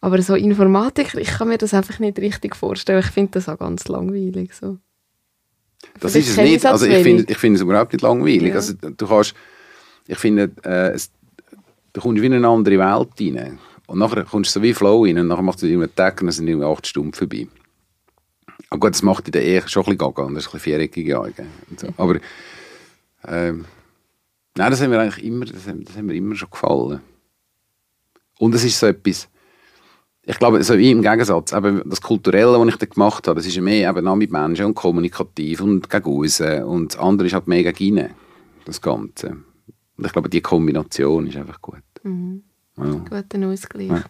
aber 0.00 0.22
so 0.22 0.34
Informatik, 0.34 1.14
ich 1.14 1.28
kann 1.28 1.48
mir 1.48 1.58
das 1.58 1.74
einfach 1.74 1.98
nicht 1.98 2.18
richtig 2.18 2.54
vorstellen. 2.54 3.00
Ich 3.00 3.10
finde 3.10 3.32
das 3.32 3.48
auch 3.48 3.58
ganz 3.58 3.88
langweilig. 3.88 4.54
So. 4.54 4.78
Das 6.00 6.14
ist 6.14 6.30
es 6.30 6.36
nicht. 6.36 6.64
Also 6.64 6.86
ich 6.86 7.02
finde 7.02 7.24
ich 7.28 7.36
find 7.36 7.56
es 7.56 7.62
überhaupt 7.62 7.92
nicht 7.92 8.02
langweilig. 8.02 8.50
Ja. 8.50 8.54
Also, 8.56 8.74
du 8.74 9.06
kannst, 9.06 9.34
ich 10.06 10.18
finde, 10.18 10.52
äh, 10.64 10.90
es, 10.90 11.10
du 11.92 12.00
kommst 12.00 12.22
wie 12.22 12.26
in 12.26 12.34
eine 12.34 12.48
andere 12.48 12.78
Welt 12.78 13.08
rein. 13.20 13.58
Und 13.86 13.98
nachher 13.98 14.24
kommst 14.24 14.54
du 14.54 14.60
so 14.60 14.62
wie 14.62 14.74
Flow 14.74 15.04
rein 15.04 15.18
und 15.18 15.28
nachher 15.28 15.42
machst 15.42 15.62
du 15.62 15.66
einen 15.66 15.94
Tag 15.94 16.20
und 16.20 16.26
dann 16.26 16.32
sind 16.32 16.46
irgendwie 16.46 16.66
acht 16.66 16.86
Stunden 16.86 17.12
vorbei. 17.12 17.48
Ah, 18.70 18.76
gut, 18.76 18.90
das 18.90 19.02
macht 19.02 19.26
in 19.26 19.32
der 19.32 19.42
Ehe 19.42 19.66
schon 19.66 19.82
ein 19.82 19.96
bisschen 19.96 19.98
gaga, 19.98 20.22
und 20.24 20.34
das 20.34 20.44
ist 20.44 20.48
ein 20.50 20.52
bisschen 20.52 20.72
viereckige 20.72 21.18
Augen. 21.18 21.48
So. 21.78 21.88
Aber 21.96 22.18
ähm, 23.26 23.64
nein, 24.56 24.70
das 24.70 24.82
haben 24.82 24.90
wir 24.90 25.00
eigentlich 25.00 25.24
immer, 25.24 25.46
das 25.46 25.66
haben, 25.66 25.84
das 25.84 25.96
haben 25.96 26.06
mir 26.06 26.14
immer 26.14 26.34
schon 26.34 26.50
gefallen. 26.50 27.00
Und 28.38 28.54
es 28.54 28.64
ist 28.64 28.78
so 28.78 28.86
etwas, 28.86 29.28
ich 30.28 30.38
glaube, 30.38 30.62
so 30.62 30.76
wie 30.76 30.90
im 30.90 31.00
Gegensatz, 31.00 31.52
eben 31.54 31.82
das 31.86 32.02
Kulturelle, 32.02 32.60
was 32.60 32.68
ich 32.68 32.76
da 32.76 32.84
gemacht 32.84 33.26
habe, 33.26 33.40
das 33.40 33.46
ist 33.46 33.58
mehr 33.62 33.88
eben 33.88 34.06
auch 34.06 34.14
mit 34.14 34.30
Menschen 34.30 34.66
und 34.66 34.74
kommunikativ 34.74 35.62
und 35.62 35.88
gegen 35.88 36.04
außen 36.04 36.64
und 36.64 36.92
das 36.92 37.00
andere 37.00 37.26
ist 37.28 37.32
halt 37.32 37.48
mega 37.48 37.70
gegen 37.70 38.10
das 38.66 38.82
Ganze. 38.82 39.28
Und 39.96 40.04
ich 40.04 40.12
glaube, 40.12 40.28
die 40.28 40.42
Kombination 40.42 41.28
ist 41.28 41.36
einfach 41.38 41.62
gut. 41.62 41.82
Mhm. 42.02 42.42
Ja. 42.76 42.84
Guter 43.08 43.48
Ausgleich. 43.48 43.88
Ja. 43.88 44.04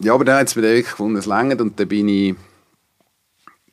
ja, 0.00 0.14
aber 0.14 0.24
da 0.24 0.40
hat 0.40 0.48
es 0.48 0.56
mir 0.56 0.62
wirklich 0.62 0.86
gefunden, 0.86 1.18
es 1.18 1.26
längert 1.26 1.60
und 1.60 1.78
dann 1.78 1.86
bin 1.86 2.08
ich 2.08 2.34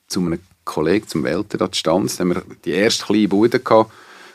zu 0.05 0.19
einem 0.19 0.37
Kollegen, 0.65 1.07
zum 1.07 1.23
Weltrat 1.23 1.75
Stanz, 1.75 2.17
da 2.17 2.25
haben 2.25 2.35
wir 2.35 2.43
die 2.63 2.71
erste 2.71 3.05
kleine 3.05 3.27
Bude 3.27 3.59
gehabt, 3.59 3.91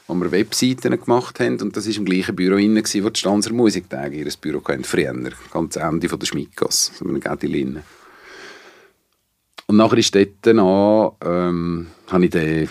wo 0.09 0.15
wir 0.15 0.33
Webseiten 0.33 0.99
gemacht 0.99 1.39
haben 1.39 1.61
und 1.61 1.77
das 1.77 1.87
war 1.87 1.97
im 1.97 2.07
gleichen 2.07 2.35
Büro 2.35 2.57
inne, 2.57 2.83
wo 2.83 3.11
die 3.11 3.21
Stanzer 3.21 3.53
Musiktage 3.53 4.17
ihr 4.17 4.33
Büro 4.41 4.63
hatten, 4.65 4.83
früher, 4.83 5.15
ganz 5.53 5.77
Ende 5.77 6.09
von 6.09 6.19
der 6.19 6.27
Schmidgasse, 6.27 6.93
so 6.95 7.05
eine 7.05 7.21
Gädilinne. 7.21 7.83
Und 9.67 9.77
nachher 9.77 9.99
ist 9.99 10.15
dort 10.15 10.49
an, 10.49 11.13
ähm, 11.23 11.87
habe 12.07 12.25
ich 12.25 12.31
den, 12.31 12.71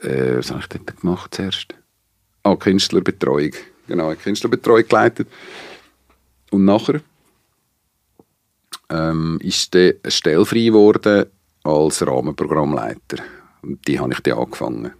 äh, 0.00 0.38
was 0.38 0.50
habe 0.50 0.60
ich 0.60 0.68
dort 0.68 0.98
gemacht 0.98 1.34
zuerst? 1.34 1.74
Ah, 2.44 2.56
Künstlerbetreuung, 2.56 3.52
genau, 3.86 4.14
Künstlerbetreuung 4.14 4.88
geleitet. 4.88 5.28
Und 6.50 6.64
nachher 6.64 7.02
ähm, 8.88 9.38
ist 9.42 9.74
dann 9.74 9.92
eine 10.02 10.10
Stelle 10.10 10.46
frei 10.46 10.64
geworden 10.64 11.26
als 11.62 12.06
Rahmenprogrammleiter. 12.06 13.22
Und 13.60 13.86
die 13.86 14.00
habe 14.00 14.14
ich 14.14 14.20
dann 14.20 14.38
angefangen. 14.38 14.92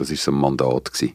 Das 0.00 0.10
war 0.10 0.16
so 0.16 0.30
ein 0.32 0.38
Mandat. 0.38 0.92
Gewesen. 0.92 1.14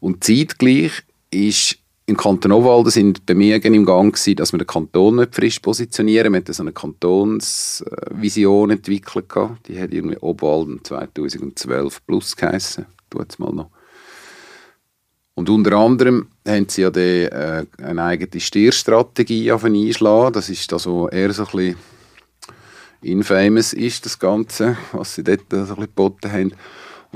Und 0.00 0.24
zeitgleich 0.24 0.92
ist 1.30 1.78
im 2.08 2.16
Kanton 2.16 2.52
Obwalden 2.52 2.90
sind 2.90 3.28
mir 3.28 3.64
im 3.64 3.84
Gang 3.84 4.14
gewesen, 4.14 4.36
dass 4.36 4.52
wir 4.52 4.58
den 4.58 4.66
Kanton 4.68 5.16
nicht 5.16 5.34
frisch 5.34 5.58
positionieren. 5.58 6.32
Wir 6.32 6.38
hatten 6.38 6.52
so 6.52 6.62
eine 6.62 6.70
Kantonsvision 6.72 8.70
entwickelt. 8.70 9.34
Die 9.66 9.80
hat 9.80 9.92
irgendwie 9.92 10.18
Obwalden 10.20 10.84
2012 10.84 12.06
plus 12.06 12.36
geheissen. 12.36 12.86
Tut's 13.10 13.40
mal 13.40 13.52
noch. 13.52 13.70
Und 15.34 15.50
unter 15.50 15.72
anderem 15.76 16.28
haben 16.46 16.68
sie 16.68 16.82
ja 16.82 16.90
die, 16.90 17.24
äh, 17.24 17.66
eine 17.82 18.04
eigene 18.04 18.40
Stierstrategie 18.40 19.50
einschlagen. 19.50 20.32
Das 20.32 20.48
ist 20.48 20.70
das, 20.70 20.86
was 20.86 21.12
eher 21.12 21.32
so 21.32 21.42
ein 21.42 21.50
bisschen 21.50 21.76
infamous 23.02 23.72
ist, 23.72 24.06
das 24.06 24.18
Ganze, 24.18 24.78
was 24.92 25.16
sie 25.16 25.24
dort 25.24 25.42
so 25.50 25.56
ein 25.56 25.66
bisschen 25.66 25.82
geboten 25.82 26.32
haben. 26.32 26.52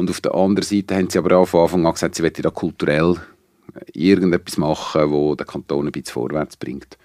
Und 0.01 0.09
auf 0.09 0.23
der 0.23 0.35
anderen 0.35 0.67
Seite 0.67 0.97
haben 0.97 1.11
sie 1.11 1.19
aber 1.19 1.37
auch 1.37 1.45
von 1.45 1.61
Anfang 1.61 1.85
an 1.85 1.93
gesagt, 1.93 2.15
sie 2.15 2.23
wollen 2.23 2.33
da 2.39 2.49
kulturell 2.49 3.17
irgendetwas 3.93 4.57
machen, 4.57 5.11
wo 5.11 5.35
der 5.35 5.45
Kanton 5.45 5.87
ein 5.87 5.93
bisschen 5.93 6.15
vorwärts 6.15 6.57
bringt. 6.57 6.97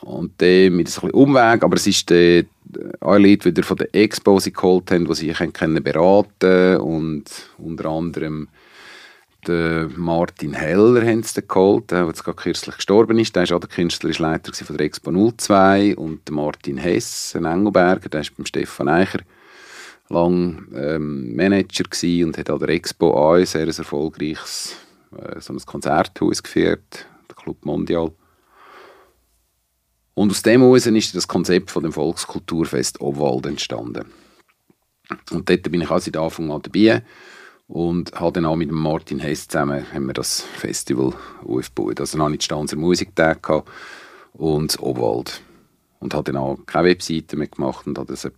Und 0.00 0.32
dann 0.42 0.72
mit 0.72 0.72
ein 0.72 0.84
bisschen 0.84 1.12
Umweg, 1.12 1.62
aber 1.62 1.76
es 1.76 1.86
ist 1.86 2.10
alle 2.10 3.28
Leute 3.28 3.44
wieder 3.44 3.62
von 3.62 3.76
der 3.76 3.94
Expo 3.94 4.40
sie 4.40 4.52
geholt 4.52 4.90
haben, 4.90 5.06
die 5.06 5.14
sie 5.14 5.28
können 5.28 5.80
beraten 5.80 6.78
und 6.78 7.26
unter 7.56 7.88
anderem 7.88 8.48
den 9.46 9.92
Martin 9.96 10.54
Heller 10.54 11.06
haben 11.06 11.22
sie 11.22 11.40
geholt, 11.46 11.92
der 11.92 12.04
jetzt 12.06 12.24
gerade 12.24 12.36
kürzlich 12.36 12.74
gestorben 12.74 13.16
ist. 13.20 13.36
Der 13.36 13.44
ist 13.44 13.52
auch 13.52 13.60
der 13.60 13.68
künstlerische 13.68 14.24
Leiter 14.24 14.52
von 14.52 14.76
der 14.76 14.86
Expo 14.86 15.12
02 15.12 15.96
und 15.96 16.28
Martin 16.32 16.78
Hess, 16.78 17.36
ein 17.36 17.44
Engelberger, 17.44 18.08
der 18.08 18.22
ist 18.22 18.36
beim 18.36 18.44
Stefan 18.44 18.88
Eicher 18.88 19.20
lang 20.08 20.68
ähm, 20.74 21.34
Manager 21.36 21.84
und 22.24 22.38
hat 22.38 22.50
an 22.50 22.58
der 22.58 22.70
Expo 22.70 23.34
ein 23.34 23.46
sehr 23.46 23.66
erfolgreiches 23.66 24.76
äh, 25.16 25.40
so 25.40 25.52
ein 25.52 25.58
Konzerthaus 25.58 26.42
geführt, 26.42 27.06
der 27.28 27.36
Club 27.36 27.64
Mondial. 27.64 28.12
Und 30.14 30.30
aus 30.32 30.42
dem 30.42 30.62
heraus 30.62 30.86
ist 30.86 31.14
das 31.14 31.28
Konzept 31.28 31.70
von 31.70 31.84
dem 31.84 31.92
Volkskulturfest 31.92 33.00
Obwald 33.00 33.46
entstanden. 33.46 34.06
Und 35.30 35.48
dort 35.48 35.62
bin 35.70 35.80
ich 35.80 35.90
auch 35.90 36.00
seit 36.00 36.16
Anfang 36.16 36.50
an 36.50 36.62
dabei. 36.62 37.04
Und 37.68 38.18
halt 38.18 38.36
dann 38.36 38.46
auch 38.46 38.56
mit 38.56 38.72
Martin 38.72 39.20
Hess 39.20 39.46
zusammen 39.46 39.86
haben 39.92 40.06
wir 40.06 40.14
das 40.14 40.40
Festival 40.40 41.12
aufgebaut. 41.46 42.00
Also 42.00 42.16
dann 42.16 42.24
hatte 42.24 42.34
ich 42.34 42.38
die 42.40 42.44
Stanzer 42.46 42.76
Musiktag 42.76 43.48
und 44.32 44.80
Obwald. 44.80 45.42
Und 46.00 46.14
habe 46.14 46.32
dann 46.32 46.42
auch 46.42 46.58
keine 46.66 46.88
Webseite 46.88 47.36
mehr 47.36 47.48
gemacht 47.48 47.86
und 47.86 47.98
habe 47.98 48.12
das 48.12 48.28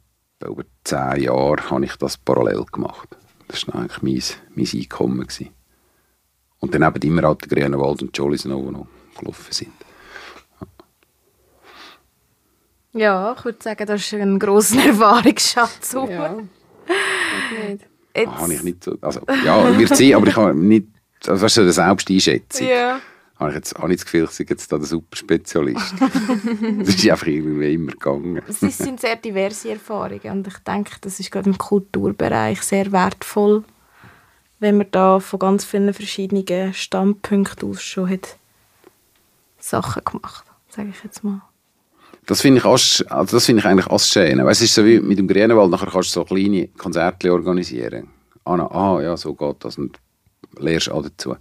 über 0.48 0.64
zehn 0.84 1.22
Jahre 1.22 1.70
habe 1.70 1.84
ich 1.84 1.96
das 1.96 2.16
parallel 2.16 2.64
gemacht. 2.72 3.08
Das 3.48 3.66
war 3.68 3.76
eigentlich 3.76 4.02
mein, 4.02 4.22
mein 4.54 4.80
Einkommen. 4.80 5.20
Gewesen. 5.26 5.50
Und 6.60 6.74
dann 6.74 6.82
eben 6.82 7.02
immer 7.10 7.26
halt 7.28 7.42
der 7.42 7.48
Grünewald 7.58 8.02
und 8.02 8.16
Jolly 8.16 8.38
Snow, 8.38 8.62
die 8.66 8.72
noch 8.72 8.86
gelaufen 9.18 9.52
sind. 9.52 9.72
Ja, 12.92 13.34
ich 13.38 13.44
würde 13.44 13.58
sagen, 13.62 13.86
das 13.86 14.00
ist 14.00 14.14
ein 14.14 14.38
grosser 14.38 14.84
Erfahrungsschatz. 14.86 15.92
Ja. 15.92 16.32
nicht. 16.34 17.86
Jetzt, 18.14 18.28
Ah, 18.28 18.40
habe 18.40 18.54
ich 18.54 18.62
nicht 18.64 18.82
so, 18.82 18.96
also, 19.00 19.20
ja, 19.44 19.78
wird 19.78 19.96
sein, 19.96 20.14
aber 20.14 20.26
ich 20.26 20.34
habe 20.36 20.52
nicht, 20.52 20.88
also 21.28 21.40
weißt 21.44 21.58
du, 21.58 21.60
eine 21.62 21.72
Selbsteinschätzung. 21.72 22.66
ja. 22.66 23.00
Habe 23.40 23.50
ich 23.50 23.56
jetzt 23.56 23.76
auch 23.76 23.88
nicht 23.88 24.00
das 24.00 24.04
Gefühl, 24.04 24.24
ich 24.24 24.30
sei 24.32 24.44
jetzt 24.46 24.70
da 24.70 24.76
der 24.76 24.86
Superspezialist. 24.86 25.94
das 26.78 26.88
ist 26.88 27.08
einfach 27.08 27.26
irgendwie 27.26 27.72
immer 27.72 27.92
gegangen. 27.92 28.42
Es 28.46 28.60
sind 28.60 29.00
sehr 29.00 29.16
diverse 29.16 29.70
Erfahrungen 29.70 30.30
und 30.30 30.46
ich 30.46 30.58
denke, 30.58 30.92
das 31.00 31.18
ist 31.18 31.30
gerade 31.30 31.48
im 31.48 31.56
Kulturbereich 31.56 32.60
sehr 32.60 32.92
wertvoll, 32.92 33.64
wenn 34.58 34.76
man 34.76 34.88
da 34.90 35.20
von 35.20 35.38
ganz 35.38 35.64
vielen 35.64 35.94
verschiedenen 35.94 36.74
Standpunkten 36.74 37.70
aus 37.70 37.82
schon 37.82 38.10
hat 38.10 38.36
Sachen 39.58 40.04
gemacht, 40.04 40.44
sage 40.68 40.90
ich 40.90 41.02
jetzt 41.02 41.24
mal. 41.24 41.40
Das 42.26 42.42
finde 42.42 42.58
ich, 42.58 42.64
auch 42.66 42.72
also 42.72 43.36
das 43.36 43.46
finde 43.46 43.60
ich 43.60 43.66
eigentlich 43.66 43.86
auch 43.86 44.00
schön. 44.00 44.44
Weißt, 44.44 44.60
es 44.60 44.66
ist 44.66 44.74
so 44.74 44.84
wie 44.84 45.00
mit 45.00 45.18
dem 45.18 45.26
Grünenwald, 45.26 45.70
nachher 45.70 45.90
kannst 45.90 46.14
du 46.14 46.20
so 46.20 46.24
kleine 46.26 46.68
Konzerte 46.68 47.32
organisieren. 47.32 48.08
Ah, 48.44 48.56
na, 48.58 48.70
ah 48.70 49.00
ja, 49.00 49.16
so 49.16 49.34
geht 49.34 49.64
das 49.64 49.78
und 49.78 49.98
lernst 50.58 50.90
auch 50.90 51.02
dazu. 51.02 51.36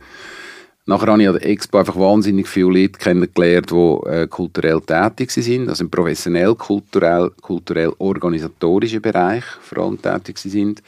Nachher 0.90 1.12
habe 1.12 1.22
ich 1.22 1.28
an 1.28 1.36
der 1.36 1.46
Expo 1.48 1.78
einfach 1.78 1.96
wahnsinnig 2.00 2.48
viele 2.48 2.82
Leute 2.82 2.98
kennengelernt, 2.98 3.70
die 3.70 4.10
äh, 4.10 4.28
kulturell 4.28 4.82
tätig 4.82 5.30
sind, 5.30 5.70
also 5.70 5.84
im 5.84 5.92
professionell, 5.92 6.56
kulturell, 6.56 7.30
kulturell 7.42 7.94
organisatorischen 8.00 9.00
Bereich 9.00 9.44
vor 9.62 9.84
allem 9.84 10.02
tätig 10.02 10.40
sind. 10.40 10.82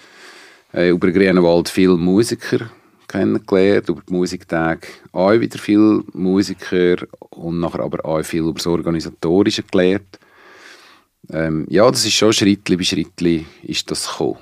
Äh, 0.74 0.90
über 0.90 1.06
den 1.06 1.14
Grünenwald 1.14 1.70
viele 1.70 1.98
Musiker 1.98 2.72
kennengelernt, 3.08 3.90
über 3.90 4.02
die 4.02 4.14
Musiktage 4.14 4.88
auch 5.12 5.40
wieder 5.40 5.60
viele 5.60 6.02
Musiker 6.14 6.96
und 7.30 7.60
nachher 7.60 7.82
aber 7.82 8.04
auch 8.04 8.24
viel 8.24 8.42
über 8.42 8.54
das 8.54 8.66
Organisatorische 8.66 9.62
gelernt. 9.62 10.18
Ähm, 11.30 11.68
ja, 11.70 11.92
das 11.92 12.04
ist 12.08 12.14
schon 12.14 12.34
Schrittli 12.34 12.76
bei 12.76 12.84
Schrittli 12.84 13.46
ist 13.62 13.92
das 13.92 14.08
gekommen. 14.08 14.40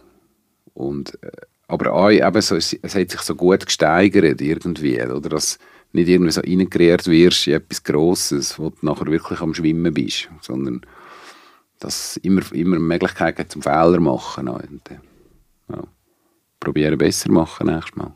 Und, 0.73 1.21
äh, 1.21 1.31
aber 1.69 1.93
auch 1.93 2.09
eben 2.09 2.41
so, 2.41 2.55
es, 2.55 2.73
es 2.73 2.95
hat 2.95 3.11
sich 3.11 3.21
so 3.21 3.35
gut 3.35 3.65
gesteigert 3.65 4.41
irgendwie, 4.41 5.01
oder? 5.01 5.29
Dass 5.29 5.59
nicht 5.91 6.09
irgendwie 6.09 6.31
so 6.31 6.41
reingerührt 6.41 7.07
wirst 7.07 7.47
in 7.47 7.53
etwas 7.53 7.83
Grosses, 7.83 8.57
wo 8.59 8.69
du 8.69 8.77
nachher 8.85 9.07
wirklich 9.07 9.39
am 9.39 9.53
Schwimmen 9.53 9.93
bist, 9.93 10.29
sondern 10.41 10.81
dass 11.79 12.15
es 12.15 12.17
immer, 12.17 12.41
immer 12.53 12.75
eine 12.75 12.85
Möglichkeit 12.85 13.37
gibt 13.37 13.51
zum 13.51 13.61
Fehler 13.61 13.99
machen. 13.99 14.49
Und, 14.49 14.81
ja. 15.69 15.83
Probieren 16.59 16.97
besser 16.97 17.31
machen 17.31 17.67
nächstes 17.67 17.95
Mal. 17.95 18.13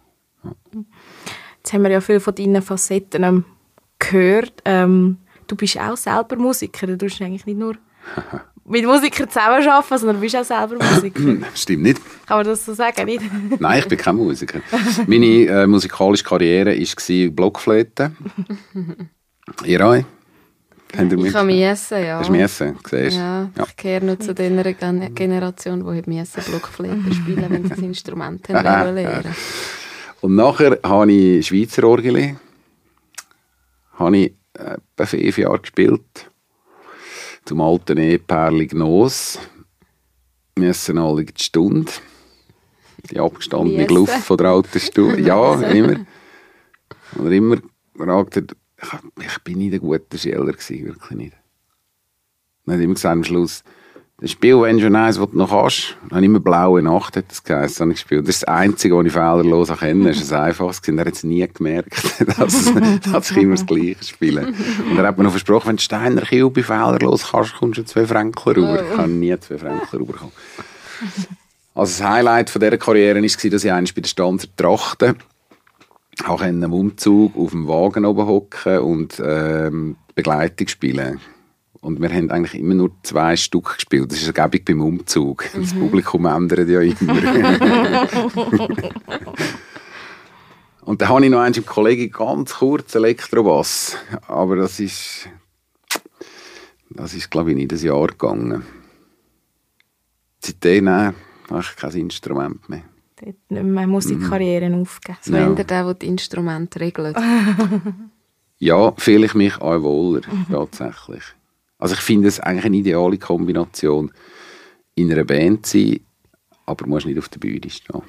Jetzt 1.58 1.74
haben 1.74 1.84
wir 1.84 1.92
ja 1.92 2.02
viel 2.02 2.20
von 2.20 2.36
deinen 2.36 2.62
Facetten 2.62 3.24
ähm, 3.24 3.46
gehört. 4.00 4.62
Ähm, 4.66 5.18
du 5.48 5.56
bist 5.56 5.80
auch 5.80 5.96
selber 5.96 6.36
Musiker. 6.36 6.88
Du 6.88 6.98
tust 6.98 7.22
eigentlich 7.22 7.46
nicht 7.46 7.58
nur 7.58 7.76
mit 8.66 8.86
Musikern 8.86 9.30
zusammenarbeiten, 9.30 9.98
sondern 9.98 10.16
du 10.18 10.22
bist 10.22 10.36
auch 10.36 10.44
selber 10.46 10.76
Musiker. 10.84 11.36
Stimmt 11.56 11.84
nicht? 11.84 12.02
Kann 12.26 12.38
man 12.38 12.46
das 12.46 12.66
so 12.66 12.74
sagen, 12.74 13.06
nicht? 13.06 13.22
Nein, 13.60 13.80
ich 13.80 13.88
bin 13.88 13.98
kein 13.98 14.16
Musiker. 14.16 14.60
Meine 15.08 15.26
äh, 15.26 15.68
musikalische 15.68 16.24
Karriere 16.24 16.78
war 16.78 17.30
Blockflöte. 17.32 18.12
Ihr 19.66 19.86
auch? 19.86 20.04
Habt 20.96 21.12
ihr 21.12 21.26
Ich 21.26 21.34
kann 21.34 21.48
Miesse, 21.48 22.00
ja. 22.00 22.20
Hast 22.20 22.30
du 22.30 22.32
Miesse? 22.34 22.76
Siehst? 22.90 23.18
Ja, 23.18 23.50
Ja. 23.58 23.66
ich 23.68 23.76
gehöre 23.76 24.04
noch 24.04 24.20
zu 24.20 24.34
dieser 24.34 24.74
Gen 24.74 25.14
Generation, 25.16 25.80
die 26.04 26.10
Miesse 26.10 26.42
Blockflöte 26.42 27.14
spielen, 27.14 27.46
wenn 27.50 27.64
sie 27.64 27.70
das 27.70 27.80
Instrument 27.80 28.48
haben 28.50 28.96
lernen. 28.96 29.36
Und 30.22 30.36
nachher 30.36 30.80
habe 30.84 31.12
ich 31.12 31.48
Schweizer 31.48 31.84
Orgel. 31.84 32.38
Habe 34.00 34.18
ich 34.18 34.34
äh, 34.54 34.76
etwa 34.96 35.06
fünf 35.06 35.38
Jahre 35.38 35.60
gespielt. 35.60 36.32
Zum 37.46 37.60
alten 37.60 37.98
Ehepaarli 37.98 38.68
Gnos. 38.68 39.38
Wir 40.56 40.68
müssen 40.68 40.98
alle 40.98 41.26
die 41.26 41.44
Stunde. 41.44 41.92
Die 43.12 43.20
abgestandene. 43.20 43.86
Luft 43.88 44.14
von 44.24 44.38
der 44.38 44.48
alten 44.48 44.80
Stunde. 44.80 45.22
Ja, 45.22 45.60
immer. 45.62 46.06
Und 47.16 47.26
er 47.26 47.32
immer 47.32 47.58
gefragt 47.94 48.38
hat, 48.38 48.56
ich, 49.20 49.44
bin 49.44 49.58
nicht 49.58 49.74
ein 49.74 49.80
guter 49.82 50.18
Schüler 50.18 50.52
gewesen, 50.52 50.86
wirklich 50.86 51.18
nicht. 51.18 51.38
Dann 52.66 52.76
hat 52.76 52.80
er 52.80 52.86
immer 52.86 52.94
gesagt 52.94 53.14
am 53.14 53.24
Schluss, 53.24 53.64
das 54.24 54.32
Spiel, 54.32 54.62
wenn 54.62 54.78
du 54.78 54.84
schon 54.84 54.96
eins, 54.96 55.20
was 55.20 55.32
du 55.32 55.38
noch 55.38 55.52
hast, 55.52 55.98
dann 56.04 56.12
habe 56.12 56.22
ich 56.22 56.26
immer 56.28 56.40
«Blaue 56.40 56.82
Nacht» 56.82 57.18
hat 57.18 57.26
das 57.28 57.44
geheißen, 57.44 57.82
habe 57.82 57.92
ich 57.92 57.98
gespielt. 57.98 58.26
Das 58.26 58.36
ist 58.36 58.44
das 58.44 58.48
Einzige, 58.48 58.96
was 58.96 59.06
ich 59.06 59.12
fehlerlos 59.12 59.78
kenne. 59.78 60.08
Das 60.08 60.22
ist 60.22 60.32
ein 60.32 60.44
einfaches. 60.44 60.80
Er 60.88 60.98
hat 60.98 61.14
es 61.14 61.26
nie 61.26 61.46
gemerkt, 61.46 61.94
dass, 62.38 62.72
dass 63.12 63.32
ich 63.32 63.38
immer 63.38 63.56
das 63.56 63.66
Gleiche 63.66 64.02
spiele. 64.02 64.54
Und 64.90 64.98
er 64.98 65.08
hat 65.08 65.18
mir 65.18 65.26
noch 65.26 65.32
versprochen, 65.32 65.68
wenn 65.68 65.76
du 65.76 65.82
Steiner 65.82 66.22
Kilby 66.22 66.64
fehlerlos 66.64 67.32
kannst, 67.32 67.56
kommst 67.56 67.80
du 67.80 67.84
zwei 67.84 68.06
Fränkler 68.06 68.56
rüber. 68.56 68.84
Ich 68.90 68.98
habe 68.98 69.10
nie 69.10 69.38
zwei 69.42 69.58
Fränkler 69.58 70.00
rübergekommen. 70.00 70.34
Also 71.76 72.02
das 72.02 72.10
Highlight 72.10 72.50
von 72.50 72.62
dieser 72.62 72.78
Karriere 72.78 73.22
war, 73.22 73.50
dass 73.50 73.64
ich 73.66 73.72
einmal 73.74 73.92
bei 73.94 74.02
der 74.02 74.08
Stanzer 74.08 74.48
Trachten 74.56 75.16
auch 76.26 76.40
einen 76.40 76.72
Umzug 76.72 77.36
auf 77.36 77.52
dem 77.52 77.68
Wagen 77.68 78.06
oben 78.06 78.26
hocken 78.26 78.78
und 78.80 79.22
ähm, 79.22 79.98
Begleitung 80.16 80.70
spielen. 80.70 81.20
Und 81.84 82.02
wir 82.02 82.10
haben 82.10 82.32
eigentlich 82.32 82.58
immer 82.58 82.76
nur 82.76 82.92
zwei 83.04 83.36
Stück 83.36 83.76
gespielt. 83.76 84.10
Das 84.10 84.22
ist 84.22 84.34
eine 84.34 84.50
Gebung 84.50 84.66
beim 84.66 84.82
Umzug. 84.82 85.44
Das 85.54 85.74
Publikum 85.74 86.26
ändert 86.26 86.70
ja 86.70 86.80
immer. 86.80 88.08
und 90.86 91.02
dann 91.02 91.10
habe 91.10 91.26
ich 91.26 91.32
noch 91.32 91.42
einen 91.42 91.56
im 91.56 91.66
Kollegen 91.66 92.10
ganz 92.10 92.54
kurz 92.54 92.96
Elektrobass. 92.96 93.98
Aber 94.30 94.56
das 94.56 94.80
ist, 94.80 95.28
das 96.90 97.14
ist 97.16 97.30
glaube 97.30 97.52
ich, 97.52 97.58
nicht 97.58 97.74
ein 97.74 97.80
Jahr 97.80 98.08
gegangen. 98.08 98.66
Seitdem 100.40 100.88
äh, 100.88 101.12
habe 101.50 101.60
ich 101.60 101.76
kein 101.76 101.92
Instrument 101.92 102.70
mehr. 102.70 102.84
Dort 103.20 103.36
nicht 103.50 103.64
mehr 103.64 103.88
Musikkarrieren 103.88 104.80
aufgeben. 104.82 105.18
So 105.20 105.34
Ja. 105.34 105.50
ja. 105.50 105.54
der, 105.54 105.66
der 105.66 105.94
die 105.96 106.08
Instrumente 106.08 106.80
regelt. 106.80 107.18
Ja, 108.60 108.94
fühle 108.96 109.26
ich 109.26 109.34
mich 109.34 109.60
auch 109.60 109.82
wohler, 109.82 110.22
tatsächlich. 110.50 111.24
Also 111.84 111.96
ich 111.96 112.02
finde 112.02 112.30
es 112.30 112.40
eigentlich 112.40 112.64
eine 112.64 112.78
ideale 112.78 113.18
Kombination, 113.18 114.10
in 114.96 115.12
einer 115.12 115.26
Band 115.26 115.66
zu 115.66 115.80
sein, 115.80 116.00
aber 116.66 116.88
musst 116.88 117.06
nicht 117.06 117.20
auf 117.20 117.28
der 117.28 117.40
Bühne 117.40 117.70
stehen. 117.70 118.04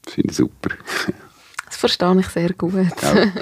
Das 0.00 0.14
finde 0.14 0.30
ich 0.30 0.36
super. 0.38 0.74
Das 1.66 1.76
verstehe 1.76 2.18
ich 2.20 2.26
sehr 2.28 2.54
gut. 2.54 2.72
Ja. 2.72 3.26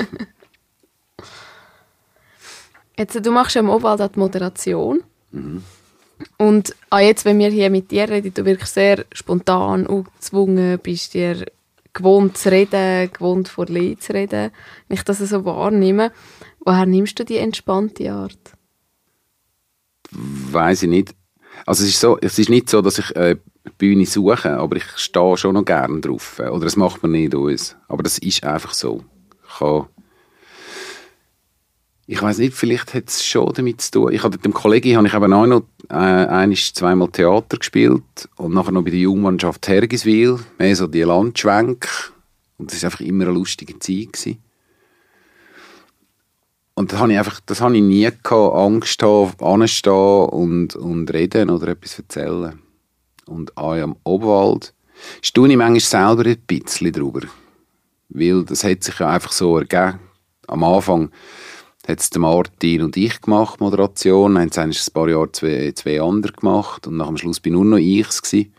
Jetzt, 2.99 3.25
du 3.25 3.31
machst 3.31 3.55
ja 3.55 3.61
im 3.61 3.71
Obwald 3.71 4.01
auch 4.01 4.09
die 4.09 4.19
Moderation. 4.19 5.05
Und 6.37 6.75
auch 6.91 6.99
jetzt, 6.99 7.25
wenn 7.25 7.39
wir 7.39 7.51
hier 7.51 7.71
mit 7.71 7.93
dir 7.93 8.09
reden, 8.09 8.35
du 8.35 8.45
wirklich 8.45 8.71
sehr 8.71 9.05
spontan 9.13 9.87
und 9.87 10.13
gezwungen 10.15 10.81
bist, 10.81 11.15
dir 11.15 11.47
gewohnt 11.93 12.37
zu 12.37 12.51
reden, 12.51 13.09
gewohnt 13.13 13.47
vor 13.49 13.67
Leuten 13.67 14.01
zu 14.01 14.15
reden. 14.15 14.51
Wenn 14.89 14.97
ich 14.97 15.05
das 15.05 15.19
so 15.19 15.45
wahrnehme, 15.45 16.11
woher 16.59 16.87
nimmst 16.87 17.21
du 17.21 17.25
die 17.25 17.37
entspannte 17.37 18.13
Art? 18.13 18.57
Weiß 20.13 20.83
ich 20.83 20.89
nicht. 20.89 21.15
Also 21.67 21.85
es 21.85 21.91
ist, 21.91 22.01
so, 22.01 22.19
es 22.21 22.39
ist 22.39 22.51
nicht 22.51 22.69
so, 22.69 22.83
dass 22.83 22.99
ich 22.99 23.15
äh, 23.15 23.37
die 23.67 23.71
Bühne 23.79 24.07
suche, 24.07 24.57
aber 24.57 24.77
ich 24.77 24.85
stehe 24.97 25.37
schon 25.37 25.55
noch 25.55 25.65
gerne 25.65 26.01
drauf. 26.01 26.39
Oder 26.41 26.65
das 26.65 26.77
macht 26.77 27.03
man 27.03 27.13
nicht 27.13 27.35
aus. 27.35 27.77
Aber 27.89 28.03
das 28.03 28.19
ist 28.19 28.45
einfach 28.45 28.75
so. 28.75 29.05
Ich 29.49 29.61
ich 32.09 32.21
weiß 32.21 32.39
nicht, 32.39 32.55
vielleicht 32.55 32.95
hat 32.95 33.09
es 33.09 33.25
schon 33.25 33.53
damit 33.55 33.81
zu 33.81 33.91
tun. 33.93 34.13
Ich 34.13 34.23
habe 34.23 34.37
mit 34.37 34.45
dem 34.45 34.53
Kollegen 34.53 34.97
habe 34.97 35.07
ich 35.07 35.15
eben 35.15 35.33
auch 35.33 35.47
noch 35.47 35.63
äh, 35.89 35.95
einisch, 35.95 36.75
zweimal 36.75 37.09
Theater 37.09 37.57
gespielt 37.57 38.29
und 38.37 38.53
nachher 38.53 38.73
noch 38.73 38.83
bei 38.83 38.91
der 38.91 38.99
Jungmannschaft 38.99 39.67
Hergiswil, 39.69 40.39
mehr 40.59 40.77
so 40.77 40.87
die 40.89 41.03
Landschwenk. 41.03 41.89
Und 42.59 42.73
das 42.73 42.83
war 42.83 42.89
einfach 42.89 43.01
immer 43.01 43.25
eine 43.25 43.33
lustige 43.33 43.79
Zeit. 43.79 44.13
Gewesen. 44.13 44.43
Und 46.75 46.93
das 46.93 47.01
habe 47.01 47.13
ich 47.13 47.19
einfach, 47.19 47.41
das 47.47 47.61
habe 47.61 47.77
ich 47.77 47.83
nie 47.83 48.09
gehabt, 48.23 48.57
Angst 48.57 49.03
haben, 49.03 49.33
anstehen 49.41 50.27
und, 50.31 50.75
und 50.77 51.13
reden 51.13 51.51
oder 51.51 51.69
etwas 51.69 51.99
erzählen. 51.99 52.59
Und 53.27 53.57
auch 53.57 53.75
am 53.75 53.97
Obwald 54.05 54.75
staune 55.21 55.53
ich 55.53 55.59
manchmal 55.59 55.81
selber 56.17 56.31
ein 56.31 56.39
bisschen 56.47 56.93
drüber. 56.93 57.21
Weil 58.09 58.45
das 58.45 58.65
hat 58.65 58.85
sich 58.85 58.99
ja 58.99 59.11
einfach 59.11 59.33
so 59.33 59.59
ergeben. 59.59 60.01
Am 60.47 60.65
Anfang 60.65 61.11
hat 61.87 62.01
es 62.01 62.11
Martin 62.17 62.83
und 62.83 62.97
ich 62.97 63.21
gemacht, 63.21 63.61
Moderation. 63.61 64.35
Dann 64.35 64.51
haben 64.51 64.71
es 64.71 64.89
ein 64.89 64.93
paar 64.93 65.09
Jahre 65.09 65.33
zwei, 65.33 65.73
zwei 65.75 66.01
andere 66.01 66.33
gemacht. 66.33 66.87
Und 66.87 66.97
nach 66.97 67.09
dem 67.09 67.17
Schluss 67.17 67.41
bin 67.41 67.55
nur 67.55 67.65
noch 67.65 67.79
ich 67.79 68.09
es. 68.09 68.23
gewesen. 68.23 68.53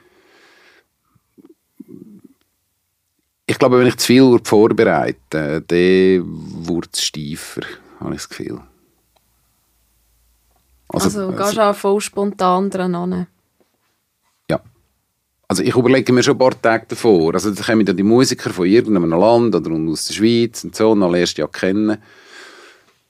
glaube, 3.64 3.80
wenn 3.80 3.88
ich 3.88 3.96
zu 3.96 4.08
viel 4.08 4.40
vorbereite, 4.44 5.64
dann 5.66 6.68
wird 6.68 6.90
es 6.92 7.02
steifer, 7.02 7.62
habe 8.04 8.16
ich 8.16 8.22
das 8.22 8.30
Gefühl. 8.30 8.62
Also, 10.90 11.06
also 11.06 11.36
gehst 11.36 11.58
du 11.58 11.62
auch 11.62 11.76
voll 11.76 12.02
spontan 12.02 12.70
dran 12.70 12.94
an? 12.94 13.28
Ja. 14.50 14.62
Also 15.48 15.64
ich 15.64 15.76
überlege 15.76 16.14
mir 16.14 16.22
schon 16.22 16.36
ein 16.36 16.40
paar 16.40 16.62
Tage 16.62 16.86
davor. 16.90 17.34
Also 17.34 17.52
da 17.52 17.64
kommen 17.64 17.86
dann 17.86 17.98
die 17.98 18.04
Musiker 18.04 18.52
von 18.52 18.68
irgendeinem 18.68 19.10
Land 19.10 19.56
oder 19.56 19.72
aus 19.72 20.08
der 20.08 20.14
Schweiz 20.14 20.64
und 20.64 20.76
so, 20.76 20.92
und 20.92 21.02
dann 21.02 21.12
lernst 21.12 21.38
du 21.38 21.42
ja 21.42 21.48
kennen. 21.48 21.98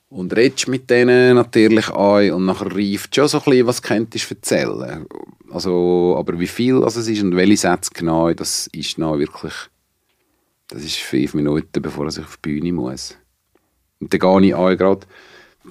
Und 0.09 0.35
redest 0.35 0.67
mit 0.67 0.89
denen 0.89 1.35
natürlich 1.35 1.89
ein 1.89 2.33
und 2.33 2.45
nachher 2.45 2.73
reift 2.73 3.15
schon 3.15 3.27
so 3.27 3.39
ein 3.39 3.43
bisschen, 3.45 3.67
was 3.67 3.81
könntest 3.81 4.29
du 4.29 4.35
erzählen. 4.35 5.07
Also, 5.49 6.15
aber 6.17 6.39
wie 6.39 6.47
viel 6.47 6.83
also 6.83 6.99
es 6.99 7.07
ist 7.07 7.23
und 7.23 7.35
welche 7.35 7.57
Sätze 7.57 7.91
genau, 7.93 8.31
das 8.31 8.67
ist 8.67 8.97
noch 8.97 9.17
wirklich, 9.17 9.53
das 10.67 10.83
ist 10.83 10.97
fünf 10.97 11.33
Minuten, 11.33 11.81
bevor 11.81 12.07
ich 12.07 12.19
auf 12.19 12.37
die 12.37 12.49
Bühne 12.49 12.73
muss. 12.73 13.17
Und 14.03 14.13
dann 14.13 14.19
gehe 14.19 14.49
ich 14.49 14.55
an, 14.55 14.77
gerade 14.77 15.07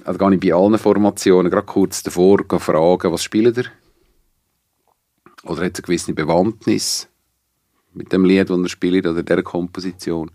also 0.05 0.17
gehe 0.17 0.33
ich 0.33 0.39
bei 0.39 0.53
allen 0.53 0.79
Formationen 0.79 1.51
gerade 1.51 1.67
kurz 1.67 2.01
davor 2.01 2.39
fragen, 2.59 3.11
was 3.11 3.23
spielt 3.23 3.57
er? 3.59 3.65
Oder 5.43 5.65
hat 5.65 5.73
es 5.73 5.79
eine 5.79 5.85
gewisse 5.85 6.13
Bewandtnis 6.13 7.07
mit 7.93 8.11
dem 8.11 8.25
Lied, 8.25 8.49
das 8.49 8.57
er 8.57 8.69
spielt, 8.69 9.05
oder 9.05 9.21
der 9.21 9.43
Komposition? 9.43 10.31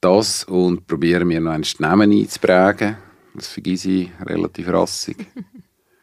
Das 0.00 0.44
und 0.44 0.86
probiere 0.86 1.26
mir 1.26 1.40
noch 1.40 1.52
einen 1.52 1.66
Namen 1.78 2.10
einzuprägen. 2.10 2.96
Das 3.34 3.48
vergesse 3.48 3.90
ich 3.90 4.10
relativ 4.24 4.68
rassig. 4.68 5.26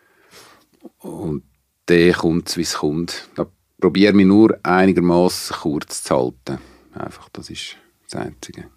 und 0.99 1.43
der 1.87 2.13
kommt, 2.13 2.55
wie 2.57 2.61
es 2.61 2.75
kommt. 2.75 3.27
Da 3.33 3.47
probiere 3.81 4.11
ich 4.11 4.17
mich 4.17 4.27
nur 4.27 4.55
einigermaßen 4.61 5.55
kurz 5.57 6.03
zu 6.03 6.15
halten. 6.15 6.59
Einfach, 6.93 7.29
das 7.29 7.49
ist 7.49 7.75
das 8.03 8.21
Einzige 8.21 8.69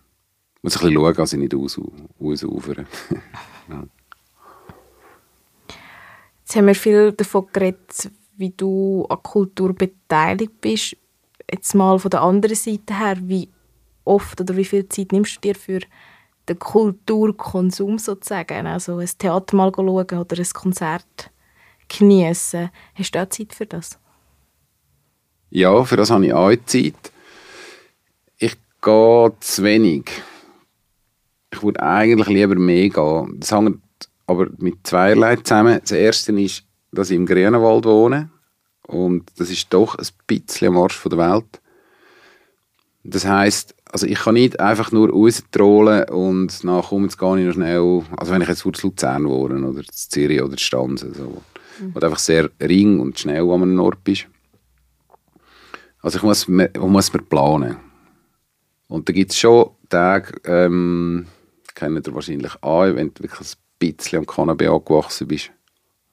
muss 0.63 0.77
ein 0.77 0.81
bisschen 0.81 0.95
schauen, 0.95 1.15
dass 1.15 1.33
ich 1.33 1.39
nicht 1.39 1.55
aus, 1.55 1.81
ausufere. 2.21 2.87
ja. 3.69 3.85
Jetzt 6.41 6.57
haben 6.57 6.67
wir 6.67 6.75
viel 6.75 7.13
davon 7.13 7.47
geredet, 7.53 8.11
wie 8.37 8.51
du 8.51 9.07
an 9.09 9.23
Kultur 9.23 9.73
beteiligt 9.73 10.61
bist. 10.61 10.97
Jetzt 11.51 11.75
mal 11.75 11.99
von 11.99 12.11
der 12.11 12.23
anderen 12.23 12.57
Seite 12.57 12.99
her, 12.99 13.17
wie 13.21 13.49
oft 14.05 14.41
oder 14.41 14.57
wie 14.57 14.65
viel 14.65 14.89
Zeit 14.89 15.13
nimmst 15.13 15.37
du 15.37 15.41
dir 15.41 15.55
für 15.55 15.81
den 16.49 16.59
Kulturkonsum 16.59 17.99
sozusagen? 17.99 18.67
Also 18.67 18.97
ein 18.97 19.09
Theater 19.19 19.57
mal 19.57 19.73
schauen 19.75 19.89
oder 19.89 20.37
ein 20.39 20.53
Konzert 20.53 21.31
genießen. 21.89 22.71
Hast 22.95 23.15
du 23.15 23.23
auch 23.23 23.29
Zeit 23.29 23.55
für 23.55 23.67
das? 23.67 23.99
Ja, 25.51 25.85
für 25.85 25.97
das 25.97 26.11
habe 26.11 26.27
ich 26.27 26.33
auch 26.33 26.55
Zeit. 26.67 27.13
Ich 28.39 28.57
gehe 28.83 29.33
zu 29.41 29.63
wenig 29.65 30.11
ich 31.53 31.63
würde 31.63 31.83
eigentlich 31.83 32.29
lieber 32.29 32.55
mehr 32.55 32.89
gehen. 32.89 33.37
Das 33.39 33.53
hängt 33.53 33.81
aber 34.27 34.49
mit 34.59 34.87
zweierlei 34.87 35.37
zusammen. 35.37 35.81
Das 35.81 35.93
erste 35.93 36.33
ist, 36.41 36.65
dass 36.93 37.11
ich 37.11 37.17
im 37.17 37.27
Grünenwald 37.27 37.85
wohne. 37.85 38.31
Und 38.87 39.31
das 39.37 39.51
ist 39.51 39.73
doch 39.73 39.97
ein 39.97 40.07
bisschen 40.27 40.69
am 40.69 40.79
Arsch 40.79 41.03
der 41.03 41.19
Welt. 41.19 41.61
Das 43.03 43.25
heisst, 43.25 43.75
also 43.91 44.07
ich 44.07 44.19
kann 44.19 44.35
nicht 44.35 44.61
einfach 44.61 44.93
nur 44.93 45.11
raustrollen 45.11 46.09
und 46.11 46.65
nachher 46.65 46.99
jetzt 46.99 47.19
gar 47.19 47.35
nicht 47.37 47.47
noch 47.47 47.55
schnell, 47.55 48.03
also 48.17 48.33
wenn 48.33 48.43
ich 48.43 48.49
jetzt 48.49 48.61
zu 48.61 48.71
Luzern 48.83 49.27
wohne 49.27 49.67
oder 49.67 49.83
zu 49.85 50.09
Zürich 50.11 50.43
oder 50.43 50.57
zu 50.57 50.65
Stanzen, 50.65 51.15
so, 51.15 51.43
mhm. 51.81 51.95
wo 51.95 52.01
einfach 52.01 52.19
sehr 52.19 52.51
ring 52.61 53.01
und 53.01 53.19
schnell 53.19 53.49
an 53.51 53.63
einem 53.63 53.81
Ort 53.81 54.05
bist. 54.05 54.27
Also 56.03 56.19
ich 56.19 56.23
muss, 56.23 56.49
ich 56.49 56.81
muss 56.81 57.13
mir 57.13 57.23
planen. 57.23 57.77
Und 58.89 59.09
da 59.09 59.13
gibt 59.13 59.33
es 59.33 59.39
schon 59.39 59.71
Tage, 59.89 60.35
ähm, 60.45 61.27
kennt 61.81 62.07
ihr 62.07 62.15
wahrscheinlich 62.15 62.63
an, 62.63 62.97
wenn 62.97 63.13
du 63.15 63.23
wirklich 63.23 63.41
ein 63.41 63.59
bisschen 63.79 64.19
am 64.21 64.27
Cannabis 64.27 64.69
angewachsen 64.69 65.27
bist. 65.27 65.51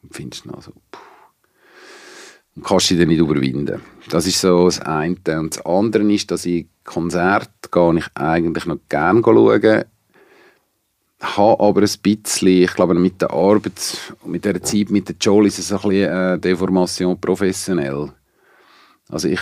Und 0.02 0.16
findest 0.16 0.46
du 0.46 0.62
so, 0.62 0.72
puh. 0.92 1.00
Und 2.56 2.66
kannst 2.66 2.90
dich 2.90 2.98
dann 2.98 3.10
nicht 3.10 3.20
überwinden. 3.20 3.82
Das 4.10 4.26
ist 4.26 4.42
so 4.42 4.66
das 4.66 4.80
eine. 4.82 5.16
Und 5.40 5.56
das 5.56 5.64
andere 5.64 6.12
ist, 6.12 6.32
dass 6.32 6.46
ich 6.46 6.66
Konzerte 6.84 7.70
gehe 7.70 7.98
ich 7.98 8.06
eigentlich 8.16 8.66
noch 8.66 8.80
gerne 8.90 9.22
schauen. 9.24 9.84
Habe 11.20 11.64
aber 11.64 11.82
ein 11.82 12.00
bisschen, 12.02 12.48
ich 12.48 12.74
glaube 12.74 12.96
mit 12.96 13.22
der 13.22 13.32
Arbeit, 13.32 14.16
mit 14.26 14.46
der 14.46 14.62
Zeit 14.64 14.90
mit 14.90 15.10
der 15.10 15.16
Joel 15.20 15.48
ist 15.48 15.60
es 15.60 15.72
ein 15.72 15.78
bisschen 15.78 16.12
äh, 16.12 16.40
Deformation 16.40 17.20
professionell. 17.20 18.12
Also 19.10 19.28
ich, 19.28 19.42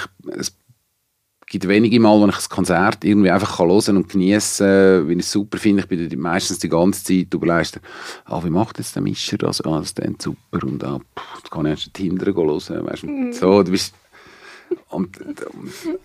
gibt 1.48 1.68
wenige 1.68 2.00
Mal, 2.00 2.20
wo 2.20 2.28
ich 2.28 2.36
ein 2.36 2.50
Konzert 2.50 3.04
irgendwie 3.04 3.30
einfach 3.30 3.60
hören 3.60 3.98
und 3.98 4.10
genießen 4.10 4.66
kann, 4.66 5.08
wenn 5.08 5.20
ich 5.20 5.26
es 5.26 5.32
super 5.32 5.58
finde. 5.58 5.84
Ich 5.84 5.88
bin 5.88 6.20
meistens 6.20 6.60
die 6.60 6.70
ganze 6.70 7.04
Zeit 7.04 7.34
überlegt, 7.34 7.80
ah, 8.26 8.44
wie 8.44 8.50
macht 8.50 8.78
jetzt 8.78 8.96
der 8.96 9.04
Mischer 9.04 9.38
das? 9.38 9.62
Ah, 9.62 9.80
das 9.80 9.92
ist 9.92 10.22
super. 10.22 10.66
Und 10.66 10.84
ah, 10.84 11.00
pff, 11.00 11.42
da 11.44 11.50
kann 11.50 11.66
ich 11.66 11.72
erst 11.72 11.98
hinterher 11.98 12.34
hören. 12.36 12.86
Weißt, 12.86 13.04
mhm. 13.04 13.34
so, 13.34 13.64
du 13.64 13.72
bist, 13.72 13.94
und, 14.90 15.22
und, 15.22 15.42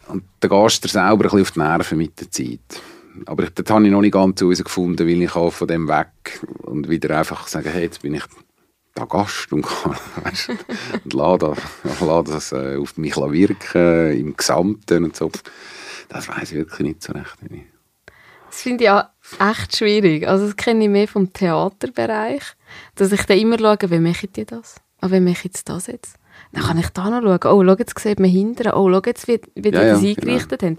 und 0.09 0.24
dann 0.41 0.51
gehst 0.51 0.84
du 0.84 0.88
selber 0.88 1.11
ein 1.12 1.18
bisschen 1.22 1.41
auf 1.41 1.51
die 1.53 1.59
Nerven 1.59 1.99
mit 1.99 2.20
der 2.20 2.30
Zeit. 2.30 2.82
Aber 3.26 3.45
das 3.45 3.70
habe 3.70 3.84
ich 3.84 3.91
noch 3.91 4.01
nicht 4.01 4.12
ganz 4.12 4.41
herausgefunden, 4.41 5.07
weil 5.07 5.22
ich 5.22 5.30
von 5.30 5.68
dem 5.68 5.88
weg 5.88 6.41
und 6.62 6.88
wieder 6.88 7.18
einfach 7.18 7.47
sagen, 7.49 7.70
hey, 7.70 7.82
jetzt 7.82 8.03
bin 8.03 8.14
ich 8.14 8.22
da 9.01 9.07
Gast 9.07 9.53
und, 9.53 9.64
weißt, 10.24 10.51
und 10.51 11.14
das, 11.14 12.01
lasse 12.01 12.32
das 12.32 12.53
äh, 12.53 12.76
auf 12.76 12.96
mich 12.96 13.16
wirken, 13.16 14.12
im 14.12 14.36
Gesamten 14.36 15.05
und 15.05 15.16
so. 15.16 15.30
Das 16.09 16.28
weiß 16.28 16.53
ich 16.53 16.59
wirklich 16.59 16.80
nicht 16.80 17.03
so 17.03 17.12
recht. 17.12 17.36
Das 18.46 18.62
finde 18.62 18.84
ich 18.84 18.90
auch 18.90 19.05
echt 19.38 19.76
schwierig. 19.76 20.26
Also 20.26 20.46
das 20.46 20.57
kenne 20.57 20.84
ich 20.84 20.90
mehr 20.90 21.09
vom 21.09 21.32
Theaterbereich, 21.32 22.42
dass 22.96 23.12
ich 23.12 23.22
dann 23.22 23.38
immer 23.38 23.59
schaue, 23.59 23.90
wie 23.90 24.01
mache 24.01 24.28
ich 24.34 24.46
das? 24.46 24.76
Ah, 25.01 25.11
wie 25.11 25.20
mache 25.20 25.32
ich 25.32 25.44
jetzt 25.44 25.68
das 25.68 25.86
jetzt? 25.86 26.16
Dann 26.53 26.64
kann 26.64 26.78
ich 26.78 26.88
da 26.90 27.11
noch 27.11 27.22
schauen. 27.22 27.53
Oh, 27.53 27.64
schau, 27.64 27.76
jetzt 27.78 27.98
sieht 27.98 28.18
man 28.18 28.28
hinten. 28.28 28.72
Oh, 28.72 28.90
schau 28.90 29.03
jetzt, 29.07 29.28
wie, 29.28 29.40
wie 29.55 29.70
ja, 29.70 29.70
die 29.70 29.70
das 29.70 30.03
ja, 30.03 30.14
genau. 30.14 30.20
eingerichtet 30.20 30.61
genau. 30.61 30.72
haben 30.72 30.78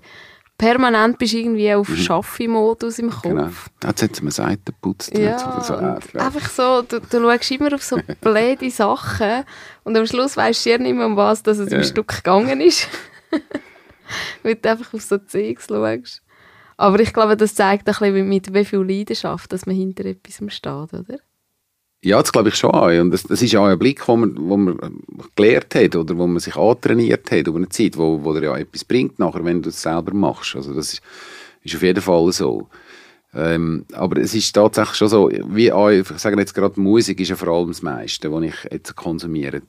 permanent 0.61 1.17
bist 1.17 1.33
du 1.33 1.37
irgendwie 1.37 1.73
auf 1.73 1.89
mhm. 1.89 1.95
Schaffi-Modus 1.95 2.99
im 2.99 3.09
Kopf. 3.09 3.23
Genau. 3.23 3.49
Jetzt 3.83 4.03
hat 4.03 4.21
man 4.21 4.31
Seiten 4.31 4.65
geputzt. 4.65 5.17
Ja, 5.17 5.59
so, 5.59 5.73
einfach 5.73 6.49
so, 6.51 6.83
du, 6.83 6.99
du 6.99 7.19
schaust 7.19 7.51
immer 7.51 7.73
auf 7.73 7.83
so 7.83 7.97
blöde 8.21 8.69
Sachen 8.69 9.43
und 9.83 9.97
am 9.97 10.05
Schluss 10.05 10.37
weißt 10.37 10.63
du 10.63 10.69
ja 10.69 10.77
nicht 10.77 10.95
mehr, 10.95 11.07
um 11.07 11.17
was 11.17 11.41
dass 11.41 11.57
es 11.57 11.71
ja. 11.71 11.79
im 11.79 11.83
Stück 11.83 12.09
gegangen 12.09 12.61
ist. 12.61 12.87
Weil 14.43 14.55
du 14.55 14.69
einfach 14.69 14.93
auf 14.93 15.01
so 15.01 15.17
Zeugs 15.17 15.65
schaust. 15.67 16.21
Aber 16.77 16.99
ich 16.99 17.11
glaube, 17.11 17.35
das 17.35 17.55
zeigt 17.55 17.87
ein 17.87 17.95
bisschen, 17.95 18.29
mit 18.29 18.53
wie 18.53 18.65
viel 18.65 18.81
Leidenschaft 18.81 19.51
dass 19.51 19.65
man 19.65 19.75
hinter 19.75 20.05
etwas 20.05 20.35
steht, 20.53 20.93
oder? 20.93 21.17
Ja, 22.03 22.19
das 22.19 22.31
glaube 22.31 22.49
ich 22.49 22.55
schon. 22.55 22.71
Und 22.71 23.11
das, 23.11 23.23
das 23.23 23.41
ist 23.41 23.55
auch 23.55 23.65
ein 23.65 23.77
Blick, 23.77 24.07
wo 24.07 24.15
man, 24.15 24.35
wo 24.37 24.57
man 24.57 24.77
gelernt 25.35 25.75
hat 25.75 25.95
oder 25.95 26.17
wo 26.17 26.25
man 26.25 26.39
sich 26.39 26.55
antrainiert 26.55 27.29
hat 27.29 27.47
über 27.47 27.57
eine 27.57 27.69
Zeit, 27.69 27.95
wo, 27.95 28.23
wo 28.23 28.33
dir 28.33 28.43
ja 28.43 28.57
etwas 28.57 28.83
bringt 28.83 29.19
nachher, 29.19 29.45
wenn 29.45 29.61
du 29.61 29.69
es 29.69 29.81
selber 29.81 30.13
machst. 30.13 30.55
Also 30.55 30.73
das 30.73 30.93
ist, 30.93 31.01
ist 31.63 31.75
auf 31.75 31.83
jeden 31.83 32.01
Fall 32.01 32.31
so. 32.31 32.67
Ähm, 33.33 33.85
aber 33.93 34.19
es 34.19 34.33
ist 34.33 34.51
tatsächlich 34.51 34.97
schon 34.97 35.07
so, 35.07 35.29
wie 35.29 35.71
auch, 35.71 35.89
ich 35.89 36.07
sage 36.07 36.39
jetzt 36.39 36.55
gerade, 36.55 36.79
Musik 36.81 37.19
ist 37.19 37.29
ja 37.29 37.35
vor 37.35 37.49
allem 37.49 37.67
das 37.67 37.83
meiste, 37.83 38.31
was 38.31 38.43
ich 38.43 38.71
jetzt 38.71 38.95
konsumiere. 38.95 39.61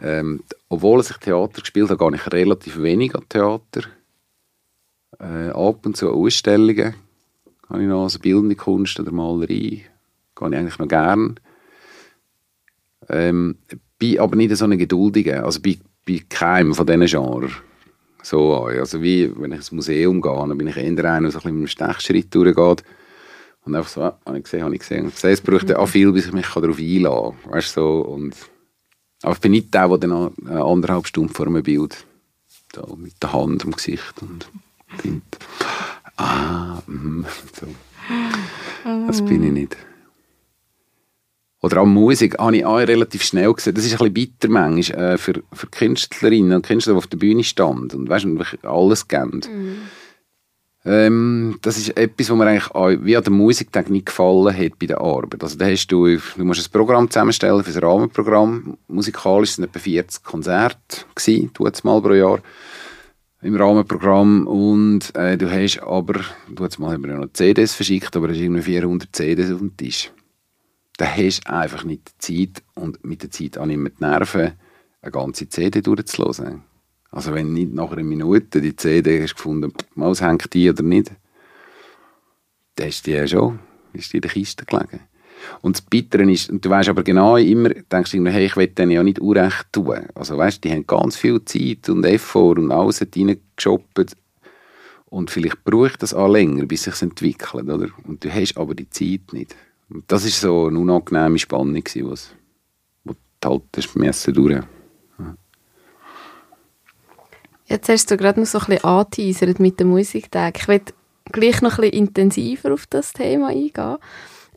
Ähm, 0.00 0.42
obwohl 0.68 1.00
ich 1.00 1.08
Theater 1.08 1.60
gespielt 1.60 1.90
habe, 1.90 1.98
gehe 1.98 2.16
ich 2.16 2.32
relativ 2.32 2.80
wenig 2.80 3.14
an 3.14 3.28
Theater. 3.28 3.82
Äh, 5.18 5.50
ab 5.50 5.84
und 5.84 5.96
zu 5.96 6.10
Ausstellungen 6.10 6.94
habe 7.68 7.82
ich 7.82 7.88
noch, 7.88 8.04
also 8.04 8.18
bildende 8.18 8.54
Kunst 8.54 8.98
oder 8.98 9.12
Malerei, 9.12 9.46
gehe 9.48 9.84
ich 10.36 10.42
eigentlich 10.42 10.78
noch 10.78 10.88
gerne. 10.88 11.34
Ähm, 13.12 13.56
bin 13.98 14.18
aber 14.18 14.36
nicht 14.36 14.56
so 14.56 14.64
ein 14.64 14.76
Geduldiger, 14.76 15.44
also 15.44 15.60
bei, 15.60 15.78
bei 16.06 16.22
keinem 16.28 16.74
von 16.74 16.86
diesen 16.86 17.06
Genres. 17.06 17.52
So, 18.22 18.54
also 18.54 19.02
wie, 19.02 19.32
wenn 19.36 19.52
ich 19.52 19.58
ins 19.58 19.72
Museum 19.72 20.20
gehe, 20.20 20.32
dann 20.32 20.56
bin 20.56 20.68
ich 20.68 20.76
eher 20.76 21.04
einer, 21.04 21.20
der 21.22 21.30
so 21.30 21.38
ein 21.40 21.54
mit 21.54 21.54
einem 21.54 21.66
Stechschritt 21.66 22.34
durchgeht. 22.34 22.84
Und 23.64 23.76
einfach 23.76 23.90
so, 23.90 24.02
ah, 24.02 24.18
habe 24.26 24.38
ich 24.38 24.44
gesehen, 24.44 24.64
habe 24.64 24.74
ich 24.74 24.80
gesehen. 24.80 25.08
Ich 25.08 25.14
sehe, 25.14 25.32
es 25.32 25.40
braucht 25.40 25.68
ja 25.68 25.78
auch 25.78 25.88
viel, 25.88 26.10
bis 26.12 26.26
ich 26.26 26.32
mich 26.32 26.46
darauf 26.46 26.78
einlassen 26.78 27.36
kann. 27.42 27.52
Weißt, 27.52 27.74
so, 27.74 28.00
und, 28.00 28.34
aber 29.22 29.34
ich 29.34 29.40
bin 29.40 29.52
nicht 29.52 29.72
der, 29.72 29.88
der 29.88 29.98
dann 29.98 30.32
anderthalb 30.48 31.06
Stunden 31.06 31.32
vor 31.32 31.46
einem 31.46 31.62
Bild 31.62 32.04
da, 32.72 32.84
mit 32.96 33.22
der 33.22 33.32
Hand 33.32 33.64
am 33.64 33.72
Gesicht 33.72 34.14
und 34.20 34.48
findet, 34.98 35.38
ah, 36.16 36.82
mm, 36.86 37.24
so. 37.60 37.66
Das 39.06 39.24
bin 39.24 39.44
ich 39.44 39.52
nicht. 39.52 39.76
Oder 41.62 41.80
auch 41.80 41.86
Musik 41.86 42.38
habe 42.38 42.56
ich 42.56 42.64
auch 42.64 42.78
relativ 42.78 43.22
schnell 43.22 43.52
gesehen. 43.52 43.74
Das 43.74 43.84
ist 43.84 43.92
ein 43.92 43.98
bisschen 43.98 44.14
bitter 44.14 44.48
manchmal 44.48 45.14
äh, 45.14 45.18
für, 45.18 45.42
für 45.52 45.66
Künstlerinnen 45.68 46.54
und 46.54 46.66
Künstler, 46.66 46.94
die 46.94 46.98
auf 46.98 47.06
der 47.06 47.18
Bühne 47.18 47.44
standen 47.44 47.96
und 47.96 48.08
weißt, 48.08 48.26
alles 48.64 49.06
geben. 49.06 49.40
Mhm. 49.48 49.76
Ähm, 50.84 51.58
das 51.62 51.78
ist 51.78 51.96
etwas, 51.96 52.28
was 52.28 52.36
mir 52.36 52.46
eigentlich 52.46 52.70
auch, 52.72 52.90
wie 53.02 53.16
an 53.16 53.22
der 53.22 53.32
Musiktag 53.32 53.88
nicht 53.88 54.06
gefallen 54.06 54.56
hat 54.56 54.78
bei 54.80 54.86
der 54.86 55.00
Arbeit. 55.00 55.44
Also 55.44 55.56
da 55.56 55.66
hast 55.66 55.86
du, 55.86 56.08
du 56.16 56.44
musst 56.44 56.66
ein 56.66 56.72
Programm 56.72 57.08
zusammenstellen 57.08 57.62
für 57.62 57.72
das 57.72 57.82
Rahmenprogramm. 57.82 58.76
Musikalisch 58.88 59.52
sind 59.52 59.64
etwa 59.64 59.78
40 59.78 60.24
Konzerte 60.24 61.04
gewesen, 61.14 61.52
mal 61.84 62.02
pro 62.02 62.14
Jahr. 62.14 62.40
im 63.42 63.54
Rahmenprogramm 63.54 64.48
und 64.48 65.14
äh, 65.14 65.36
du 65.36 65.48
hast 65.48 65.80
aber, 65.80 66.20
du 66.48 66.64
jetzt 66.64 66.80
mal 66.80 66.92
haben 66.92 67.04
wir 67.04 67.12
ja 67.12 67.18
noch 67.18 67.32
CDs 67.32 67.74
verschickt, 67.74 68.16
aber 68.16 68.30
es 68.30 68.36
ist 68.36 68.42
irgendwie 68.42 68.62
400 68.62 69.08
CDs 69.12 69.52
auf 69.52 69.58
dem 69.58 69.76
Tisch. 69.76 70.10
Da 70.96 71.06
hast 71.06 71.40
du 71.46 71.52
einfach 71.52 71.84
nicht 71.84 72.12
die 72.22 72.48
Zeit 72.48 72.62
und 72.74 73.04
mit 73.04 73.22
der 73.22 73.30
Zeit 73.30 73.58
auch 73.58 73.66
nicht 73.66 73.78
mehr 73.78 73.92
die 73.98 74.04
Nerven, 74.04 74.52
eine 75.00 75.12
ganze 75.12 75.48
CD 75.48 75.80
durchzulassen. 75.80 76.62
Also 77.10 77.34
wenn 77.34 77.52
nicht 77.52 77.72
nach 77.72 77.92
einer 77.92 78.02
Minute 78.02 78.60
die 78.60 78.76
CD 78.76 79.22
hast 79.22 79.36
gefunden, 79.36 79.72
mal 79.94 80.14
hängt 80.14 80.52
die 80.54 80.70
oder 80.70 80.82
nicht, 80.82 81.12
dann 82.76 82.86
hast 82.86 83.06
du 83.06 83.10
die 83.10 83.16
ja 83.16 83.26
schon, 83.26 83.58
ist 83.92 84.12
die 84.12 84.18
in 84.18 84.22
der 84.22 84.30
Kiste 84.30 84.64
gelegen. 84.64 85.00
Und 85.60 85.76
das 85.76 85.82
Bittere 85.82 86.30
ist, 86.30 86.50
und 86.50 86.64
du 86.64 86.70
weißt 86.70 86.88
aber 86.88 87.02
genau 87.02 87.36
immer, 87.36 87.70
denkst 87.70 88.12
du, 88.12 88.24
hey, 88.26 88.46
ich 88.46 88.56
will 88.56 88.68
denen 88.68 88.92
ja 88.92 89.02
nicht 89.02 89.18
Unrecht 89.18 89.72
tun. 89.72 90.06
Also 90.14 90.38
weißt, 90.38 90.62
die 90.62 90.70
haben 90.70 90.86
ganz 90.86 91.16
viel 91.16 91.44
Zeit 91.44 91.88
und 91.88 92.04
Effort 92.04 92.58
und 92.58 92.70
alles 92.70 93.02
reingeshoppt. 93.02 94.16
Und 95.06 95.30
vielleicht 95.30 95.64
braucht 95.64 96.02
das 96.02 96.14
auch 96.14 96.28
länger, 96.28 96.64
bis 96.64 96.84
sich 96.84 97.02
entwickelt, 97.02 97.68
oder? 97.68 97.88
Und 98.04 98.24
du 98.24 98.32
hast 98.32 98.56
aber 98.56 98.74
die 98.74 98.88
Zeit 98.88 99.32
nicht. 99.32 99.54
Und 99.92 100.04
das 100.08 100.24
ist 100.24 100.40
so 100.40 100.66
eine 100.66 100.78
unangenehme 100.78 101.38
Spannung, 101.38 101.84
die 101.84 102.00
du 102.00 102.14
halt 103.44 103.62
das 103.72 104.22
durch. 104.22 104.52
Ja. 104.52 104.64
Jetzt 107.66 107.88
hast 107.88 108.10
du 108.10 108.16
gerade 108.16 108.40
noch 108.40 108.46
so 108.46 108.58
ein 108.58 108.66
bisschen 108.66 108.84
angeteasert 108.84 109.60
mit 109.60 109.80
dem 109.80 109.88
Musiktag. 109.88 110.58
Ich 110.58 110.68
will 110.68 110.80
gleich 111.30 111.60
noch 111.60 111.78
ein 111.78 111.82
bisschen 111.82 112.06
intensiver 112.06 112.72
auf 112.72 112.86
das 112.86 113.12
Thema 113.12 113.48
eingehen. 113.48 113.98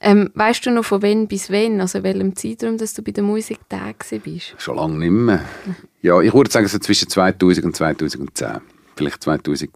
Ähm, 0.02 0.30
weißt 0.36 0.66
du 0.66 0.72
noch 0.72 0.86
von 0.86 1.02
wann 1.02 1.28
bis 1.28 1.50
wann, 1.50 1.82
also 1.82 2.04
welchem 2.04 2.36
Zeitraum, 2.36 2.78
dass 2.78 2.94
du 2.94 3.02
bei 3.02 3.12
der 3.12 3.24
Musiktag 3.24 4.06
bist? 4.24 4.54
Schon 4.58 4.76
lange 4.76 5.00
nicht 5.00 5.10
mehr. 5.10 5.44
Ja, 6.02 6.22
ich 6.22 6.34
würde 6.34 6.52
sagen 6.52 6.68
so 6.68 6.78
zwischen 6.80 7.10
2000 7.10 7.66
und 7.66 7.76
2010. 7.76 8.62
Vielleicht 8.96 9.24
2002 9.24 9.70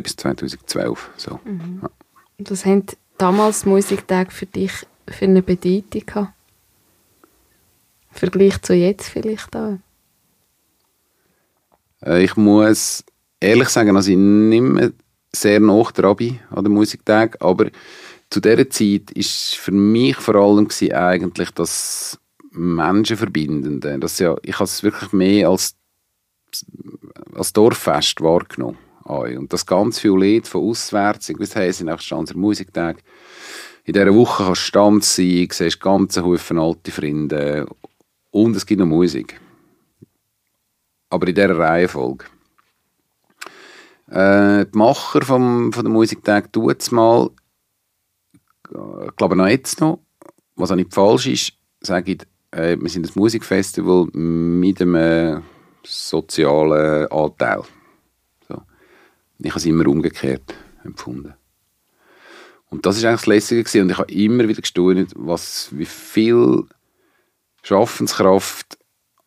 bis 0.00 0.16
2012. 0.16 1.10
So. 1.16 1.40
Mhm. 1.44 1.80
Ja. 1.82 1.90
Was 2.38 2.64
haben 2.64 2.86
damals 3.22 3.64
Musiktage 3.64 4.32
für 4.32 4.46
dich 4.46 4.72
für 5.08 5.26
eine 5.26 5.42
Bedeutung 5.42 6.04
gehabt? 6.04 6.32
Im 8.10 8.18
Vergleich 8.18 8.60
zu 8.62 8.74
jetzt 8.74 9.08
vielleicht 9.08 9.54
auch? 9.54 9.78
Äh, 12.04 12.24
ich 12.24 12.36
muss 12.36 13.04
ehrlich 13.40 13.68
sagen, 13.68 13.94
dass 13.94 14.08
ich 14.08 14.16
nicht 14.16 14.60
mehr 14.60 14.90
sehr 15.32 15.60
nah 15.60 15.82
dran 15.94 16.16
bin 16.16 16.40
an 16.50 16.64
den 16.64 16.72
Musiktag, 16.72 17.36
aber 17.40 17.70
zu 18.28 18.40
dieser 18.40 18.68
Zeit 18.68 19.12
ist 19.12 19.54
für 19.54 19.72
mich 19.72 20.16
vor 20.16 20.34
allem 20.34 20.68
eigentlich 20.92 21.50
das 21.52 22.18
Menschenverbindende. 22.50 23.98
Das 24.00 24.18
ja, 24.18 24.34
ich 24.42 24.54
habe 24.54 24.64
es 24.64 24.82
wirklich 24.82 25.12
mehr 25.12 25.48
als, 25.48 25.76
als 27.34 27.52
Dorffest 27.52 28.20
wahrgenommen. 28.20 28.78
Und 29.04 29.52
das 29.52 29.66
ganz 29.66 29.98
viele 29.98 30.18
Lied 30.18 30.46
von 30.46 30.68
auswärts, 30.68 31.28
ich 31.28 31.38
weiß, 31.38 31.56
hey, 31.56 31.72
sind 31.72 31.90
auch 31.90 32.00
Stanzer 32.00 32.36
Musiktag. 32.36 33.02
In 33.84 33.94
dieser 33.94 34.14
Woche 34.14 34.44
kannst 34.44 34.62
du 34.62 34.64
Stand 34.64 35.04
sein, 35.04 35.48
siehst 35.50 35.80
ganz 35.80 36.16
Haufen 36.16 36.58
alte 36.58 36.92
Freunde 36.92 37.66
und 38.30 38.56
es 38.56 38.64
gibt 38.64 38.78
noch 38.78 38.86
Musik. 38.86 39.40
Aber 41.10 41.26
in 41.26 41.34
dieser 41.34 41.58
Reihenfolge. 41.58 42.24
Äh, 44.08 44.66
die 44.66 44.78
Macher 44.78 45.22
vom, 45.22 45.72
von 45.72 45.84
der 45.84 45.92
Musiktag 45.92 46.52
tut 46.52 46.80
es 46.80 46.90
mal 46.92 47.30
ich 49.06 49.16
glaube 49.16 49.36
noch 49.36 49.48
jetzt 49.48 49.80
noch, 49.80 50.00
was 50.56 50.70
auch 50.70 50.76
nicht 50.76 50.94
falsch 50.94 51.26
ist, 51.26 51.52
sage 51.80 52.12
ich, 52.12 52.22
äh, 52.52 52.76
wir 52.78 52.88
sind 52.88 53.06
ein 53.06 53.12
Musikfestival 53.14 54.06
mit 54.12 54.80
einem 54.80 55.42
sozialen 55.84 57.06
Anteil. 57.10 57.62
Ich 59.42 59.50
habe 59.50 59.58
es 59.58 59.66
immer 59.66 59.86
umgekehrt 59.86 60.54
empfunden. 60.84 61.34
Und 62.70 62.86
das 62.86 62.96
ist 62.96 63.04
eigentlich 63.04 63.20
das 63.20 63.26
Lässige 63.26 63.64
gewesen. 63.64 63.82
und 63.82 63.90
ich 63.90 63.98
habe 63.98 64.12
immer 64.12 64.48
wieder 64.48 64.60
gestaunt, 64.60 65.12
was, 65.16 65.68
wie 65.72 65.84
viel 65.84 66.64
Schaffenskraft 67.62 68.78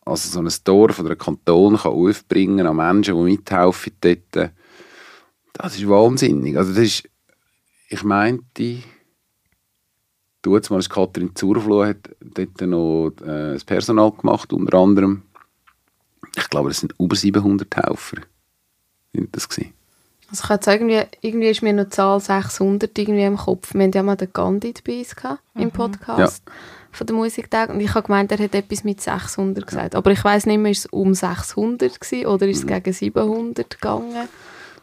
also 0.04 0.30
so 0.30 0.40
ein 0.40 0.64
Dorf 0.64 1.00
oder 1.00 1.12
ein 1.12 1.18
Kanton 1.18 1.78
kann 1.78 1.92
aufbringen 1.92 2.68
an 2.68 2.76
Menschen, 2.76 3.16
die 3.16 3.24
mithelfen 3.24 3.94
dort. 4.02 4.52
Das 5.54 5.76
ist 5.76 5.90
wahnsinnig. 5.90 6.58
Also 6.58 6.74
das 6.74 6.84
ist, 6.84 7.10
ich 7.90 8.04
meinte, 8.04 8.84
Du, 10.46 10.56
jetzt 10.56 10.70
mal 10.70 10.80
Katrin 10.84 11.36
Zurfloh 11.36 11.86
hat 11.86 12.08
dort 12.22 12.62
noch 12.62 13.10
äh, 13.24 13.54
das 13.54 13.64
Personal 13.64 14.12
gemacht, 14.12 14.54
unter 14.54 14.78
anderem. 14.78 15.24
Ich 16.36 16.48
glaube, 16.52 16.70
es 16.70 16.82
sind 16.82 16.94
über 17.00 17.16
700 17.16 17.76
Helfer. 17.76 18.18
Sind 19.12 19.36
das 19.36 19.50
gewesen. 19.50 19.74
Also 20.30 20.44
ich 20.44 20.50
jetzt 20.50 20.68
irgendwie, 20.68 21.02
irgendwie 21.22 21.50
ist 21.50 21.62
mir 21.62 21.74
noch 21.74 21.84
die 21.86 21.92
Zahl 21.92 22.20
600 22.20 22.98
irgendwie 22.98 23.24
im 23.24 23.38
Kopf. 23.38 23.74
Wir 23.74 23.84
hatten 23.84 23.92
ja 23.94 24.04
mal 24.04 24.16
den 24.16 24.34
Gandhi 24.34 24.74
dabei 24.74 25.04
gehabt, 25.04 25.44
mhm. 25.54 25.62
im 25.62 25.72
Podcast 25.72 26.44
ja. 26.46 26.54
von 26.92 27.08
der 27.08 27.16
Musiktag 27.16 27.70
und 27.70 27.80
ich 27.80 27.94
habe 27.94 28.08
gemeint, 28.08 28.32
er 28.32 28.40
hat 28.40 28.56
etwas 28.56 28.84
mit 28.84 29.02
600 29.02 29.66
gesagt. 29.66 29.96
Aber 29.96 30.12
ich 30.12 30.24
weiß 30.24 30.48
nicht 30.48 30.58
mehr, 30.58 30.72
ist 30.72 30.80
es 30.80 30.86
um 30.88 31.14
600 31.14 32.00
gewesen, 32.00 32.26
oder 32.26 32.48
ist 32.48 32.58
es 32.58 32.64
mhm. 32.64 32.70
gegen 32.70 32.94
700 32.94 33.70
gegangen? 33.70 34.28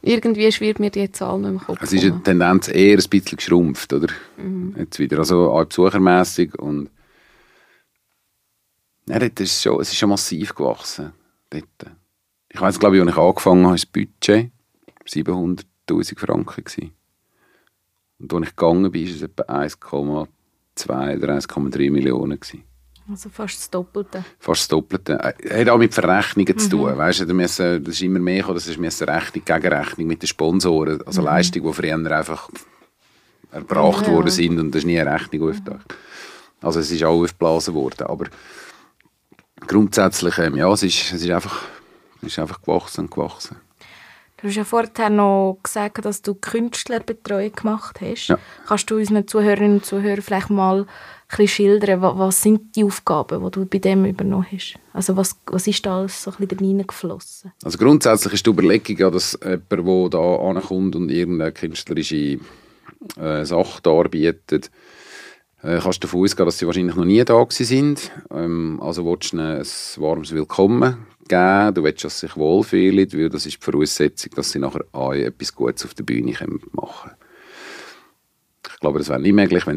irgendwie 0.03 0.51
schwirrt 0.51 0.81
mir 0.81 0.91
die 0.91 1.11
Zahl 1.13 1.39
noch 1.39 1.49
im 1.49 1.61
Kopf. 1.61 1.79
Es 1.81 1.93
ist 1.93 2.05
eine 2.05 2.23
Tendenz 2.23 2.69
eher 2.69 2.99
ein 2.99 3.09
bisschen 3.09 3.37
geschrumpft, 3.37 3.93
oder? 3.93 4.09
Mhm. 4.37 4.75
Jetzt 4.77 4.99
wieder, 4.99 5.19
also 5.19 5.53
auch 5.53 5.65
besuchermässig 5.65 6.59
und 6.59 6.91
ja, 9.07 9.19
dort 9.19 9.39
ist 9.41 9.63
schon, 9.63 9.81
es 9.81 9.89
ist 9.91 9.99
schon 9.99 10.11
massiv 10.11 10.55
gewachsen. 10.55 11.13
Dort. 11.51 11.65
Ich 12.49 12.61
weiß, 12.61 12.79
glaube 12.79 12.97
ich, 12.97 13.03
als 13.03 13.11
ich 13.11 13.17
angefangen 13.17 13.67
habe, 13.67 13.71
war 13.71 13.75
das 13.75 13.87
Budget 13.87 14.51
700'000 15.07 16.19
Franken. 16.19 16.65
Gewesen. 16.65 16.93
Und 18.19 18.33
als 18.35 18.49
ich 18.49 18.57
gegangen 18.57 18.91
bin, 18.91 19.07
war 19.07 19.15
es 19.15 19.23
etwa 19.23 19.43
1,2 19.43 21.17
oder 21.17 21.35
1,3 21.37 21.91
Millionen. 21.91 22.39
Gewesen. 22.39 22.65
Also 23.11 23.29
fast 23.31 23.59
das 23.59 23.71
Doppelte. 23.71 24.25
Fast 24.39 24.63
das 24.63 24.69
Doppelte. 24.69 25.15
Äh, 25.15 25.61
hat 25.61 25.69
auch 25.69 25.79
mit 25.79 25.93
Verrechnungen 25.93 26.55
mhm. 26.55 26.59
zu 26.59 26.69
tun. 26.69 26.97
Weißt 26.97 27.21
du, 27.21 27.27
das 27.27 27.59
ist 27.59 28.03
immer 28.03 28.21
mehr 28.21 28.39
gekommen, 28.39 28.55
das 28.55 28.69
ist 28.69 28.79
Rechnung 28.79 29.45
gegen 29.45 29.73
Rechnung 29.73 30.07
mit 30.07 30.23
den 30.23 30.29
Sponsoren. 30.29 31.03
Also 31.07 31.21
mhm. 31.21 31.27
Leistungen, 31.27 31.67
die 31.67 31.73
früher 31.73 32.17
einfach 32.17 32.49
erbracht 33.51 34.07
ja. 34.07 34.13
worden 34.13 34.31
sind 34.31 34.59
und 34.59 34.71
das 34.71 34.81
ist 34.81 34.87
nie 34.87 34.99
eine 34.99 35.13
Rechnung 35.13 35.49
aufgetaucht. 35.49 35.89
Mhm. 35.89 36.67
Also 36.67 36.81
es 36.81 36.91
ist 36.91 37.03
auch 37.03 37.21
aufgeblasen 37.21 37.75
worden. 37.75 38.07
Aber 38.07 38.27
grundsätzlich, 39.67 40.39
ähm, 40.39 40.57
ja, 40.57 40.73
es 40.73 40.83
ist, 40.85 41.13
es 41.13 41.23
ist, 41.23 41.31
einfach, 41.31 41.63
es 42.23 42.29
ist 42.29 42.39
einfach 42.39 42.63
gewachsen 42.63 43.03
und 43.03 43.11
gewachsen. 43.11 43.57
Du 44.43 44.49
hast 44.49 44.57
ja 44.57 44.65
vorher 44.65 45.09
noch 45.09 45.61
gesagt, 45.63 46.05
dass 46.05 46.21
du 46.21 46.35
Künstlerbetreuung 46.35 47.53
gemacht 47.53 48.01
hast. 48.01 48.27
Ja. 48.27 48.39
Kannst 48.67 48.91
du 48.91 48.97
unseren 48.97 49.29
Zuhörerinnen 49.29 49.75
und 49.75 49.87
Zuhörern 49.87 50.21
vielleicht 50.21 50.51
mal 50.51 50.85
ein 51.29 51.47
schildern, 51.47 52.03
was 52.03 52.43
sind 52.43 52.75
die 52.75 52.83
Aufgaben, 52.83 53.45
die 53.45 53.51
du 53.53 53.67
bei 53.67 53.79
dem 53.79 54.05
übernommen 54.05 54.47
hast? 54.53 54.75
Also 54.93 55.17
was, 55.17 55.37
was 55.47 55.69
ist 55.69 55.87
da 55.87 56.01
alles 56.01 56.25
so 56.25 56.33
ein 56.33 56.49
bisschen 56.49 56.67
reingeflossen? 56.67 57.53
Also 57.63 57.79
grundsätzlich 57.79 58.35
ist 58.35 58.45
die 58.45 58.51
Überlegung, 58.51 59.13
dass 59.13 59.39
jemand, 59.41 59.71
der 59.71 60.09
da 60.11 60.37
ankommt 60.37 60.97
und 60.97 61.09
irgendeine 61.09 61.53
künstlerische 61.53 62.41
äh, 63.17 63.45
Sache 63.45 63.81
darbietet, 63.81 64.73
äh, 65.63 65.79
kannst 65.79 66.03
du 66.03 66.09
davon 66.09 66.25
ausgehen, 66.25 66.47
dass 66.47 66.59
sie 66.59 66.67
wahrscheinlich 66.67 66.97
noch 66.97 67.05
nie 67.05 67.25
da 67.25 67.47
sind. 67.49 68.11
Ähm, 68.33 68.81
also 68.83 69.07
willst 69.07 69.33
du 69.33 69.37
ihnen 69.37 69.59
ein 69.59 69.67
warmes 69.99 70.35
Willkommen 70.35 71.07
geben, 71.37 71.75
du 71.75 71.83
willst, 71.85 72.05
dass 72.05 72.21
sie 72.21 72.27
sich 72.27 72.37
wohlfühlen, 72.37 73.13
weil 73.13 73.29
das 73.29 73.47
ist 73.47 73.57
die 73.57 73.65
Voraussetzung, 73.65 74.33
dass 74.35 74.53
sie 74.53 74.59
nachher 74.59 74.85
auch 74.93 75.13
etwas 75.13 75.55
Gutes 75.55 75.85
auf 75.85 75.95
der 75.95 76.05
Bühne 76.05 76.33
machen 76.33 77.11
können 77.11 77.17
glaube, 78.83 78.99
das 78.99 79.09
wäre 79.09 79.21
nicht 79.21 79.33
möglich, 79.33 79.67
wenn 79.67 79.77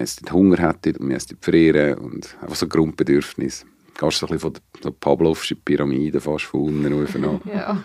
es 0.00 0.20
Hunger 0.32 0.58
hätte 0.58 0.98
und 0.98 1.10
wir 1.10 1.18
frieren 1.40 1.98
und 1.98 2.36
einfach 2.40 2.56
so 2.56 2.66
Grundbedürfnis. 2.66 3.66
Du 3.94 4.06
gehst 4.06 4.18
so 4.18 4.26
ein 4.26 4.32
bisschen 4.32 4.52
von 4.52 4.60
der 4.82 4.90
Pavlovschen 4.90 5.60
Pyramide 5.62 6.20
fast 6.20 6.44
von 6.44 6.60
unten 6.62 6.92
rauf 6.92 7.14
an. 7.16 7.40
ja. 7.52 7.84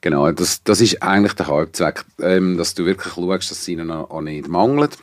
Genau, 0.00 0.30
das, 0.30 0.62
das 0.62 0.80
ist 0.80 1.02
eigentlich 1.02 1.32
der 1.32 1.48
Hauptzweck, 1.48 2.04
ähm, 2.20 2.56
dass 2.56 2.74
du 2.74 2.84
wirklich 2.84 3.12
schaust, 3.14 3.50
dass 3.50 3.58
es 3.58 3.68
ihnen 3.68 3.90
auch 3.90 4.20
nicht 4.20 4.46
mangelt. 4.46 4.96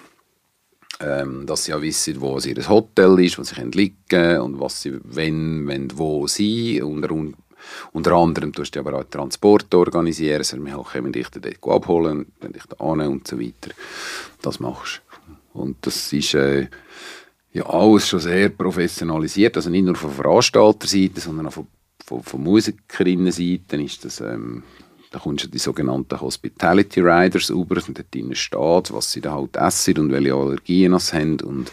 Ähm, 1.02 1.46
dass 1.46 1.66
sie 1.66 1.74
auch 1.74 1.82
wissen, 1.82 2.22
wo 2.22 2.40
ihr 2.40 2.70
Hotel 2.70 3.20
ist, 3.20 3.38
wo 3.38 3.44
sie 3.44 3.62
liegen 3.62 3.98
können 4.08 4.40
und 4.40 4.60
was 4.62 4.82
sie 4.82 4.98
wenn, 5.04 5.68
wenn, 5.68 5.98
wo 5.98 6.26
sind. 6.28 6.84
Und 6.84 7.36
unter 7.92 8.14
anderem 8.14 8.54
tust 8.54 8.76
du 8.76 8.80
aber 8.80 9.00
auch 9.00 9.04
Transport 9.04 9.74
organisieren, 9.74 10.38
also 10.38 10.58
wir 10.58 10.86
können 10.92 11.12
dich 11.12 11.28
dort 11.30 11.58
abholen, 11.64 12.28
dann 12.40 12.54
dich 12.54 12.64
da 12.70 12.84
an 12.84 13.02
und 13.02 13.28
so 13.28 13.40
weiter. 13.40 13.72
Das 14.42 14.60
machst. 14.60 15.02
Und 15.54 15.78
das 15.86 16.12
ist 16.14 16.34
äh, 16.34 16.68
ja 17.54 17.66
alles 17.66 18.08
schon 18.08 18.20
sehr 18.20 18.50
professionalisiert, 18.50 19.56
also 19.56 19.70
nicht 19.70 19.86
nur 19.86 19.96
von 19.96 20.12
Veranstalterseite, 20.12 21.22
sondern 21.22 21.48
auch 21.48 21.54
von, 21.54 21.68
von, 22.06 22.24
von 22.24 22.44
Musikerinnenseite 22.44 23.82
ist 23.82 24.06
das 24.06 24.22
ähm, 24.22 24.64
da 25.16 25.22
kommst 25.22 25.46
du 25.46 25.48
die 25.48 25.60
sogenannten 25.60 26.20
Hospitality 26.20 27.00
Riders 27.00 27.50
über, 27.50 27.78
und 27.88 27.98
dort 27.98 28.14
drinnen 28.14 28.36
steht, 28.36 28.94
was 28.94 29.14
sie 29.14 29.22
da 29.22 29.32
halt 29.32 29.56
essen 29.56 29.98
und 29.98 30.12
welche 30.12 30.34
Allergien 30.34 31.00
sie 31.00 31.16
haben 31.16 31.40
und, 31.40 31.72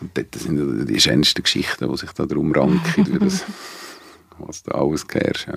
und 0.00 0.10
dort 0.12 0.34
sind 0.34 0.86
die 0.86 1.00
schönsten 1.00 1.42
Geschichten, 1.42 1.90
die 1.90 1.96
sich 1.96 2.12
da 2.12 2.26
drum 2.26 2.52
ranken, 2.52 3.06
wie 3.06 3.18
das 3.18 3.46
was 4.38 4.62
du 4.64 4.72
alles 4.72 5.08
kennst. 5.08 5.46
Ja. 5.46 5.56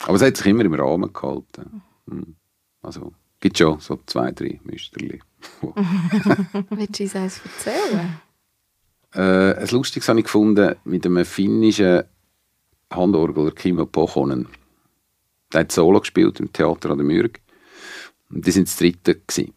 Aber 0.00 0.16
es 0.16 0.22
hat 0.22 0.36
sich 0.36 0.46
immer 0.46 0.64
im 0.64 0.74
Rahmen 0.74 1.12
gehalten. 1.12 1.82
Mhm. 2.06 2.34
Also, 2.82 3.12
gibt 3.38 3.56
schon 3.56 3.78
so 3.78 4.00
zwei, 4.06 4.32
drei 4.32 4.58
Müsterli. 4.64 5.20
Willst 6.70 6.98
du 6.98 7.02
uns 7.04 7.14
eins 7.14 7.40
erzählen? 7.44 8.20
Äh, 9.14 9.62
ein 9.62 9.68
lustiges 9.68 10.08
habe 10.08 10.18
ich 10.18 10.24
gefunden 10.24 10.74
mit 10.84 11.06
einem 11.06 11.24
finnischen 11.24 12.02
Handorgler 12.90 13.52
Kimmo 13.52 13.86
Pochonen. 13.86 14.48
Der 15.54 15.60
hat 15.60 15.72
Solo 15.72 16.00
gespielt 16.00 16.40
im 16.40 16.52
Theater 16.52 16.90
an 16.90 16.98
der 16.98 17.06
Mürg. 17.06 17.40
Und 18.28 18.46
die 18.46 18.50
sind 18.50 18.66
das 18.66 18.76
dritte 18.76 19.14
gewesen. 19.14 19.54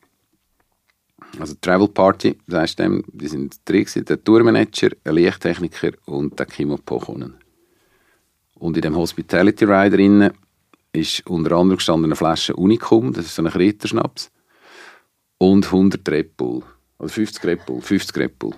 Also 1.40 1.56
Travel 1.60 1.88
Party, 1.88 2.38
das 2.48 2.62
heißt 2.62 2.80
dem, 2.80 3.04
die 3.08 3.28
sind 3.28 3.58
drei 3.66 3.80
gewesen, 3.80 4.06
der 4.06 4.24
Tourmanager, 4.24 4.90
ein 5.04 5.16
Lichttechniker 5.16 5.92
und 6.06 6.38
der 6.40 6.46
Kimmo 6.46 6.78
Pochonen. 6.78 7.36
Und 8.56 8.78
in 8.78 8.82
dem 8.82 8.96
Hospitality 8.96 9.66
Ride 9.66 9.98
drinnen 9.98 10.32
ist 10.94 11.26
unter 11.28 11.52
anderem 11.54 11.78
gestanden 11.78 12.06
eine 12.06 12.16
Flasche 12.16 12.56
Unicum, 12.56 13.14
das 13.14 13.26
ist 13.26 13.36
so 13.36 13.44
ein 13.44 13.52
Kriterschnaps, 13.52 14.32
und 15.38 15.66
100 15.66 16.08
Red 16.10 16.38
Bull. 16.38 16.64
Oder 16.98 17.10
50 17.10 17.44
Red 17.44 17.66
Bull, 17.66 17.82
50 17.82 18.18
Red 18.18 18.40
Bull. 18.40 18.56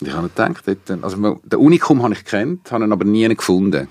Ich 0.00 0.12
habe 0.12 0.28
gedacht, 0.28 0.64
dort, 0.66 1.04
also 1.04 1.40
den 1.44 1.58
Unicum 1.58 2.02
habe 2.02 2.14
ich 2.14 2.24
kennt, 2.24 2.72
habe 2.72 2.84
ihn 2.84 2.92
aber 2.92 3.04
nie 3.04 3.28
gefunden. 3.28 3.88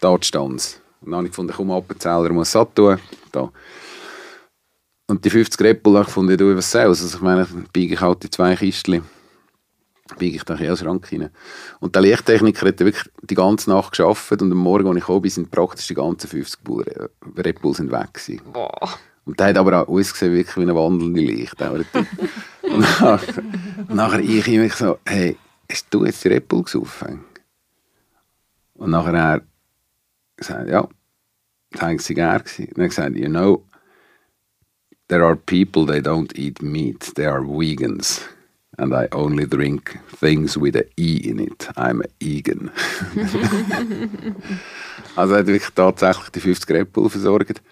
Dort 0.00 0.26
stand 0.26 0.56
es. 0.56 0.81
Und 1.02 1.10
dann 1.10 1.16
habe 1.16 1.26
ich 1.26 1.32
gefunden, 1.32 1.52
komm, 1.56 1.70
Appenzeller 1.70 2.32
muss 2.32 2.52
satt 2.52 2.74
tun. 2.74 2.98
Da. 3.32 3.50
Und 5.08 5.24
die 5.24 5.30
50 5.30 5.60
Red 5.60 5.82
Bull 5.82 5.94
habe 5.94 6.02
ich 6.02 6.06
gefunden, 6.06 6.36
du, 6.36 6.56
was 6.56 6.70
soll's? 6.70 7.02
Also 7.02 7.16
ich 7.16 7.22
meine, 7.22 7.46
biege 7.72 7.94
ich 7.94 8.00
halt 8.00 8.22
die 8.22 8.30
zwei 8.30 8.54
Kistchen 8.56 9.02
biege 10.18 10.36
ich 10.36 10.44
da 10.44 10.54
in 10.54 10.64
den 10.64 10.76
Schrank 10.76 11.10
rein. 11.12 11.30
Und 11.80 11.94
der 11.94 12.02
Lichttechniker 12.02 12.66
hat 12.66 12.80
wirklich 12.80 13.10
die 13.22 13.34
ganze 13.34 13.70
Nacht 13.70 13.92
geschafft 13.92 14.30
und 14.42 14.52
am 14.52 14.58
Morgen, 14.58 14.88
als 14.88 14.96
ich 14.98 15.06
bin, 15.06 15.30
sind 15.30 15.50
praktisch 15.50 15.86
die 15.86 15.94
ganzen 15.94 16.28
50 16.28 16.60
Red 17.36 17.60
Bull 17.60 17.74
sind 17.74 17.90
weg 17.90 18.14
gewesen. 18.14 18.40
Boah. 18.52 18.88
Und 19.24 19.38
der 19.38 19.48
hat 19.48 19.56
aber 19.56 19.82
auch 19.82 19.88
ausgesehen 19.88 20.34
wirklich 20.34 20.56
wie 20.56 20.62
eine 20.62 20.74
wandelnde 20.74 21.20
Licht. 21.20 21.56
und 22.62 22.80
nachher, 22.80 23.20
nachher 23.88 24.20
ich 24.20 24.48
ihm 24.48 24.68
so, 24.68 24.98
hey, 25.06 25.36
hast 25.70 25.86
du 25.90 26.04
jetzt 26.04 26.24
die 26.24 26.28
Red 26.28 26.48
Bull 26.48 26.64
gesoffen? 26.64 27.24
Und 28.74 28.90
nachher 28.90 29.14
er 29.14 29.42
gesagt, 30.46 30.68
ja, 30.68 30.88
das 31.72 31.82
war 31.82 31.98
Zigarre. 31.98 32.44
Und 32.58 32.78
er 32.78 32.88
gesagt, 32.88 33.16
you 33.16 33.28
know, 33.28 33.64
there 35.08 35.24
are 35.24 35.36
people, 35.36 35.86
they 35.86 36.00
don't 36.00 36.36
eat 36.36 36.62
meat, 36.62 37.12
they 37.14 37.26
are 37.26 37.42
vegans 37.42 38.20
and 38.78 38.94
I 38.94 39.08
only 39.12 39.46
drink 39.46 39.98
things 40.16 40.56
with 40.56 40.76
an 40.76 40.84
E 40.96 41.20
in 41.24 41.40
it. 41.40 41.68
I'm 41.76 42.02
a 42.02 42.08
Egan. 42.20 42.70
also 45.16 45.36
hat 45.36 45.46
wirklich 45.46 45.70
tatsächlich 45.74 46.30
die 46.30 46.40
50 46.40 46.70
Red 46.70 46.92
Bull 46.92 47.10
versorgt. 47.10 47.62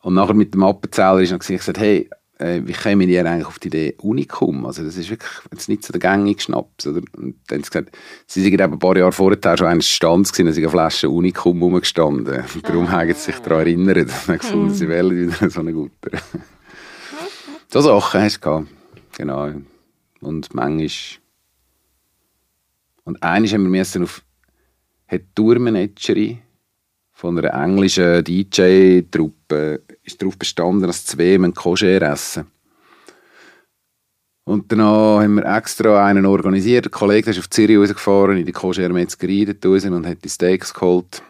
Und 0.00 0.14
nachher 0.14 0.34
mit 0.34 0.54
dem 0.54 0.64
Appenzähler 0.64 1.20
ist 1.20 1.30
noch 1.30 1.38
gesagt, 1.38 1.78
hey, 1.78 2.10
äh, 2.42 2.66
wie 2.66 2.72
kommen 2.72 3.06
die 3.06 3.18
eigentlich 3.18 3.46
auf 3.46 3.58
die 3.58 3.68
Idee 3.68 3.94
Unicum? 3.98 4.66
Also 4.66 4.82
das 4.82 4.96
ist 4.96 5.10
wirklich 5.10 5.30
jetzt 5.52 5.68
nicht 5.68 5.84
so 5.84 5.92
der 5.92 6.00
gängige 6.00 6.40
Schnaps. 6.40 6.86
Oder? 6.86 7.00
Und 7.16 7.36
dann 7.46 7.58
haben 7.58 7.64
sie 7.64 7.70
gesagt, 7.70 7.96
sie 8.26 8.42
sind 8.42 8.52
eben 8.52 8.72
ein 8.72 8.78
paar 8.78 8.96
Jahre 8.96 9.12
vorher 9.12 9.56
schon 9.56 9.68
eines 9.68 9.88
Stands 9.88 10.32
gewesen, 10.32 10.46
da 10.46 10.52
sind 10.52 10.64
eine 10.64 10.70
Flasche 10.70 11.08
Unicum 11.08 11.62
rumgestanden. 11.62 12.44
Und 12.54 12.68
darum 12.68 12.86
ah. 12.86 12.92
haben 12.92 13.14
sie 13.14 13.20
sich 13.20 13.36
daran 13.36 13.60
erinnert 13.60 13.96
und 14.08 14.28
haben 14.28 14.38
gefunden, 14.38 14.68
hm. 14.68 14.74
sie 14.74 14.88
wählen 14.88 15.16
wieder 15.16 15.50
so 15.50 15.60
eine 15.60 15.72
gute. 15.72 16.10
so 17.68 17.80
Sachen 17.80 18.20
hast 18.20 18.36
du 18.36 18.40
gehabt. 18.40 18.68
Genau. 19.16 19.50
Und 20.20 20.54
manchmal. 20.54 20.88
Und 23.04 23.22
eines 23.22 23.52
haben 23.52 23.64
wir 23.64 23.70
müssen 23.70 24.04
auf. 24.04 24.22
hat 25.06 25.20
die 25.20 25.34
Tourmanagerin 25.34 26.41
von 27.22 27.38
einer 27.38 27.54
englischen 27.54 28.24
DJ-Truppe 28.24 29.82
ist 30.02 30.20
darauf 30.20 30.36
bestanden, 30.36 30.88
dass 30.88 31.06
zwei 31.06 31.36
einen 31.36 31.54
Koscher 31.54 32.02
essen. 32.02 32.46
Und 34.42 34.72
dann 34.72 34.82
haben 34.82 35.36
wir 35.36 35.44
extra 35.44 36.04
einen 36.04 36.26
organisiert. 36.26 36.86
Der 36.86 36.90
Kollege 36.90 37.30
ist 37.30 37.38
auf 37.38 37.48
Zürich 37.48 37.78
rausgefahren, 37.78 38.38
in 38.38 38.44
die 38.44 38.50
Koscher-Metzgerei 38.50 39.46
und 39.88 40.04
hat 40.04 40.24
die 40.24 40.28
Steaks 40.28 40.74
geholt. 40.74 41.22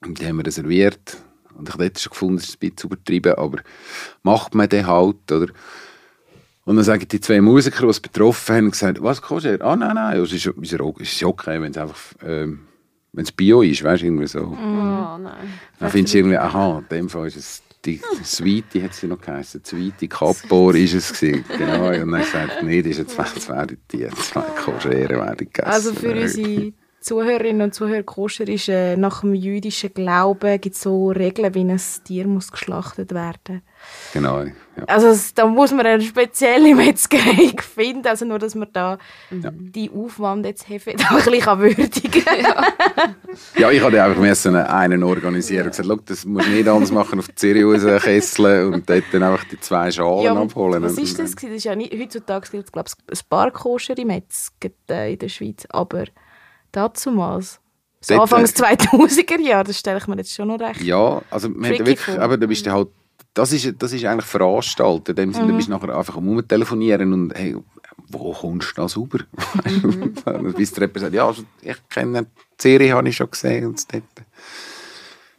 Und 0.00 0.18
die 0.18 0.26
haben 0.26 0.38
wir 0.38 0.46
reserviert. 0.46 1.18
Und 1.54 1.68
ich 1.68 1.74
habe 1.74 1.92
schon 1.98 2.10
gefunden, 2.10 2.36
das 2.36 2.48
ist 2.48 2.54
ein 2.54 2.70
bisschen 2.70 2.88
übertrieben, 2.88 3.34
aber 3.34 3.58
macht 4.22 4.54
man 4.54 4.70
den 4.70 4.86
halt, 4.86 5.30
oder? 5.30 5.52
Und 6.64 6.76
dann 6.76 6.84
sagen 6.84 7.06
die 7.06 7.20
zwei 7.20 7.42
Musiker, 7.42 7.82
die 7.82 7.90
es 7.90 8.00
betroffen 8.00 8.56
haben, 8.56 8.70
gesagt, 8.70 9.02
was 9.02 9.20
kostet 9.20 9.60
er? 9.60 9.66
Ah, 9.66 9.76
nein, 9.76 9.96
nein, 9.96 10.18
es 10.18 10.32
ist, 10.32 10.46
ist, 10.46 10.72
ist 10.72 11.24
okay, 11.24 11.60
wenn 11.60 11.72
es 11.72 11.76
einfach, 11.76 12.00
ähm, 12.22 12.60
wenn 13.14 13.24
es 13.24 13.32
Bio 13.32 13.62
ist, 13.62 13.82
weißt 13.82 14.02
du, 14.02 14.06
irgendwie 14.06 14.26
so. 14.26 14.40
Oh 14.40 15.18
nein. 15.18 15.48
Dann 15.78 15.90
findest 15.90 16.14
du 16.14 16.18
irgendwie, 16.18 16.36
aha, 16.36 16.78
in 16.78 16.88
dem 16.88 17.08
Fall 17.08 17.28
ist 17.28 17.36
es 17.36 17.62
die 17.84 18.00
Sweetie, 18.24 18.82
hat 18.82 18.94
sie 18.94 19.06
noch 19.06 19.20
geheißen, 19.20 19.64
Sweetie 19.64 20.08
Kapor 20.08 20.74
ist 20.74 20.94
es 20.94 21.12
gewesen, 21.12 21.44
genau. 21.56 21.88
Und 21.88 22.12
dann 22.12 22.20
gesagt, 22.20 22.62
nee, 22.62 22.82
das 22.82 22.92
ist 22.92 22.98
jetzt, 22.98 23.18
das 23.18 23.48
werden 23.48 23.78
die 23.92 24.08
zwei 24.08 24.40
Koschere 24.40 25.10
werden 25.10 25.36
gegessen. 25.36 25.70
Also 25.70 25.92
für 25.92 26.12
unsere 26.12 26.72
Zuhörerinnen 27.00 27.62
und 27.62 27.74
Zuhörer, 27.74 28.02
Koscher 28.02 28.48
ist, 28.48 28.68
äh, 28.68 28.96
nach 28.96 29.20
dem 29.20 29.34
jüdischen 29.34 29.92
Glauben 29.92 30.58
gibt 30.60 30.74
es 30.74 30.82
so 30.82 31.10
Regeln, 31.10 31.54
wie 31.54 31.64
ein 31.64 31.80
Tier 32.04 32.26
muss 32.26 32.50
geschlachtet 32.50 33.12
werden 33.12 33.62
Genau, 34.12 34.42
ja. 34.42 34.84
Also 34.86 35.14
da 35.34 35.46
muss 35.46 35.72
man 35.72 35.86
eine 35.86 36.02
spezielle 36.02 36.74
Metzgerei 36.74 37.52
finden, 37.60 38.06
also 38.06 38.24
nur, 38.24 38.38
dass 38.38 38.54
man 38.54 38.68
da 38.72 38.98
ja. 39.30 39.50
die 39.52 39.90
Aufwand 39.90 40.46
jetzt 40.46 40.68
hefe, 40.68 40.94
da 40.96 41.10
ein 41.10 41.16
bisschen 41.16 41.60
würdigen 41.60 42.22
ja. 42.42 42.66
ja, 43.58 43.70
ich 43.70 43.82
hatte 43.82 44.02
einfach 44.02 44.20
müssen 44.20 44.56
einen 44.56 45.02
organisieren 45.02 45.66
und 45.66 45.76
gesagt, 45.76 46.10
das 46.10 46.24
musst 46.24 46.48
du 46.48 46.50
nicht 46.50 46.68
anders 46.68 46.90
machen, 46.90 47.20
auf 47.20 47.28
die 47.28 47.34
Serie 47.36 48.00
Kessel 48.00 48.72
und 48.72 48.88
dort 48.88 49.04
dann 49.12 49.22
einfach 49.22 49.44
die 49.44 49.60
zwei 49.60 49.90
Schalen 49.90 50.24
ja, 50.24 50.34
abholen. 50.34 50.82
Was 50.82 50.98
ist 50.98 51.18
das? 51.18 51.34
Das 51.34 51.44
ist 51.44 51.64
ja 51.64 51.76
nicht, 51.76 51.92
heutzutage 51.92 52.50
gibt 52.50 52.64
es 52.64 52.72
glaube 52.72 52.88
ich 52.88 53.20
ein 53.20 53.28
paar 53.28 53.50
koschere 53.52 54.04
Metzger 54.04 54.70
äh, 54.90 55.12
in 55.12 55.18
der 55.18 55.28
Schweiz, 55.28 55.66
aber 55.68 56.04
dazumals. 56.72 57.60
So 58.00 58.20
Anfangs 58.20 58.54
2000er 58.54 59.40
Jahre, 59.40 59.64
das 59.64 59.78
stelle 59.78 59.96
ich 59.96 60.06
mir 60.06 60.16
jetzt 60.16 60.34
schon 60.34 60.48
noch 60.48 60.60
recht. 60.60 60.82
Ja, 60.82 61.22
also 61.30 61.48
wir 61.48 61.78
wirklich, 61.78 62.20
aber 62.20 62.36
da 62.36 62.46
bist 62.46 62.66
du 62.66 62.70
halt, 62.70 62.88
das 63.34 63.52
ist, 63.52 63.74
das 63.82 63.92
ist 63.92 64.04
eigentlich 64.04 64.26
veranstaltet. 64.26 65.18
In 65.18 65.26
dem 65.30 65.34
Sinne, 65.34 65.46
mhm. 65.46 65.50
du 65.50 65.56
bist 65.56 65.68
nachher 65.68 65.96
einfach 65.96 66.16
am 66.16 66.48
telefonieren 66.48 67.12
und 67.12 67.34
hey, 67.34 67.56
wo 68.08 68.32
kommst 68.32 68.70
du 68.70 68.82
da 68.82 68.88
sauber? 68.88 69.18
Mhm. 69.64 70.52
Bis 70.56 70.72
der 70.72 70.84
jemand 70.84 71.00
sagt, 71.00 71.14
ja, 71.14 71.26
also, 71.26 71.42
ich 71.60 71.76
kenne 71.88 72.22
die 72.22 72.28
Serie, 72.58 72.94
habe 72.94 73.08
ich 73.08 73.16
schon 73.16 73.30
gesehen 73.30 73.66
und 73.66 73.92
dort. 73.92 74.04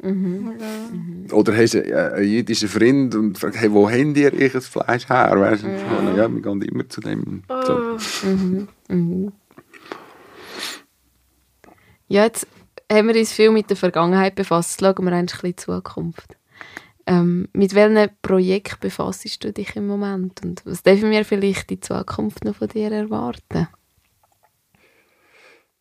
Mhm. 0.02 1.28
Oder 1.32 1.56
hast 1.56 1.74
du 1.74 2.14
einen 2.14 2.28
jüdischen 2.28 2.68
Freund 2.68 3.16
und 3.16 3.40
fragst, 3.40 3.60
hey, 3.60 3.72
wo 3.72 3.90
habt 3.90 4.18
ihr 4.18 4.34
euch 4.34 4.52
das 4.52 4.68
Fleisch 4.68 5.08
her? 5.08 5.32
Weißt 5.36 5.64
du? 5.64 5.68
Ja. 5.68 6.16
ja, 6.16 6.34
wir 6.34 6.42
gehen 6.42 6.62
immer 6.62 6.88
zu 6.90 7.02
dem. 7.02 7.44
So. 7.66 7.74
Oh. 7.74 8.28
Mhm. 8.28 8.68
Mhm. 8.90 9.32
Ja, 12.08 12.26
jetzt 12.26 12.46
haben 12.92 13.08
wir 13.08 13.16
uns 13.16 13.32
viel 13.32 13.52
mit 13.52 13.70
der 13.70 13.78
Vergangenheit 13.78 14.36
befasst. 14.36 14.82
Schauen 14.82 15.06
wir 15.06 15.14
eigentlich 15.14 15.44
in 15.44 15.50
die 15.50 15.56
Zukunft. 15.56 16.36
Ähm, 17.08 17.48
mit 17.54 17.76
welchem 17.76 18.10
Projekt 18.22 18.80
befasst 18.80 19.44
du 19.44 19.54
dich 19.54 19.76
im 19.76 19.88
Moment 19.88 20.42
und 20.44 20.66
was 20.66 20.82
dürfen 20.82 21.12
wir 21.12 21.24
vielleicht 21.24 21.72
in 21.72 21.82
Zukunft 21.82 22.44
noch 22.44 22.56
von 22.56 22.68
dir 22.68 22.92
erwarten? 22.92 23.68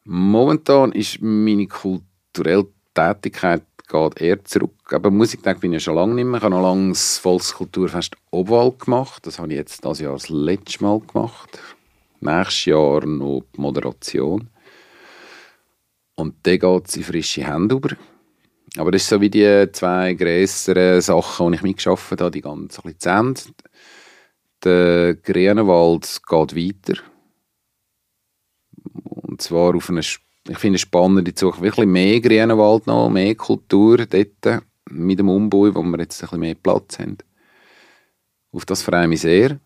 Momentan 0.05 0.93
ist 0.93 1.23
meine 1.23 1.67
kulturelle 1.67 2.67
Tätigkeit 2.93 3.63
geht 3.89 4.21
eher 4.21 4.45
zurück. 4.45 4.93
Aber 4.93 5.11
Musiktag 5.11 5.61
bin 5.61 5.73
ich 5.73 5.83
schon 5.83 5.95
lange 5.95 6.15
nicht 6.15 6.25
mehr. 6.25 6.39
Ich 6.39 6.43
habe 6.43 6.55
noch 6.55 6.63
lange 6.63 6.91
das 6.91 7.19
Volkskulturfest 7.19 8.17
Obwal 8.31 8.73
gemacht. 8.73 9.27
Das 9.27 9.39
habe 9.39 9.53
ich 9.53 9.59
jetzt 9.59 9.85
das 9.85 10.01
Jahr 10.01 10.15
das 10.15 10.29
letzte 10.29 10.83
Mal 10.83 11.01
gemacht. 11.01 11.59
Nächstes 12.21 12.65
Jahr 12.67 13.05
noch 13.07 13.45
die 13.55 13.61
Moderation. 13.61 14.49
Und 16.17 16.35
dann 16.43 16.59
geht 16.59 16.89
es 16.89 16.97
in 16.97 17.03
frische 17.05 17.47
Hände 17.47 17.75
über. 17.75 17.97
Aber 18.77 18.91
das 18.91 19.03
ist 19.03 19.09
so 19.09 19.21
wie 19.21 19.31
die 19.31 19.69
zwei 19.73 20.15
grösseren 20.15 21.01
Sachen, 21.01 21.53
die 21.53 21.57
ich 21.57 21.63
mitgeschafft 21.63 22.21
habe, 22.21 22.31
die 22.31 22.41
ganz 22.41 22.79
ein 22.79 22.93
bisschen 22.93 23.01
zu 23.01 23.09
Ende. 23.09 23.41
Der 24.65 25.15
Grünenwald 25.15 26.21
geht 26.29 26.57
weiter. 26.57 27.03
Und 29.05 29.41
zwar 29.43 29.77
auf 29.77 29.91
eine, 29.91 30.01
ich 30.01 30.59
finde 30.59 30.77
es 30.77 30.81
spannend, 30.81 31.29
ich 31.29 31.39
suche 31.39 31.61
wirklich 31.63 31.87
mehr 31.87 32.21
Grünenwald 32.21 32.87
noch, 32.87 33.11
mehr 33.11 33.35
Kultur 33.37 34.07
dort, 34.07 34.65
mit 34.91 35.19
dem 35.19 35.29
Umbau, 35.29 35.75
wo 35.75 35.83
wir 35.83 35.99
jetzt 36.01 36.21
ein 36.23 36.27
bisschen 36.27 36.41
mehr 36.41 36.55
Platz 36.55 36.99
haben. 36.99 37.19
Auf 38.53 38.65
das 38.65 38.83
freue 38.83 39.03
ich 39.03 39.09
mich 39.09 39.21
sehr. 39.21 39.59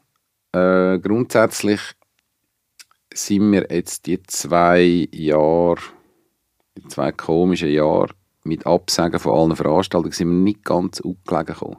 Äh, 0.52 0.98
grundsätzlich 0.98 1.80
sind 3.12 3.52
wir 3.52 3.66
jetzt 3.70 4.06
die 4.06 4.22
zwei 4.22 5.08
Jahre 5.12 5.80
in 6.74 6.88
zwei 6.88 7.12
komischen 7.12 7.70
Jahren 7.70 8.17
mit 8.48 8.66
Absagen 8.66 9.20
von 9.20 9.34
allen 9.38 9.56
Veranstaltungen 9.56 10.12
sind 10.12 10.28
wir 10.28 10.34
nicht 10.34 10.64
ganz 10.64 11.00
aufgelegen 11.00 11.46
gekommen. 11.46 11.78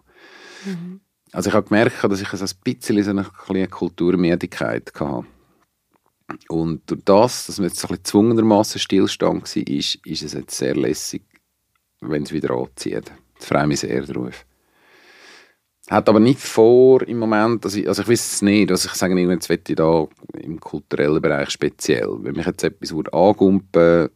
Mhm. 0.66 1.02
Also 1.32 1.50
ich 1.50 1.56
habe 1.56 1.68
gemerkt, 1.68 2.04
dass 2.04 2.22
ich 2.22 2.30
so 2.30 2.44
ein 2.44 2.50
bisschen 2.64 3.04
so 3.04 3.12
eine 3.12 3.68
Kulturmüdigkeit 3.68 4.92
hatte. 4.96 5.26
Und 6.48 6.90
durch 6.90 7.02
das, 7.06 7.48
dass 7.48 7.60
wir 7.60 7.68
jetzt 7.68 7.84
ein 7.84 7.90
bisschen 7.90 8.06
zwungenermassen 8.06 8.80
Stillstand 8.80 9.56
war, 9.56 9.68
ist, 9.68 9.96
ist 10.06 10.24
es 10.24 10.34
jetzt 10.34 10.58
sehr 10.58 10.76
lässig, 10.76 11.24
wenn 12.02 12.24
es 12.24 12.32
wieder 12.32 12.52
anzieht. 12.52 13.12
Ich 13.40 13.46
freue 13.46 13.68
mich 13.68 13.80
sehr 13.80 14.04
darauf. 14.04 14.46
Hat 15.90 16.08
aber 16.08 16.20
nicht 16.20 16.40
vor 16.40 17.02
im 17.08 17.18
Moment, 17.18 17.66
also 17.66 17.80
ich, 17.80 17.88
also 17.88 18.04
ich 18.04 18.10
weiß 18.10 18.34
es 18.34 18.42
nicht, 18.44 18.70
also 18.70 18.88
ich 18.88 18.94
sage 18.94 19.20
jetzt 19.20 19.50
möchte 19.50 19.72
ich 19.72 19.76
da 19.76 20.08
im 20.40 20.60
kulturellen 20.60 21.22
Bereich 21.22 21.50
speziell. 21.50 22.16
Wenn 22.20 22.36
mich 22.36 22.46
jetzt 22.46 22.64
etwas 22.64 22.94
angumpen 23.12 24.10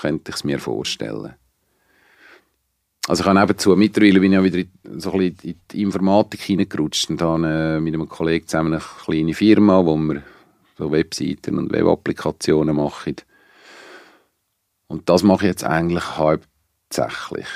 könnte 0.00 0.30
ich 0.30 0.36
es 0.36 0.44
mir 0.44 0.58
vorstellen. 0.58 1.34
Also 3.08 3.22
ich 3.24 3.28
habe 3.28 3.40
nebenzu, 3.40 3.74
mittlerweile 3.74 4.20
bin 4.20 4.32
ich 4.32 4.36
ja 4.36 4.44
wieder 4.44 4.68
so 4.96 5.12
ein 5.12 5.18
bisschen 5.18 5.50
in 5.50 5.60
die 5.70 5.82
Informatik 5.82 6.40
hineingerutscht 6.40 7.10
und 7.10 7.20
habe 7.20 7.46
äh, 7.46 7.80
mit 7.80 7.94
einem 7.94 8.08
Kollegen 8.08 8.46
zusammen 8.46 8.74
eine 8.74 8.82
kleine 9.04 9.34
Firma, 9.34 9.84
wo 9.84 9.96
wir 9.96 10.22
so 10.78 10.92
Webseiten 10.92 11.58
und 11.58 11.72
Webapplikationen 11.72 12.76
machen. 12.76 13.16
Und 14.86 15.08
das 15.08 15.22
mache 15.24 15.46
ich 15.46 15.50
jetzt 15.50 15.64
eigentlich 15.64 16.16
hauptsächlich. 16.16 17.48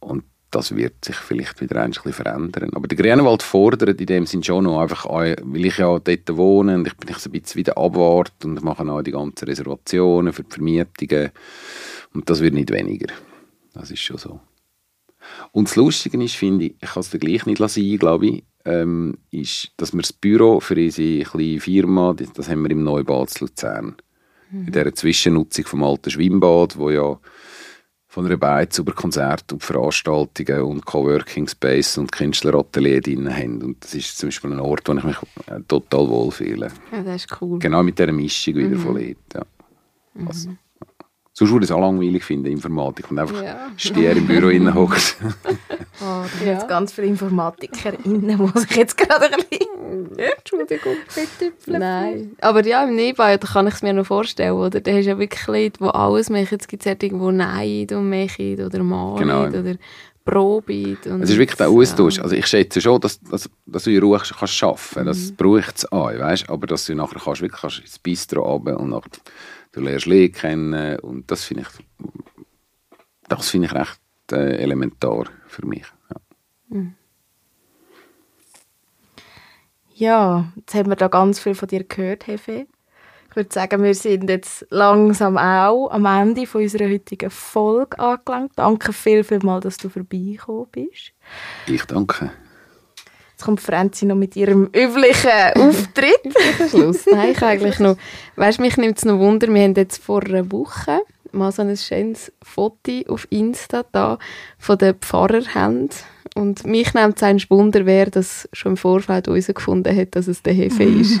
Und 0.00 0.24
das 0.52 0.76
wird 0.76 1.04
sich 1.04 1.16
vielleicht 1.16 1.60
wieder 1.60 1.82
ein 1.82 1.90
bisschen 1.90 2.12
verändern. 2.12 2.70
Aber 2.74 2.86
der 2.86 2.98
Grünewald 2.98 3.42
fordert 3.42 4.00
in 4.00 4.06
dem 4.06 4.26
Sinn 4.26 4.42
schon 4.42 4.64
noch, 4.64 4.80
einfach, 4.80 5.06
weil 5.08 5.66
ich 5.66 5.78
ja 5.78 5.98
dort 5.98 6.36
wohne 6.36 6.76
und 6.76 6.86
ich 6.86 6.96
bin 6.96 7.08
ein 7.08 7.30
bisschen 7.32 7.58
wieder 7.58 7.76
abwart 7.76 8.44
und 8.44 8.62
mache 8.62 8.84
auch 8.84 9.02
die 9.02 9.12
ganzen 9.12 9.46
Reservationen 9.46 10.32
für 10.32 10.44
die 10.44 10.50
Vermietungen 10.50 11.30
und 12.14 12.28
das 12.28 12.40
wird 12.40 12.54
nicht 12.54 12.70
weniger. 12.70 13.12
Das 13.72 13.90
ist 13.90 14.00
schon 14.00 14.18
so. 14.18 14.40
Und 15.52 15.68
das 15.68 15.76
Lustige 15.76 16.22
ist, 16.22 16.34
finde 16.34 16.66
ich, 16.66 16.74
ich 16.80 16.90
kann 16.90 17.00
es 17.00 17.10
dir 17.10 17.18
gleich 17.18 17.46
nicht 17.46 17.58
lassen, 17.58 17.98
glaube 17.98 18.26
ich, 18.26 18.44
ähm, 18.64 19.18
ist, 19.30 19.72
dass 19.76 19.92
wir 19.92 20.02
das 20.02 20.12
Büro 20.12 20.60
für 20.60 20.74
unsere 20.74 21.24
kleine 21.24 21.60
Firma, 21.60 22.12
das, 22.12 22.32
das 22.32 22.48
haben 22.48 22.62
wir 22.62 22.70
im 22.70 22.84
Neubad 22.84 23.30
zu 23.30 23.44
Luzern. 23.44 23.96
Mhm. 24.50 24.66
In 24.66 24.72
dieser 24.72 24.94
Zwischennutzung 24.94 25.64
vom 25.64 25.84
alten 25.84 26.10
Schwimmbad, 26.10 26.76
wo 26.76 26.90
ja 26.90 27.18
von 28.12 28.26
einer 28.26 28.36
Beiz 28.36 28.78
über 28.78 28.92
Konzerte 28.92 29.54
und 29.54 29.62
Veranstaltungen 29.62 30.60
und 30.64 30.84
Coworking 30.84 31.48
Space 31.48 31.96
und 31.96 32.12
Künstleratelier 32.12 33.00
drin 33.00 33.34
haben. 33.34 33.62
Und 33.62 33.82
das 33.82 33.94
ist 33.94 34.18
zum 34.18 34.26
Beispiel 34.26 34.52
ein 34.52 34.60
Ort, 34.60 34.86
wo 34.86 34.92
ich 34.92 35.02
mich 35.02 35.16
äh, 35.46 35.60
total 35.66 36.10
wohlfühle. 36.10 36.68
Ja, 36.92 37.02
das 37.02 37.24
ist 37.24 37.40
cool. 37.40 37.58
Genau 37.58 37.82
mit 37.82 37.98
dieser 37.98 38.12
Mischung 38.12 38.56
wieder 38.56 38.76
mhm. 38.76 38.80
von 38.80 38.94
Leuten. 38.96 39.16
Ja. 39.32 39.44
Mhm. 40.12 40.58
Sonst 41.34 41.50
würde 41.50 41.64
ich 41.64 41.70
es 41.70 41.74
auch 41.74 41.80
langweilig 41.80 42.24
finden, 42.24 42.48
Informatik, 42.48 43.10
und 43.10 43.18
einfach 43.18 43.42
ja. 43.42 43.70
Stier 43.76 44.14
im 44.14 44.26
Büro 44.26 44.48
innen 44.48 44.74
hockt. 44.74 45.16
Oh, 45.24 45.24
da 46.40 46.44
ja. 46.44 46.52
jetzt 46.52 46.68
ganz 46.68 46.92
viele 46.92 47.06
Informatiker 47.06 47.94
innen, 48.04 48.52
die 48.54 48.60
sich 48.60 48.76
jetzt 48.76 48.98
gerade 48.98 49.32
ein 49.32 49.42
bisschen... 49.48 50.18
Entschuldigung. 50.18 50.96
Nein. 51.66 52.32
Aber 52.40 52.64
ja, 52.66 52.84
im 52.84 52.96
Nebenbau, 52.96 53.34
da 53.36 53.46
kann 53.46 53.66
ich 53.66 53.74
es 53.74 53.82
mir 53.82 53.94
noch 53.94 54.06
vorstellen, 54.06 54.52
oder? 54.52 54.80
Da 54.80 54.90
hast 54.90 55.04
du 55.04 55.10
ja 55.10 55.18
wirklich 55.18 55.46
Leute, 55.46 55.78
die 55.80 55.84
alles 55.84 56.28
machen. 56.28 56.48
Jetzt 56.50 56.68
gibt 56.68 56.82
es 56.82 56.86
ja 56.86 56.96
irgendwo 57.00 57.30
Neid 57.30 57.92
und 57.92 58.10
machen 58.10 58.64
oder 58.64 58.82
malen 58.82 59.18
genau. 59.18 59.46
oder 59.46 59.76
Probe. 60.24 60.96
Es 61.04 61.30
ist 61.30 61.38
wirklich 61.38 61.56
der 61.56 61.68
Austausch. 61.68 62.18
Also 62.20 62.36
ich 62.36 62.46
schätze 62.46 62.80
schon, 62.80 63.00
dass, 63.00 63.20
dass, 63.20 63.48
dass 63.66 63.84
du 63.84 63.90
in 63.90 64.02
Ruhe 64.02 64.18
kannst 64.18 64.62
arbeiten 64.62 64.78
kannst. 64.94 65.08
Das 65.08 65.30
mhm. 65.30 65.36
braucht 65.36 65.76
es 65.78 65.92
auch, 65.92 66.06
weißt? 66.06 66.48
aber 66.48 66.66
dass 66.66 66.86
du 66.86 66.94
nachher 66.94 67.20
kannst, 67.22 67.40
wirklich 67.40 67.60
kannst 67.60 67.80
ins 67.80 67.98
Bistro 67.98 68.42
runter 68.42 68.78
und 68.78 68.90
nachher 68.90 69.10
du 69.72 69.80
lernst 69.80 70.06
Leute 70.06 70.30
kennen 70.30 70.98
und 71.00 71.30
das 71.30 71.44
finde 71.44 71.62
ich, 71.62 72.08
das 73.28 73.48
finde 73.48 73.66
ich 73.66 73.74
recht 73.74 74.00
äh, 74.30 74.56
elementar 74.56 75.24
für 75.46 75.66
mich. 75.66 75.86
Ja. 76.10 76.16
Mhm. 76.68 76.94
ja, 79.94 80.52
jetzt 80.56 80.74
haben 80.74 80.88
wir 80.88 80.96
da 80.96 81.08
ganz 81.08 81.38
viel 81.38 81.54
von 81.54 81.68
dir 81.68 81.84
gehört, 81.84 82.26
Hefe. 82.26 82.66
Ich 83.30 83.36
würde 83.36 83.52
sagen, 83.52 83.82
wir 83.82 83.94
sind 83.94 84.28
jetzt 84.28 84.66
langsam 84.68 85.38
auch 85.38 85.88
am 85.88 86.04
Ende 86.04 86.46
von 86.46 86.60
unserer 86.60 86.90
heutigen 86.90 87.30
Folge 87.30 87.98
angelangt. 87.98 88.52
Danke 88.56 88.92
viel, 88.92 89.24
viel 89.24 89.38
mal, 89.38 89.60
dass 89.60 89.78
du 89.78 89.88
vorbeigekommen 89.88 90.66
bist. 90.70 91.12
Ich 91.66 91.84
danke. 91.84 92.30
Jetzt 93.42 93.46
kommt 93.46 93.60
Franzi 93.60 94.04
noch 94.04 94.14
mit 94.14 94.36
ihrem 94.36 94.66
üblichen 94.66 95.56
Auftritt. 95.56 96.20
Schluss. 96.70 97.06
Nein, 97.10 97.32
ich 97.32 97.42
eigentlich 97.42 97.80
noch. 97.80 97.96
Weißt 98.36 98.60
mich 98.60 98.76
nimmt 98.76 98.98
es 98.98 99.04
noch 99.04 99.18
Wunder. 99.18 99.52
Wir 99.52 99.64
haben 99.64 99.74
jetzt 99.74 100.00
vor 100.00 100.22
einer 100.22 100.52
Woche 100.52 101.00
mal 101.34 101.52
so 101.52 101.62
ein 101.62 101.76
schönes 101.76 102.32
Foto 102.42 103.02
auf 103.08 103.26
Insta 103.30 103.84
da 103.92 104.18
von 104.58 104.78
den 104.78 104.94
Pfarrerhänden. 104.94 105.90
Und 106.34 106.66
mich 106.66 106.94
nimmt 106.94 107.16
es 107.16 107.22
ein 107.22 107.42
Wunder, 107.50 107.84
wer 107.84 108.08
das 108.08 108.48
schon 108.54 108.72
im 108.72 108.76
Vorfeld 108.78 109.26
herausgefunden 109.26 109.94
hat, 109.94 110.16
dass 110.16 110.28
es 110.28 110.42
der 110.42 110.54
Hefe 110.54 110.84
ist. 110.84 111.20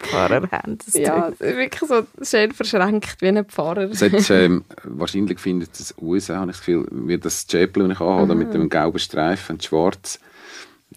Pfarrerhand. 0.00 0.82
Ja, 0.94 1.30
wirklich 1.38 1.88
so 1.88 2.02
schön 2.22 2.50
verschränkt 2.50 3.18
wie 3.20 3.28
ein 3.28 3.44
Pfarrer. 3.44 3.88
Hat, 3.88 4.30
ähm, 4.30 4.64
wahrscheinlich 4.82 5.38
findet 5.38 5.78
es 5.78 5.94
USA, 6.00 6.38
habe 6.38 6.50
ich 6.50 6.56
das 6.56 6.66
Gefühl, 6.66 6.88
wie 6.90 7.18
das 7.18 7.46
Chapel, 7.46 7.84
das 7.84 7.92
ich 7.92 8.00
habe, 8.00 8.34
mit 8.34 8.52
dem 8.52 8.68
gelben 8.68 8.98
Streifen 8.98 9.54
und 9.56 9.64
schwarz 9.64 10.18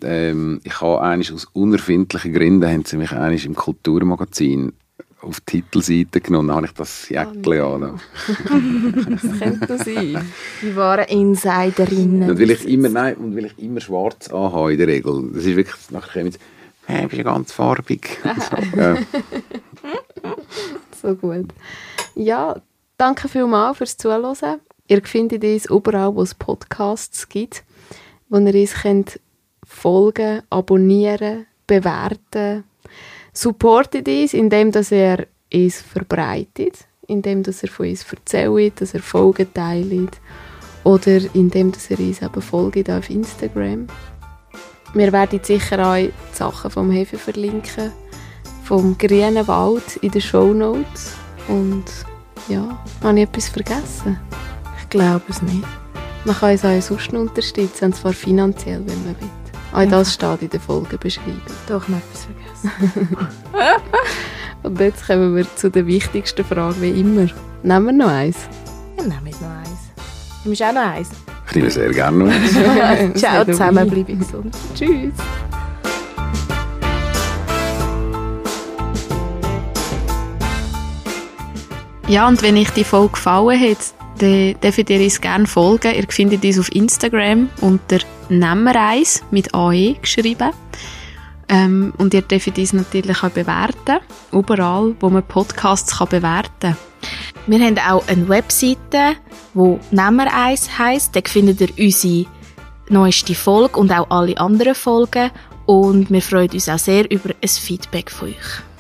ähm, 0.02 0.60
ich 0.64 0.82
habe 0.82 1.02
eigentlich 1.02 1.32
aus 1.32 1.46
unerfindlichen 1.54 2.34
Gründen 2.34 2.68
haben 2.68 2.86
sie 2.86 2.98
mich 2.98 3.12
eigentlich 3.12 3.46
im 3.46 3.56
Kulturmagazin 3.56 4.74
auf 5.24 5.40
die 5.42 5.62
Titelseite 5.62 6.22
genommen, 6.22 6.50
dann 6.50 6.58
habe 6.58 6.66
ich 6.68 6.74
das 6.74 7.10
Jäckchen 7.10 7.62
oh, 7.62 7.74
an. 7.76 8.00
das 9.10 9.40
könnte 9.40 9.78
sein. 9.78 10.32
Die 10.62 10.76
waren 10.76 11.06
Insiderinnen. 11.06 12.30
Und 12.30 12.40
weil 12.40 12.52
ich 12.52 12.68
immer, 12.68 12.90
nein, 12.90 13.16
und 13.16 13.36
weil 13.36 13.46
ich 13.46 13.60
immer 13.60 13.80
schwarz 13.80 14.30
anhabe 14.30 14.74
in 14.74 14.78
der 14.80 14.88
Regel. 14.88 15.30
Das 15.34 15.46
ist 15.46 15.56
wirklich, 15.56 15.92
nachher 15.92 16.14
kommen 16.14 16.26
jetzt, 16.28 16.40
hey, 16.86 17.08
bist 17.08 17.20
du 17.20 17.24
ganz 17.24 17.52
farbig. 17.52 18.20
so, 18.24 18.80
ja. 18.80 18.98
so 21.02 21.16
gut. 21.16 21.48
Ja, 22.16 22.62
danke 22.98 23.28
vielmals 23.28 23.78
fürs 23.78 23.98
Zuhören. 23.98 24.60
Ihr 24.88 25.02
findet 25.04 25.44
uns 25.44 25.66
überall, 25.66 26.14
wo 26.16 26.22
es 26.22 26.36
Podcasts 26.36 27.30
gibt, 27.30 27.64
wo 28.30 28.38
ihr 28.38 28.54
uns 28.54 28.74
könnt 28.74 29.20
folgen, 29.66 30.42
abonnieren, 30.50 31.46
bewerten. 31.68 32.66
Supportet 33.34 34.08
uns, 34.08 34.34
indem 34.34 34.72
dass 34.72 34.92
er 34.92 35.26
uns 35.52 35.82
verbreitet, 35.82 36.86
indem 37.08 37.44
dass 37.44 37.64
er 37.64 37.70
von 37.70 37.90
uns 37.90 38.06
erzählt, 38.10 38.80
dass 38.80 38.94
er 38.94 39.02
Folgen 39.02 39.52
teilt 39.54 40.20
oder 40.84 41.20
indem 41.34 41.72
dass 41.72 41.90
er 41.90 42.00
uns 42.00 42.22
eben 42.22 42.42
folgt 42.42 42.90
auf 42.90 43.10
Instagram. 43.10 43.88
Wir 44.94 45.12
werden 45.12 45.40
sicher 45.42 45.80
auch 45.80 45.96
die 45.96 46.12
Sachen 46.32 46.70
vom 46.70 46.92
Hefe 46.92 47.18
verlinken, 47.18 47.92
vom 48.64 48.98
grünen 48.98 49.48
Wald 49.48 49.98
in 49.98 50.12
den 50.12 50.22
Show 50.22 50.54
Notes. 50.54 51.16
Und 51.48 51.86
ja, 52.48 52.80
habe 53.02 53.20
ich 53.20 53.24
etwas 53.28 53.50
vergessen? 53.50 54.20
Ich 54.80 54.90
glaube 54.90 55.24
es 55.30 55.42
nicht. 55.42 55.66
Man 56.26 56.36
kann 56.36 56.52
uns 56.52 56.64
auch 56.64 56.82
sonst 56.82 57.12
unterstützen, 57.14 57.86
und 57.86 57.96
zwar 57.96 58.14
finanziell, 58.14 58.84
wenn 58.86 59.04
man 59.04 59.16
will. 59.20 59.30
Auch 59.74 59.90
das 59.90 60.14
steht 60.14 60.44
in 60.44 60.50
der 60.52 60.60
Folgenbeschreibung. 60.60 61.42
Doch, 61.68 61.88
noch 61.88 61.98
etwas 61.98 62.26
vergessen. 62.26 62.43
Und 64.64 64.80
jetzt 64.80 65.06
kommen 65.08 65.36
wir 65.36 65.46
zu 65.56 65.70
der 65.70 65.86
wichtigsten 65.86 66.46
Frage 66.46 66.82
wie 66.82 67.02
immer. 67.02 67.28
Nehmen 67.64 67.86
wir 67.86 67.94
noch 67.94 68.08
eins? 68.08 68.38
Ja, 68.98 69.04
nehmen 69.04 69.26
wir 69.26 69.32
noch 69.32 69.58
eins. 69.58 69.70
Du 70.44 70.50
bist 70.50 70.64
auch 70.64 70.74
noch 70.74 70.82
eins. 70.82 71.10
Ich 71.50 71.56
nehme 71.56 71.70
sehr 71.70 71.92
gerne 71.92 72.18
noch 72.18 72.32
eins. 72.32 73.14
Ciao 73.20 73.46
zusammen, 73.46 73.88
bleibe 73.90 74.16
gesund. 74.16 74.56
Tschüss. 74.74 75.14
Ja, 82.08 82.28
und 82.28 82.42
wenn 82.42 82.58
euch 82.58 82.70
die 82.72 82.84
Folge 82.84 83.14
gefallen 83.14 83.60
hat, 83.60 83.78
dann 84.20 84.56
dürft 84.62 84.90
ihr 84.90 85.02
uns 85.02 85.22
gerne 85.22 85.48
folgen. 85.48 85.96
Ihr 85.96 86.06
findet 86.10 86.44
uns 86.44 86.60
auf 86.60 86.72
Instagram 86.74 87.50
unter 87.62 88.00
Nemmereis 88.30 89.24
mit 89.32 89.54
AE 89.54 89.96
geschrieben. 90.02 90.52
Ähm, 91.50 91.94
und 91.98 92.14
ihr 92.14 92.22
dürft 92.22 92.58
uns 92.58 92.74
natürlich 92.74 93.24
auch 93.24 93.30
bewerten. 93.30 94.00
Überall, 94.32 94.96
wo 95.00 95.10
man 95.10 95.24
Podcasts 95.24 96.00
kann 96.00 96.10
bewerten 96.10 96.50
kann. 96.62 96.78
Wir 97.48 97.60
haben 97.60 97.78
auch 97.80 98.08
eine 98.08 98.30
Webseite, 98.30 99.18
die 99.54 99.80
Nemmereis 99.92 100.78
heisst. 100.78 101.16
Da 101.16 101.22
findet 101.26 101.60
ihr 101.62 101.70
unsere 101.78 102.26
neueste 102.90 103.36
Folge 103.36 103.80
und 103.80 103.92
auch 103.92 104.10
alle 104.10 104.38
anderen 104.38 104.76
Folgen. 104.76 105.32
Und 105.66 106.10
wir 106.10 106.22
freuen 106.22 106.50
uns 106.52 106.70
auch 106.70 106.80
sehr 106.80 107.10
über 107.12 107.30
ein 107.42 107.48
Feedback 107.48 108.12
von 108.12 108.30
euch. 108.30 108.73